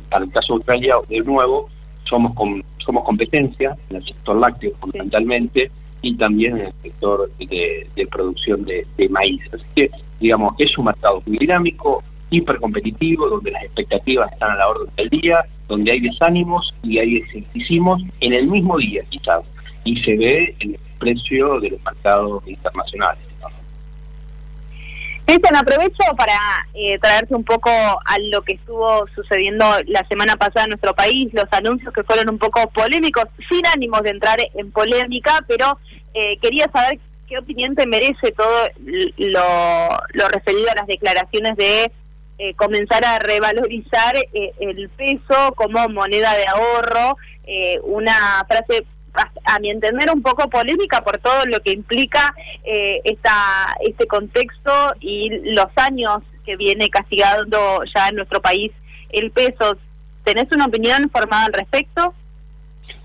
para 0.09 0.25
el 0.25 0.31
caso 0.31 0.53
de 0.53 0.57
Australia, 0.57 0.95
de 1.07 1.19
nuevo, 1.21 1.69
somos, 2.03 2.33
somos 2.85 3.05
competencia 3.05 3.77
en 3.89 3.95
el 3.95 4.05
sector 4.05 4.35
lácteo 4.35 4.71
fundamentalmente 4.81 5.71
y 6.03 6.15
también 6.17 6.57
en 6.57 6.65
el 6.67 6.73
sector 6.83 7.31
de, 7.39 8.07
producción 8.11 8.63
de, 8.65 8.85
maíz. 9.09 9.41
Así 9.51 9.63
que, 9.75 9.89
digamos, 10.19 10.53
es 10.59 10.77
un 10.77 10.85
mercado 10.85 11.23
muy 11.25 11.37
dinámico, 11.37 12.03
hipercompetitivo, 12.29 13.29
donde 13.29 13.51
las 13.51 13.63
expectativas 13.63 14.31
están 14.31 14.51
a 14.51 14.55
la 14.57 14.67
orden 14.67 14.89
del 14.97 15.09
día, 15.09 15.45
donde 15.67 15.91
hay 15.91 16.01
desánimos 16.01 16.73
y 16.83 16.99
hay 16.99 17.17
escepticismos 17.17 18.03
en 18.19 18.33
el 18.33 18.47
mismo 18.47 18.77
día 18.77 19.03
quizás, 19.09 19.43
y 19.85 19.95
se 20.03 20.15
ve 20.17 20.55
el 20.59 20.77
precio 20.99 21.59
de 21.61 21.71
los 21.71 21.83
mercados 21.83 22.43
internacionales. 22.47 23.23
Cristian, 25.25 25.55
aprovecho 25.55 26.03
para 26.17 26.37
eh, 26.73 26.99
traerte 26.99 27.33
un 27.33 27.43
poco 27.43 27.69
a 27.69 28.19
lo 28.31 28.41
que 28.41 28.53
estuvo 28.53 29.07
sucediendo 29.15 29.65
la 29.87 30.05
semana 30.07 30.35
pasada 30.35 30.65
en 30.65 30.71
nuestro 30.71 30.93
país, 30.93 31.33
los 31.33 31.47
anuncios 31.51 31.93
que 31.93 32.03
fueron 32.03 32.29
un 32.29 32.37
poco 32.37 32.69
polémicos, 32.71 33.25
sin 33.49 33.65
ánimos 33.67 34.01
de 34.01 34.09
entrar 34.09 34.39
en 34.53 34.71
polémica, 34.71 35.43
pero 35.47 35.79
eh, 36.13 36.37
quería 36.41 36.69
saber 36.71 36.99
qué 37.27 37.37
opinión 37.37 37.75
te 37.75 37.87
merece 37.87 38.31
todo 38.33 38.67
lo 39.17 40.27
referido 40.29 40.69
a 40.71 40.75
las 40.75 40.87
declaraciones 40.87 41.55
de 41.55 41.91
eh, 42.39 42.55
comenzar 42.55 43.05
a 43.05 43.19
revalorizar 43.19 44.17
eh, 44.17 44.53
el 44.59 44.89
peso 44.89 45.53
como 45.55 45.87
moneda 45.89 46.33
de 46.33 46.45
ahorro, 46.47 47.15
eh, 47.45 47.79
una 47.83 48.43
frase 48.47 48.85
a 49.45 49.59
mi 49.59 49.69
entender 49.69 50.09
un 50.13 50.21
poco 50.21 50.49
polémica 50.49 51.03
por 51.03 51.19
todo 51.19 51.45
lo 51.45 51.59
que 51.61 51.71
implica 51.71 52.33
esta, 52.63 53.75
este 53.81 54.07
contexto 54.07 54.71
y 54.99 55.29
los 55.53 55.67
años 55.75 56.19
que 56.45 56.55
viene 56.55 56.89
castigando 56.89 57.83
ya 57.95 58.09
en 58.09 58.15
nuestro 58.15 58.41
país 58.41 58.71
el 59.09 59.31
peso. 59.31 59.77
¿Tenés 60.23 60.51
una 60.51 60.65
opinión 60.65 61.09
formada 61.09 61.45
al 61.45 61.53
respecto? 61.53 62.13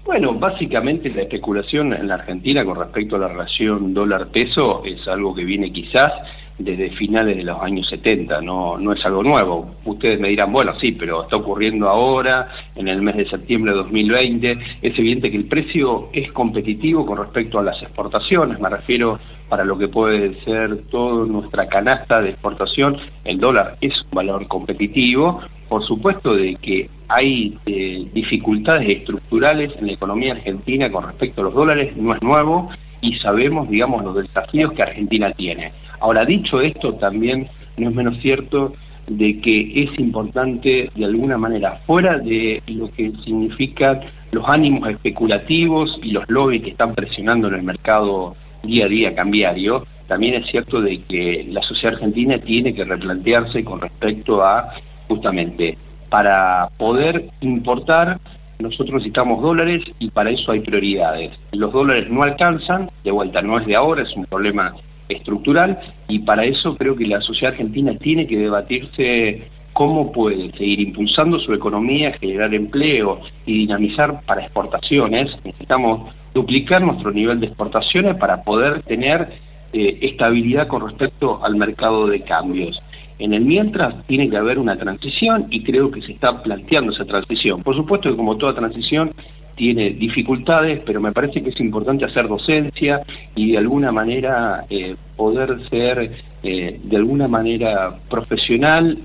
Bueno, 0.04 0.32
básicamente 0.34 1.10
la 1.10 1.22
especulación 1.22 1.92
en 1.92 2.08
la 2.08 2.14
Argentina 2.14 2.64
con 2.64 2.78
respecto 2.78 3.16
a 3.16 3.18
la 3.18 3.28
relación 3.28 3.92
dólar-peso 3.92 4.82
es 4.84 5.06
algo 5.06 5.34
que 5.34 5.44
viene 5.44 5.70
quizás 5.70 6.10
desde 6.58 6.90
finales 6.90 7.36
de 7.36 7.44
los 7.44 7.60
años 7.60 7.88
70, 7.88 8.40
no, 8.40 8.92
es 8.92 9.04
algo 9.04 9.22
nuevo. 9.22 9.76
Ustedes 9.84 10.18
me 10.18 10.28
dirán, 10.28 10.52
bueno, 10.52 10.78
sí, 10.80 10.92
pero 10.92 11.22
está 11.22 11.36
ocurriendo 11.36 11.88
ahora, 11.88 12.48
en 12.74 12.88
el 12.88 13.00
mes 13.02 13.16
de 13.16 13.28
septiembre 13.28 13.72
de 13.72 13.78
2020. 13.78 14.58
Es 14.82 14.98
evidente 14.98 15.30
que 15.30 15.36
el 15.36 15.46
precio 15.46 16.08
es 16.12 16.30
competitivo 16.32 17.06
con 17.06 17.18
respecto 17.18 17.58
a 17.58 17.62
las 17.62 17.80
exportaciones, 17.82 18.58
me 18.60 18.68
refiero 18.68 19.18
para 19.48 19.64
lo 19.64 19.78
que 19.78 19.88
puede 19.88 20.34
ser 20.44 20.82
toda 20.90 21.26
nuestra 21.26 21.68
canasta 21.68 22.20
de 22.20 22.30
exportación, 22.30 22.98
el 23.24 23.38
dólar 23.38 23.76
es 23.80 23.94
un 24.02 24.10
valor 24.10 24.46
competitivo. 24.46 25.40
Por 25.68 25.86
supuesto 25.86 26.34
de 26.34 26.56
que 26.56 26.88
hay 27.08 27.58
eh, 27.66 28.06
dificultades 28.12 28.88
estructurales 28.88 29.72
en 29.78 29.86
la 29.86 29.92
economía 29.92 30.32
argentina 30.32 30.90
con 30.90 31.04
respecto 31.04 31.40
a 31.40 31.44
los 31.44 31.54
dólares, 31.54 31.96
no 31.96 32.14
es 32.14 32.22
nuevo 32.22 32.70
y 33.00 33.14
sabemos, 33.18 33.68
digamos, 33.68 34.04
los 34.04 34.16
desafíos 34.16 34.72
que 34.72 34.82
Argentina 34.82 35.30
tiene. 35.32 35.72
Ahora, 36.00 36.24
dicho 36.24 36.60
esto, 36.60 36.94
también 36.94 37.48
no 37.76 37.88
es 37.88 37.94
menos 37.94 38.18
cierto 38.20 38.74
de 39.06 39.40
que 39.40 39.84
es 39.84 39.98
importante, 39.98 40.90
de 40.94 41.04
alguna 41.04 41.38
manera, 41.38 41.80
fuera 41.86 42.18
de 42.18 42.62
lo 42.66 42.90
que 42.90 43.12
significan 43.24 44.00
los 44.32 44.44
ánimos 44.48 44.88
especulativos 44.90 45.98
y 46.02 46.10
los 46.10 46.28
lobbies 46.28 46.62
que 46.62 46.70
están 46.70 46.94
presionando 46.94 47.48
en 47.48 47.54
el 47.54 47.62
mercado 47.62 48.36
día 48.62 48.84
a 48.84 48.88
día 48.88 49.14
cambiario, 49.14 49.86
también 50.06 50.34
es 50.34 50.50
cierto 50.50 50.80
de 50.80 51.02
que 51.02 51.46
la 51.50 51.62
sociedad 51.62 51.94
argentina 51.94 52.38
tiene 52.38 52.74
que 52.74 52.84
replantearse 52.84 53.64
con 53.64 53.80
respecto 53.80 54.42
a, 54.44 54.74
justamente, 55.06 55.78
para 56.10 56.68
poder 56.76 57.30
importar 57.40 58.18
nosotros 58.58 58.94
necesitamos 58.94 59.40
dólares 59.40 59.82
y 60.00 60.10
para 60.10 60.30
eso 60.30 60.50
hay 60.50 60.60
prioridades. 60.60 61.32
Los 61.52 61.72
dólares 61.72 62.10
no 62.10 62.22
alcanzan, 62.22 62.90
de 63.04 63.12
vuelta, 63.12 63.40
no 63.40 63.58
es 63.58 63.66
de 63.66 63.76
ahora, 63.76 64.02
es 64.02 64.12
un 64.16 64.24
problema 64.24 64.74
estructural 65.08 65.78
y 66.08 66.20
para 66.20 66.44
eso 66.44 66.76
creo 66.76 66.96
que 66.96 67.06
la 67.06 67.20
sociedad 67.20 67.52
argentina 67.52 67.96
tiene 67.98 68.26
que 68.26 68.38
debatirse 68.38 69.48
cómo 69.72 70.10
puede 70.10 70.50
seguir 70.58 70.80
impulsando 70.80 71.38
su 71.38 71.52
economía, 71.52 72.12
generar 72.18 72.52
empleo 72.52 73.20
y 73.46 73.58
dinamizar 73.58 74.22
para 74.26 74.42
exportaciones. 74.42 75.30
Necesitamos 75.44 76.12
duplicar 76.34 76.82
nuestro 76.82 77.12
nivel 77.12 77.40
de 77.40 77.46
exportaciones 77.46 78.16
para 78.16 78.42
poder 78.42 78.82
tener 78.82 79.28
eh, 79.72 79.98
estabilidad 80.02 80.66
con 80.66 80.86
respecto 80.86 81.44
al 81.44 81.56
mercado 81.56 82.06
de 82.06 82.22
cambios. 82.22 82.80
En 83.18 83.34
el 83.34 83.44
mientras 83.44 84.06
tiene 84.06 84.30
que 84.30 84.36
haber 84.36 84.58
una 84.58 84.76
transición 84.76 85.46
y 85.50 85.62
creo 85.62 85.90
que 85.90 86.02
se 86.02 86.12
está 86.12 86.42
planteando 86.42 86.92
esa 86.92 87.04
transición. 87.04 87.62
Por 87.62 87.76
supuesto 87.76 88.10
que 88.10 88.16
como 88.16 88.36
toda 88.36 88.54
transición 88.54 89.12
tiene 89.58 89.90
dificultades, 89.90 90.80
pero 90.86 91.00
me 91.00 91.12
parece 91.12 91.42
que 91.42 91.50
es 91.50 91.60
importante 91.60 92.04
hacer 92.04 92.28
docencia 92.28 93.02
y 93.34 93.52
de 93.52 93.58
alguna 93.58 93.92
manera 93.92 94.64
eh, 94.70 94.94
poder 95.16 95.68
ser 95.68 96.12
eh, 96.42 96.80
de 96.82 96.96
alguna 96.96 97.28
manera 97.28 97.98
profesional, 98.08 98.98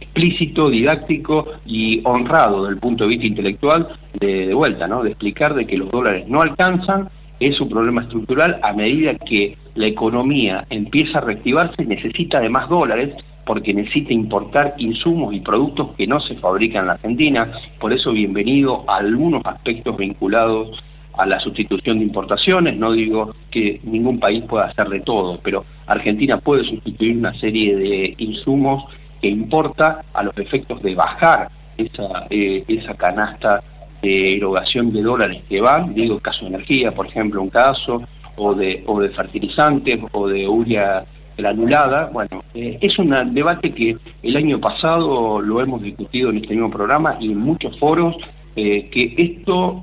explícito, 0.00 0.70
didáctico 0.70 1.48
y 1.66 2.00
honrado 2.04 2.62
desde 2.62 2.74
el 2.74 2.80
punto 2.80 3.04
de 3.04 3.10
vista 3.10 3.26
intelectual 3.26 3.88
de, 4.18 4.46
de 4.46 4.54
vuelta, 4.54 4.86
¿no? 4.86 5.02
de 5.02 5.10
explicar 5.10 5.54
de 5.54 5.66
que 5.66 5.76
los 5.76 5.90
dólares 5.90 6.26
no 6.28 6.40
alcanzan, 6.40 7.08
es 7.40 7.60
un 7.60 7.68
problema 7.68 8.02
estructural 8.02 8.60
a 8.62 8.72
medida 8.72 9.14
que 9.14 9.56
la 9.74 9.86
economía 9.86 10.66
empieza 10.70 11.18
a 11.18 11.22
reactivarse, 11.22 11.84
necesita 11.84 12.38
de 12.38 12.48
más 12.48 12.68
dólares 12.68 13.14
porque 13.50 13.74
necesita 13.74 14.12
importar 14.12 14.74
insumos 14.78 15.34
y 15.34 15.40
productos 15.40 15.96
que 15.96 16.06
no 16.06 16.20
se 16.20 16.36
fabrican 16.36 16.82
en 16.82 16.86
la 16.86 16.92
Argentina. 16.92 17.52
Por 17.80 17.92
eso, 17.92 18.12
bienvenido 18.12 18.84
a 18.86 18.98
algunos 18.98 19.44
aspectos 19.44 19.96
vinculados 19.96 20.78
a 21.18 21.26
la 21.26 21.40
sustitución 21.40 21.98
de 21.98 22.04
importaciones. 22.04 22.76
No 22.76 22.92
digo 22.92 23.34
que 23.50 23.80
ningún 23.82 24.20
país 24.20 24.44
pueda 24.44 24.66
hacer 24.66 24.88
de 24.88 25.00
todo, 25.00 25.40
pero 25.42 25.64
Argentina 25.88 26.38
puede 26.38 26.62
sustituir 26.62 27.16
una 27.16 27.34
serie 27.40 27.74
de 27.74 28.14
insumos 28.18 28.84
que 29.20 29.26
importa 29.26 30.04
a 30.14 30.22
los 30.22 30.38
efectos 30.38 30.80
de 30.84 30.94
bajar 30.94 31.48
esa, 31.76 32.28
eh, 32.30 32.62
esa 32.68 32.94
canasta 32.94 33.64
de 34.00 34.36
erogación 34.36 34.92
de 34.92 35.02
dólares 35.02 35.42
que 35.48 35.60
van, 35.60 35.92
digo, 35.92 36.20
caso 36.20 36.42
de 36.42 36.50
energía, 36.50 36.92
por 36.92 37.08
ejemplo, 37.08 37.42
un 37.42 37.50
caso, 37.50 38.00
o 38.36 38.54
de, 38.54 38.84
o 38.86 39.00
de 39.00 39.08
fertilizantes, 39.08 39.98
o 40.12 40.28
de 40.28 40.46
urea 40.46 41.04
anulada, 41.46 42.10
bueno, 42.12 42.42
eh, 42.54 42.78
es 42.80 42.98
un 42.98 43.14
debate 43.34 43.72
que 43.72 43.96
el 44.22 44.36
año 44.36 44.60
pasado 44.60 45.40
lo 45.40 45.60
hemos 45.60 45.82
discutido 45.82 46.30
en 46.30 46.38
este 46.38 46.54
mismo 46.54 46.70
programa 46.70 47.16
y 47.20 47.32
en 47.32 47.38
muchos 47.38 47.78
foros, 47.78 48.16
eh, 48.56 48.88
que 48.90 49.14
esto 49.16 49.82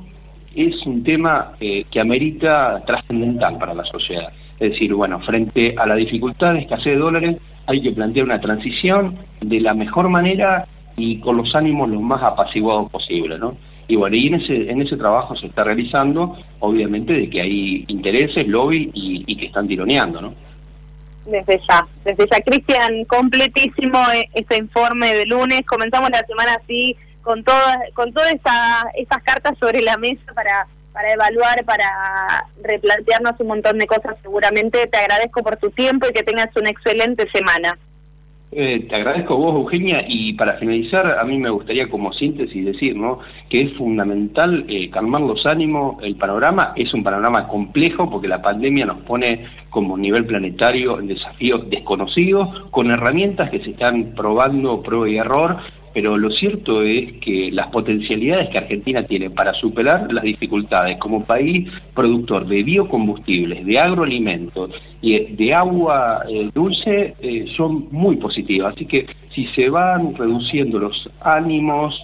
es 0.55 0.75
un 0.85 1.03
tema 1.03 1.53
eh, 1.59 1.85
que 1.91 1.99
amerita 1.99 2.83
trascendental 2.85 3.57
para 3.57 3.73
la 3.73 3.85
sociedad. 3.85 4.29
Es 4.59 4.71
decir, 4.71 4.93
bueno, 4.93 5.19
frente 5.19 5.75
a 5.77 5.85
la 5.85 5.95
dificultad 5.95 6.53
de 6.53 6.61
escasez 6.61 6.93
de 6.93 6.97
dólares, 6.97 7.37
hay 7.67 7.81
que 7.81 7.91
plantear 7.91 8.25
una 8.25 8.41
transición 8.41 9.15
de 9.41 9.59
la 9.59 9.73
mejor 9.73 10.09
manera 10.09 10.67
y 10.95 11.19
con 11.19 11.37
los 11.37 11.53
ánimos 11.53 11.89
lo 11.89 12.01
más 12.01 12.23
apaciguados 12.23 12.89
posible, 12.89 13.37
¿no? 13.37 13.55
Y 13.87 13.95
bueno, 13.95 14.15
y 14.15 14.27
en 14.27 14.33
ese, 14.35 14.69
en 14.69 14.81
ese 14.81 14.97
trabajo 14.97 15.35
se 15.35 15.47
está 15.47 15.63
realizando, 15.63 16.35
obviamente, 16.59 17.13
de 17.13 17.29
que 17.29 17.39
hay 17.39 17.85
intereses, 17.87 18.47
lobby 18.47 18.91
y 18.93 19.35
que 19.35 19.45
están 19.45 19.67
tironeando, 19.67 20.19
¿no? 20.19 20.33
Desde 21.27 21.59
ya, 21.67 21.85
desde 22.05 22.25
ya, 22.31 22.39
Cristian, 22.39 23.03
completísimo 23.05 23.99
e-, 24.13 24.29
este 24.33 24.57
informe 24.57 25.13
de 25.13 25.25
lunes. 25.25 25.61
Comenzamos 25.65 26.09
la 26.09 26.25
semana 26.25 26.57
así, 26.63 26.95
con 27.21 27.43
todas 27.43 27.77
con 27.93 28.13
todas 28.13 28.33
esas 28.33 29.23
cartas 29.23 29.57
sobre 29.59 29.81
la 29.81 29.97
mesa 29.97 30.33
para, 30.33 30.65
para 30.93 31.11
evaluar, 31.11 31.65
para 31.65 32.45
replantearnos 32.63 33.33
un 33.39 33.47
montón 33.47 33.77
de 33.77 33.87
cosas 33.87 34.15
seguramente. 34.21 34.87
Te 34.87 34.97
agradezco 34.97 35.43
por 35.43 35.57
tu 35.57 35.69
tiempo 35.71 36.07
y 36.09 36.13
que 36.13 36.23
tengas 36.23 36.55
una 36.55 36.69
excelente 36.69 37.29
semana. 37.31 37.77
Eh, 38.49 38.87
te 38.87 38.95
agradezco 38.95 39.35
vos, 39.35 39.53
Eugenia, 39.53 40.05
y 40.07 40.31
para 40.33 40.53
finalizar, 40.53 41.17
a 41.19 41.25
mí 41.25 41.37
me 41.37 41.49
gustaría 41.49 41.89
como 41.89 42.13
síntesis 42.13 42.65
decir 42.65 42.95
¿no? 42.95 43.19
que 43.49 43.63
es 43.63 43.73
fundamental 43.73 44.65
eh, 44.69 44.89
calmar 44.89 45.21
los 45.21 45.45
ánimos. 45.45 46.01
El 46.01 46.15
panorama 46.15 46.71
es 46.77 46.93
un 46.93 47.03
panorama 47.03 47.47
complejo 47.49 48.09
porque 48.09 48.29
la 48.29 48.41
pandemia 48.41 48.85
nos 48.85 49.01
pone 49.01 49.45
como 49.69 49.97
nivel 49.97 50.25
planetario 50.25 50.97
en 50.97 51.07
desafíos 51.07 51.69
desconocidos, 51.69 52.69
con 52.71 52.89
herramientas 52.89 53.49
que 53.49 53.59
se 53.59 53.71
están 53.71 54.13
probando, 54.15 54.81
prueba 54.81 55.09
y 55.09 55.17
error, 55.17 55.57
pero 55.97 56.15
lo 56.15 56.29
cierto 56.29 56.83
es 56.83 57.13
que 57.13 57.49
las 57.51 57.69
potencialidades 57.69 58.49
que 58.49 58.59
Argentina 58.59 59.01
tiene 59.01 59.31
para 59.31 59.55
superar 59.55 60.13
las 60.13 60.23
dificultades 60.23 60.99
como 60.99 61.25
país 61.25 61.67
productor 61.95 62.45
de 62.45 62.61
biocombustibles, 62.61 63.65
de 63.65 63.79
agroalimentos 63.79 64.69
y 65.01 65.17
de 65.17 65.55
agua 65.55 66.21
eh, 66.29 66.51
dulce 66.53 67.15
eh, 67.19 67.45
son 67.57 67.87
muy 67.89 68.17
positivas. 68.17 68.75
Así 68.75 68.85
que 68.85 69.07
si 69.33 69.47
se 69.55 69.69
van 69.69 70.13
reduciendo 70.13 70.77
los 70.77 71.09
ánimos 71.19 71.99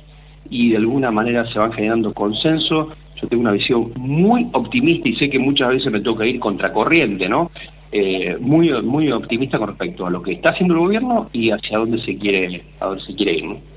y 0.50 0.72
de 0.72 0.78
alguna 0.78 1.12
manera 1.12 1.46
se 1.54 1.60
van 1.60 1.72
generando 1.74 2.16
consenso, 2.16 2.90
yo 3.22 3.28
tengo 3.28 3.42
una 3.42 3.52
visión 3.52 3.92
muy 3.96 4.50
optimista 4.54 5.08
y 5.08 5.16
sé 5.18 5.30
que 5.30 5.38
muchas 5.38 5.70
veces 5.70 5.92
me 5.92 6.02
toca 6.02 6.26
ir 6.26 6.40
contracorriente, 6.40 7.30
¿no? 7.30 7.52
Eh, 7.92 8.38
muy 8.40 8.72
muy 8.82 9.12
optimista 9.12 9.60
con 9.60 9.68
respecto 9.68 10.08
a 10.08 10.10
lo 10.10 10.24
que 10.24 10.32
está 10.32 10.50
haciendo 10.50 10.74
el 10.74 10.80
gobierno 10.80 11.30
y 11.32 11.52
hacia 11.52 11.78
dónde 11.78 12.04
se 12.04 12.18
quiere 12.18 12.64
a 12.80 12.88
dónde 12.88 13.04
se 13.04 13.14
quiere 13.14 13.34
ir. 13.34 13.46
¿no? 13.46 13.73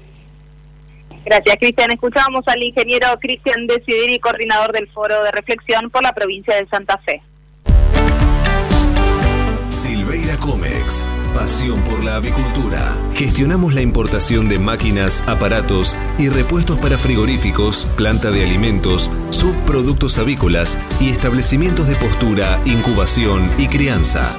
Gracias, 1.26 1.56
Cristian. 1.58 1.90
Escuchamos 1.90 2.44
al 2.46 2.62
ingeniero 2.62 3.08
Cristian 3.20 3.66
Decidiri, 3.66 4.20
coordinador 4.20 4.72
del 4.72 4.88
Foro 4.90 5.24
de 5.24 5.32
Reflexión 5.32 5.90
por 5.90 6.04
la 6.04 6.12
provincia 6.12 6.54
de 6.54 6.68
Santa 6.68 6.98
Fe. 6.98 7.20
Silveira 9.68 10.36
Comex, 10.38 11.10
pasión 11.34 11.82
por 11.82 12.04
la 12.04 12.16
avicultura. 12.16 12.92
Gestionamos 13.12 13.74
la 13.74 13.80
importación 13.80 14.48
de 14.48 14.60
máquinas, 14.60 15.24
aparatos 15.26 15.96
y 16.16 16.28
repuestos 16.28 16.78
para 16.78 16.96
frigoríficos, 16.96 17.86
planta 17.96 18.30
de 18.30 18.44
alimentos, 18.44 19.10
subproductos 19.30 20.18
avícolas 20.18 20.78
y 21.00 21.10
establecimientos 21.10 21.88
de 21.88 21.96
postura, 21.96 22.60
incubación 22.64 23.52
y 23.58 23.66
crianza. 23.66 24.38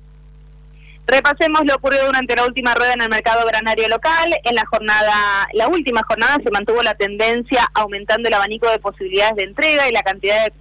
Repasemos 1.11 1.65
lo 1.65 1.75
ocurrido 1.75 2.05
durante 2.05 2.37
la 2.37 2.45
última 2.45 2.73
rueda 2.73 2.93
en 2.93 3.01
el 3.01 3.09
mercado 3.09 3.45
granario 3.45 3.89
local. 3.89 4.33
En 4.45 4.55
la 4.55 4.65
jornada, 4.65 5.45
la 5.51 5.67
última 5.67 6.03
jornada 6.07 6.37
se 6.41 6.49
mantuvo 6.51 6.81
la 6.83 6.95
tendencia 6.95 7.69
aumentando 7.73 8.29
el 8.29 8.33
abanico 8.33 8.69
de 8.69 8.79
posibilidades 8.79 9.35
de 9.35 9.43
entrega 9.43 9.89
y 9.89 9.91
la 9.91 10.03
cantidad 10.03 10.45
de 10.45 10.53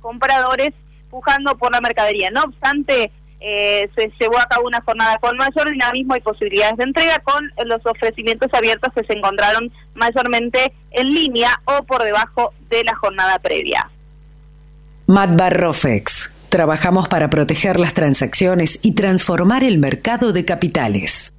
compradores 0.00 0.70
pujando 1.10 1.58
por 1.58 1.72
la 1.72 1.80
mercadería. 1.80 2.30
No 2.30 2.44
obstante, 2.44 3.10
eh, 3.40 3.90
se 3.96 4.12
llevó 4.20 4.38
a 4.38 4.46
cabo 4.46 4.68
una 4.68 4.80
jornada 4.82 5.18
con 5.18 5.36
mayor 5.36 5.68
dinamismo 5.68 6.14
y 6.14 6.20
posibilidades 6.20 6.76
de 6.76 6.84
entrega 6.84 7.18
con 7.18 7.50
los 7.64 7.84
ofrecimientos 7.84 8.54
abiertos 8.54 8.92
que 8.94 9.02
se 9.02 9.18
encontraron 9.18 9.72
mayormente 9.94 10.72
en 10.92 11.12
línea 11.12 11.60
o 11.64 11.82
por 11.82 12.04
debajo 12.04 12.54
de 12.70 12.84
la 12.84 12.94
jornada 12.94 13.40
previa. 13.40 13.90
Matbar 15.08 15.58
Rofex 15.58 16.37
Trabajamos 16.48 17.08
para 17.08 17.28
proteger 17.28 17.78
las 17.78 17.92
transacciones 17.92 18.78
y 18.82 18.94
transformar 18.94 19.64
el 19.64 19.78
mercado 19.78 20.32
de 20.32 20.46
capitales. 20.46 21.30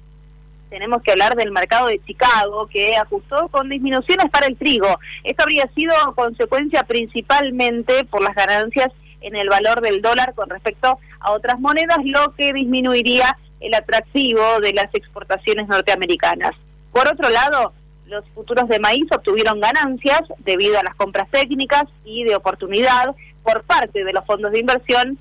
tenemos 0.71 1.03
que 1.03 1.13
hablar 1.13 1.37
del 1.37 1.53
mercado 1.53 1.89
de 1.89 2.01
Chicago, 2.05 2.67
que 2.67 2.97
ajustó 2.97 3.49
con 3.49 3.69
disminuciones 3.69 4.31
para 4.31 4.47
el 4.47 4.57
trigo. 4.57 4.99
Esto 5.25 5.43
habría 5.43 5.69
sido 5.75 5.95
consecuencia 6.15 6.83
principalmente 6.85 8.05
por 8.05 8.23
las 8.23 8.35
ganancias 8.35 8.93
en 9.21 9.37
el 9.37 9.49
valor 9.49 9.81
del 9.81 10.03
dólar 10.03 10.35
con 10.35 10.51
respecto 10.51 10.99
a 11.21 11.33
otras 11.33 11.59
monedas, 11.61 11.99
lo 12.05 12.35
que 12.35 12.53
disminuiría 12.53 13.37
el 13.61 13.75
atractivo 13.75 14.61
de 14.61 14.73
las 14.73 14.95
exportaciones 14.95 15.69
norteamericanas. 15.69 16.55
Por 16.93 17.09
otro 17.09 17.29
lado, 17.31 17.73
los 18.07 18.25
futuros 18.35 18.69
de 18.69 18.79
maíz 18.79 19.07
obtuvieron 19.11 19.61
ganancias 19.61 20.23
debido 20.39 20.79
a 20.79 20.83
las 20.83 20.95
compras 20.95 21.29
técnicas 21.31 21.85
y 22.05 22.25
de 22.25 22.37
oportunidad 22.37 23.15
por 23.43 23.63
parte 23.65 24.05
de 24.05 24.13
los 24.13 24.25
fondos 24.25 24.53
de 24.53 24.61
inversión 24.61 25.19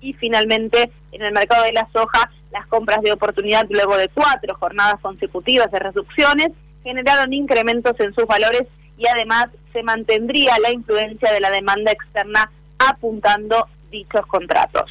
y 0.00 0.12
finalmente 0.14 0.90
en 1.12 1.22
el 1.22 1.32
mercado 1.32 1.64
de 1.64 1.72
la 1.72 1.88
soja 1.92 2.30
las 2.54 2.66
compras 2.68 3.02
de 3.02 3.12
oportunidad 3.12 3.66
luego 3.68 3.96
de 3.96 4.08
cuatro 4.08 4.54
jornadas 4.54 5.00
consecutivas 5.00 5.70
de 5.72 5.80
reducciones 5.80 6.50
generaron 6.84 7.32
incrementos 7.32 7.98
en 7.98 8.14
sus 8.14 8.26
valores 8.26 8.62
y 8.96 9.06
además 9.08 9.48
se 9.72 9.82
mantendría 9.82 10.56
la 10.62 10.70
influencia 10.70 11.32
de 11.32 11.40
la 11.40 11.50
demanda 11.50 11.90
externa 11.90 12.50
apuntando 12.78 13.66
dichos 13.90 14.24
contratos. 14.26 14.90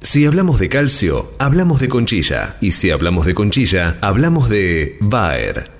Si 0.00 0.24
hablamos 0.24 0.58
de 0.58 0.70
calcio, 0.70 1.30
hablamos 1.38 1.80
de 1.80 1.88
conchilla. 1.90 2.56
Y 2.62 2.70
si 2.70 2.90
hablamos 2.90 3.26
de 3.26 3.34
conchilla, 3.34 3.98
hablamos 4.00 4.48
de 4.48 4.96
Bayer. 5.00 5.79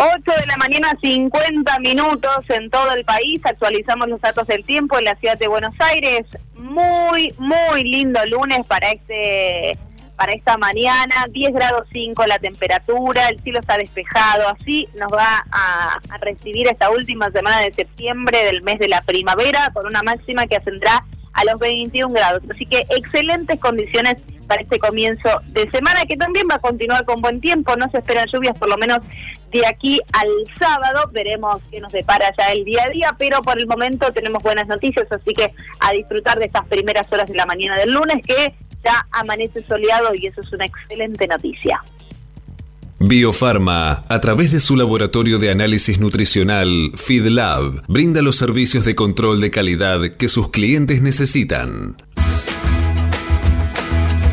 8 0.00 0.32
de 0.40 0.46
la 0.46 0.56
mañana, 0.56 0.96
50 1.02 1.78
minutos 1.80 2.48
en 2.50 2.70
todo 2.70 2.92
el 2.92 3.04
país. 3.04 3.44
Actualizamos 3.44 4.08
los 4.08 4.20
datos 4.20 4.46
del 4.46 4.64
tiempo 4.64 4.96
en 4.96 5.04
la 5.04 5.16
ciudad 5.16 5.36
de 5.36 5.48
Buenos 5.48 5.74
Aires. 5.80 6.24
Muy, 6.54 7.34
muy 7.38 7.82
lindo 7.82 8.24
lunes 8.26 8.64
para 8.66 8.90
este 8.90 9.76
para 10.16 10.32
esta 10.32 10.58
mañana, 10.58 11.26
10 11.30 11.52
grados 11.52 11.86
5 11.92 12.26
la 12.26 12.40
temperatura, 12.40 13.28
el 13.28 13.40
cielo 13.40 13.60
está 13.60 13.76
despejado, 13.76 14.48
así 14.48 14.88
nos 14.96 15.12
va 15.12 15.44
a, 15.52 16.00
a, 16.10 16.18
recibir 16.18 16.66
esta 16.66 16.90
última 16.90 17.30
semana 17.30 17.60
de 17.60 17.72
septiembre 17.72 18.42
del 18.42 18.62
mes 18.62 18.80
de 18.80 18.88
la 18.88 19.00
primavera 19.02 19.70
con 19.72 19.86
una 19.86 20.02
máxima 20.02 20.48
que 20.48 20.56
ascenderá 20.56 21.04
a 21.34 21.44
los 21.44 21.60
21 21.60 22.12
grados. 22.12 22.42
Así 22.52 22.66
que 22.66 22.84
excelentes 22.90 23.60
condiciones 23.60 24.16
para 24.48 24.62
este 24.62 24.80
comienzo 24.80 25.40
de 25.46 25.70
semana 25.70 26.04
que 26.06 26.16
también 26.16 26.46
va 26.50 26.56
a 26.56 26.60
continuar 26.60 27.04
con 27.04 27.20
buen 27.20 27.40
tiempo, 27.40 27.76
no 27.76 27.88
se 27.90 27.98
esperan 27.98 28.26
lluvias 28.32 28.58
por 28.58 28.68
lo 28.68 28.76
menos 28.76 28.98
de 29.50 29.66
aquí 29.66 30.00
al 30.12 30.28
sábado, 30.58 31.10
veremos 31.12 31.62
qué 31.70 31.80
nos 31.80 31.92
depara 31.92 32.32
ya 32.38 32.52
el 32.52 32.64
día 32.64 32.84
a 32.84 32.90
día, 32.90 33.16
pero 33.18 33.42
por 33.42 33.58
el 33.58 33.66
momento 33.66 34.12
tenemos 34.12 34.42
buenas 34.42 34.66
noticias, 34.68 35.06
así 35.10 35.32
que 35.34 35.52
a 35.80 35.92
disfrutar 35.92 36.38
de 36.38 36.46
estas 36.46 36.66
primeras 36.66 37.10
horas 37.12 37.28
de 37.28 37.34
la 37.34 37.46
mañana 37.46 37.76
del 37.78 37.92
lunes 37.92 38.22
que 38.26 38.54
ya 38.84 39.06
amanece 39.12 39.62
soleado 39.66 40.10
y 40.14 40.26
eso 40.26 40.40
es 40.40 40.52
una 40.52 40.66
excelente 40.66 41.26
noticia. 41.26 41.82
Biofarma, 43.00 44.04
a 44.08 44.20
través 44.20 44.50
de 44.50 44.58
su 44.58 44.74
laboratorio 44.74 45.38
de 45.38 45.50
análisis 45.50 46.00
nutricional, 46.00 46.90
FeedLab, 46.96 47.84
brinda 47.86 48.22
los 48.22 48.36
servicios 48.36 48.84
de 48.84 48.96
control 48.96 49.40
de 49.40 49.52
calidad 49.52 50.00
que 50.16 50.28
sus 50.28 50.50
clientes 50.50 51.00
necesitan. 51.00 51.96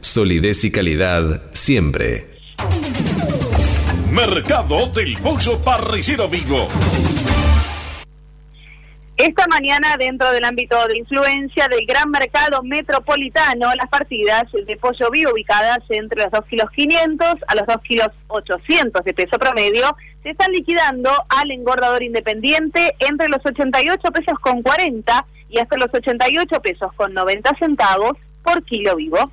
Solidez 0.00 0.64
y 0.64 0.70
calidad 0.70 1.42
siempre. 1.52 2.38
Mercado 4.10 4.86
del 4.86 5.18
Pollo 5.18 5.60
Parricero 5.60 6.28
Vivo. 6.28 6.68
Esta 9.16 9.48
mañana, 9.48 9.96
dentro 9.98 10.30
del 10.30 10.44
ámbito 10.44 10.76
de 10.86 10.98
influencia 10.98 11.66
del 11.66 11.84
gran 11.86 12.08
mercado 12.08 12.62
metropolitano, 12.62 13.74
las 13.74 13.88
partidas 13.88 14.44
de 14.52 14.76
pollo 14.76 15.10
vivo 15.10 15.32
ubicadas 15.32 15.80
entre 15.88 16.22
los 16.22 16.30
2 16.30 16.44
kilos 16.46 16.70
500 16.70 17.26
a 17.48 17.54
los 17.56 17.66
2 17.66 17.76
kilos 17.82 18.08
800 18.28 19.04
de 19.04 19.14
peso 19.14 19.36
promedio 19.36 19.96
se 20.22 20.30
están 20.30 20.52
liquidando 20.52 21.10
al 21.30 21.50
engordador 21.50 22.04
independiente 22.04 22.94
entre 23.00 23.28
los 23.28 23.44
88 23.44 24.00
pesos 24.12 24.38
con 24.38 24.62
40 24.62 25.26
y 25.48 25.58
hasta 25.58 25.76
los 25.76 25.92
88 25.92 26.62
pesos 26.62 26.92
con 26.94 27.12
90 27.12 27.56
centavos 27.58 28.12
por 28.44 28.62
kilo 28.62 28.94
vivo. 28.94 29.32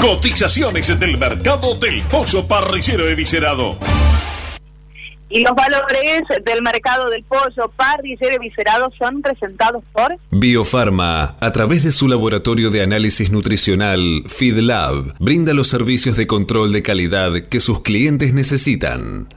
Cotizaciones 0.00 0.98
del 0.98 1.18
mercado 1.18 1.74
del 1.74 2.02
pollo 2.04 2.48
parricero 2.48 3.06
eviscerado. 3.06 3.76
Y 5.28 5.42
los 5.42 5.54
valores 5.54 6.22
del 6.42 6.62
mercado 6.62 7.10
del 7.10 7.22
pollo 7.24 7.70
parricero 7.76 8.36
eviscerado 8.36 8.90
son 8.98 9.20
presentados 9.20 9.84
por 9.92 10.16
Biofarma, 10.30 11.36
a 11.38 11.52
través 11.52 11.84
de 11.84 11.92
su 11.92 12.08
laboratorio 12.08 12.70
de 12.70 12.82
análisis 12.82 13.30
nutricional, 13.30 14.22
FeedLab, 14.26 15.16
brinda 15.18 15.52
los 15.52 15.68
servicios 15.68 16.16
de 16.16 16.26
control 16.26 16.72
de 16.72 16.82
calidad 16.82 17.32
que 17.50 17.60
sus 17.60 17.82
clientes 17.82 18.32
necesitan. 18.32 19.28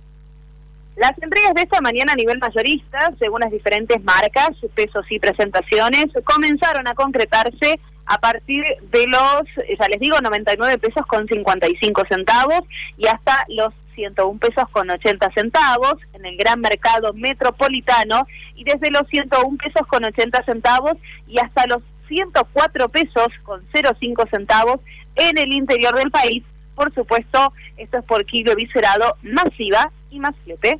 Las 0.95 1.11
entregas 1.22 1.55
de 1.55 1.64
esta 1.64 1.82
mañana 1.82 2.14
a 2.14 2.16
nivel 2.16 2.39
mayorista, 2.39 3.11
según 3.20 3.41
las 3.41 3.51
diferentes 3.51 4.01
marcas, 4.01 4.51
pesos 4.74 5.05
y 5.09 5.20
presentaciones, 5.20 6.05
comenzaron 6.24 6.88
a 6.88 6.93
concretarse 6.93 7.82
a 8.06 8.18
partir 8.18 8.64
de 8.91 9.08
los, 9.08 9.43
ya 9.80 9.88
les 9.88 9.99
digo, 9.99 10.20
99 10.20 10.78
pesos 10.78 11.06
con 11.06 11.28
55 11.28 12.04
centavos 12.10 12.62
y 12.97 13.08
hasta 13.08 13.45
los 13.49 13.74
101 13.95 14.39
pesos 14.39 14.66
con 14.72 14.89
80 14.89 15.32
centavos 15.34 15.95
en 16.14 16.26
el 16.26 16.38
gran 16.38 16.60
mercado 16.60 17.14
metropolitano 17.14 18.28
y 18.56 18.64
desde 18.64 18.91
los 18.91 19.08
101 19.10 19.58
pesos 19.58 19.88
con 19.88 20.04
80 20.04 20.43
centavos 20.43 20.93
y 21.28 21.39
hasta 21.39 21.68
los 21.68 21.82
104 22.08 22.89
pesos 22.89 23.28
con 23.43 23.64
05 23.72 24.26
centavos 24.30 24.80
en 25.16 25.38
el 25.38 25.54
interior 25.54 25.95
del 25.95 26.12
país 26.12 26.43
Por 26.76 26.93
supuesto, 26.93 27.54
esto 27.78 27.99
es 27.99 28.06
por 28.06 28.26
kilo 28.26 28.56
viscerado, 28.56 29.16
masiva 29.22 29.91
y 30.10 30.20
más 30.20 30.36
flete. 30.43 30.80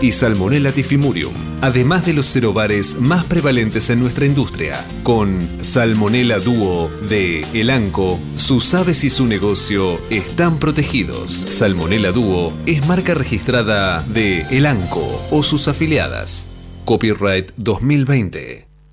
y 0.00 0.12
Salmonella 0.12 0.72
tifimurium, 0.72 1.34
además 1.60 2.04
de 2.06 2.12
los 2.12 2.26
cerobares 2.26 2.96
más 3.00 3.24
prevalentes 3.24 3.90
en 3.90 4.00
nuestra 4.00 4.26
industria. 4.26 4.84
Con 5.02 5.48
Salmonella 5.62 6.38
Duo 6.38 6.90
de 7.08 7.42
Elanco, 7.52 8.18
sus 8.34 8.74
aves 8.74 9.04
y 9.04 9.10
su 9.10 9.26
negocio 9.26 9.98
están 10.10 10.58
protegidos. 10.58 11.32
Salmonella 11.48 12.12
Duo 12.12 12.52
es 12.66 12.86
marca 12.86 13.14
registrada 13.14 14.02
de 14.02 14.42
Elanco 14.50 15.04
o 15.30 15.42
sus 15.42 15.68
afiliadas. 15.68 16.46
Copyright 16.84 17.52
2020. 17.56 18.65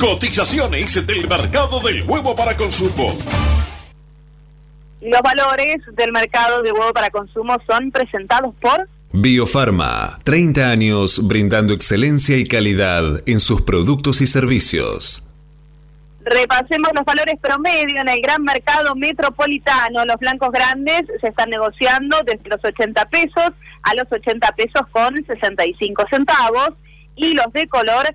Cotizaciones 0.00 1.06
del 1.06 1.26
mercado 1.26 1.80
del 1.80 2.04
huevo 2.04 2.34
para 2.36 2.54
consumo. 2.54 3.16
Los 5.00 5.20
valores 5.22 5.78
del 5.94 6.12
mercado 6.12 6.62
de 6.62 6.70
huevo 6.70 6.92
para 6.92 7.08
consumo 7.08 7.56
son 7.66 7.90
presentados 7.90 8.54
por 8.60 8.86
Biofarma, 9.12 10.18
30 10.24 10.68
años 10.68 11.26
brindando 11.26 11.72
excelencia 11.72 12.36
y 12.36 12.44
calidad 12.44 13.22
en 13.24 13.40
sus 13.40 13.62
productos 13.62 14.20
y 14.20 14.26
servicios. 14.26 15.26
Repasemos 16.20 16.90
los 16.94 17.04
valores 17.06 17.36
promedio 17.40 17.98
en 17.98 18.08
el 18.10 18.20
gran 18.20 18.42
mercado 18.42 18.94
metropolitano. 18.94 20.04
Los 20.04 20.16
blancos 20.16 20.50
grandes 20.52 21.04
se 21.22 21.28
están 21.28 21.48
negociando 21.48 22.18
desde 22.26 22.50
los 22.50 22.62
80 22.62 23.08
pesos 23.08 23.50
a 23.82 23.94
los 23.94 24.12
80 24.12 24.46
pesos 24.52 24.82
con 24.90 25.24
65 25.24 26.04
centavos 26.10 26.70
y 27.14 27.32
los 27.32 27.50
de 27.54 27.66
color 27.68 28.14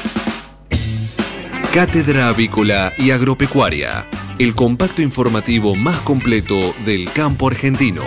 Cátedra 1.73 2.27
Avícola 2.27 2.91
y 2.97 3.11
Agropecuaria, 3.11 4.05
el 4.39 4.53
compacto 4.55 5.01
informativo 5.01 5.73
más 5.73 6.01
completo 6.01 6.73
del 6.83 7.09
campo 7.13 7.47
argentino. 7.47 8.03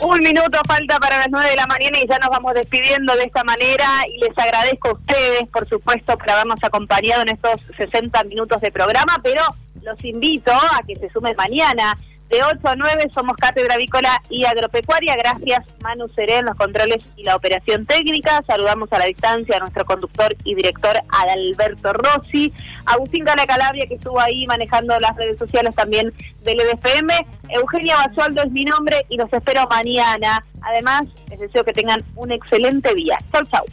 Un 0.00 0.18
minuto 0.18 0.58
falta 0.66 0.98
para 0.98 1.18
las 1.18 1.28
9 1.30 1.50
de 1.50 1.56
la 1.56 1.66
mañana 1.68 1.96
y 1.96 2.08
ya 2.08 2.18
nos 2.18 2.30
vamos 2.30 2.54
despidiendo 2.54 3.14
de 3.14 3.22
esta 3.22 3.44
manera 3.44 3.86
y 4.12 4.18
les 4.18 4.36
agradezco 4.36 4.88
a 4.88 4.92
ustedes, 4.94 5.48
por 5.52 5.68
supuesto, 5.68 6.18
por 6.18 6.28
habernos 6.28 6.58
acompañado 6.64 7.22
en 7.22 7.28
estos 7.28 7.60
60 7.76 8.24
minutos 8.24 8.60
de 8.60 8.72
programa, 8.72 9.20
pero 9.22 9.42
los 9.82 10.04
invito 10.04 10.50
a 10.50 10.80
que 10.84 10.96
se 10.96 11.08
sumen 11.10 11.36
mañana. 11.36 11.96
De 12.32 12.42
8 12.42 12.66
a 12.66 12.76
9 12.76 13.10
somos 13.12 13.36
Cátedra 13.36 13.74
Avícola 13.74 14.22
y 14.30 14.46
Agropecuaria. 14.46 15.16
Gracias 15.16 15.66
Manu 15.82 16.08
Seré 16.14 16.40
los 16.40 16.56
controles 16.56 17.04
y 17.14 17.24
la 17.24 17.36
operación 17.36 17.84
técnica. 17.84 18.42
Saludamos 18.46 18.90
a 18.90 19.00
la 19.00 19.04
distancia 19.04 19.58
a 19.58 19.60
nuestro 19.60 19.84
conductor 19.84 20.34
y 20.42 20.54
director 20.54 20.98
Adalberto 21.10 21.92
Rossi. 21.92 22.50
Agustín 22.86 23.26
Gala 23.26 23.44
Calabria 23.44 23.86
que 23.86 23.96
estuvo 23.96 24.18
ahí 24.18 24.46
manejando 24.46 24.98
las 24.98 25.14
redes 25.14 25.36
sociales 25.36 25.76
también 25.76 26.10
del 26.42 26.58
EDFM. 26.60 27.12
Eugenia 27.50 27.98
Basualdo 27.98 28.44
es 28.44 28.50
mi 28.50 28.64
nombre 28.64 29.04
y 29.10 29.18
los 29.18 29.30
espero 29.30 29.66
mañana. 29.68 30.42
Además, 30.62 31.02
les 31.28 31.38
deseo 31.38 31.62
que 31.64 31.74
tengan 31.74 32.02
un 32.14 32.32
excelente 32.32 32.94
día. 32.94 33.18
Chau, 33.30 33.44
chau. 33.50 33.66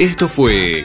Esto 0.00 0.26
fue 0.26 0.84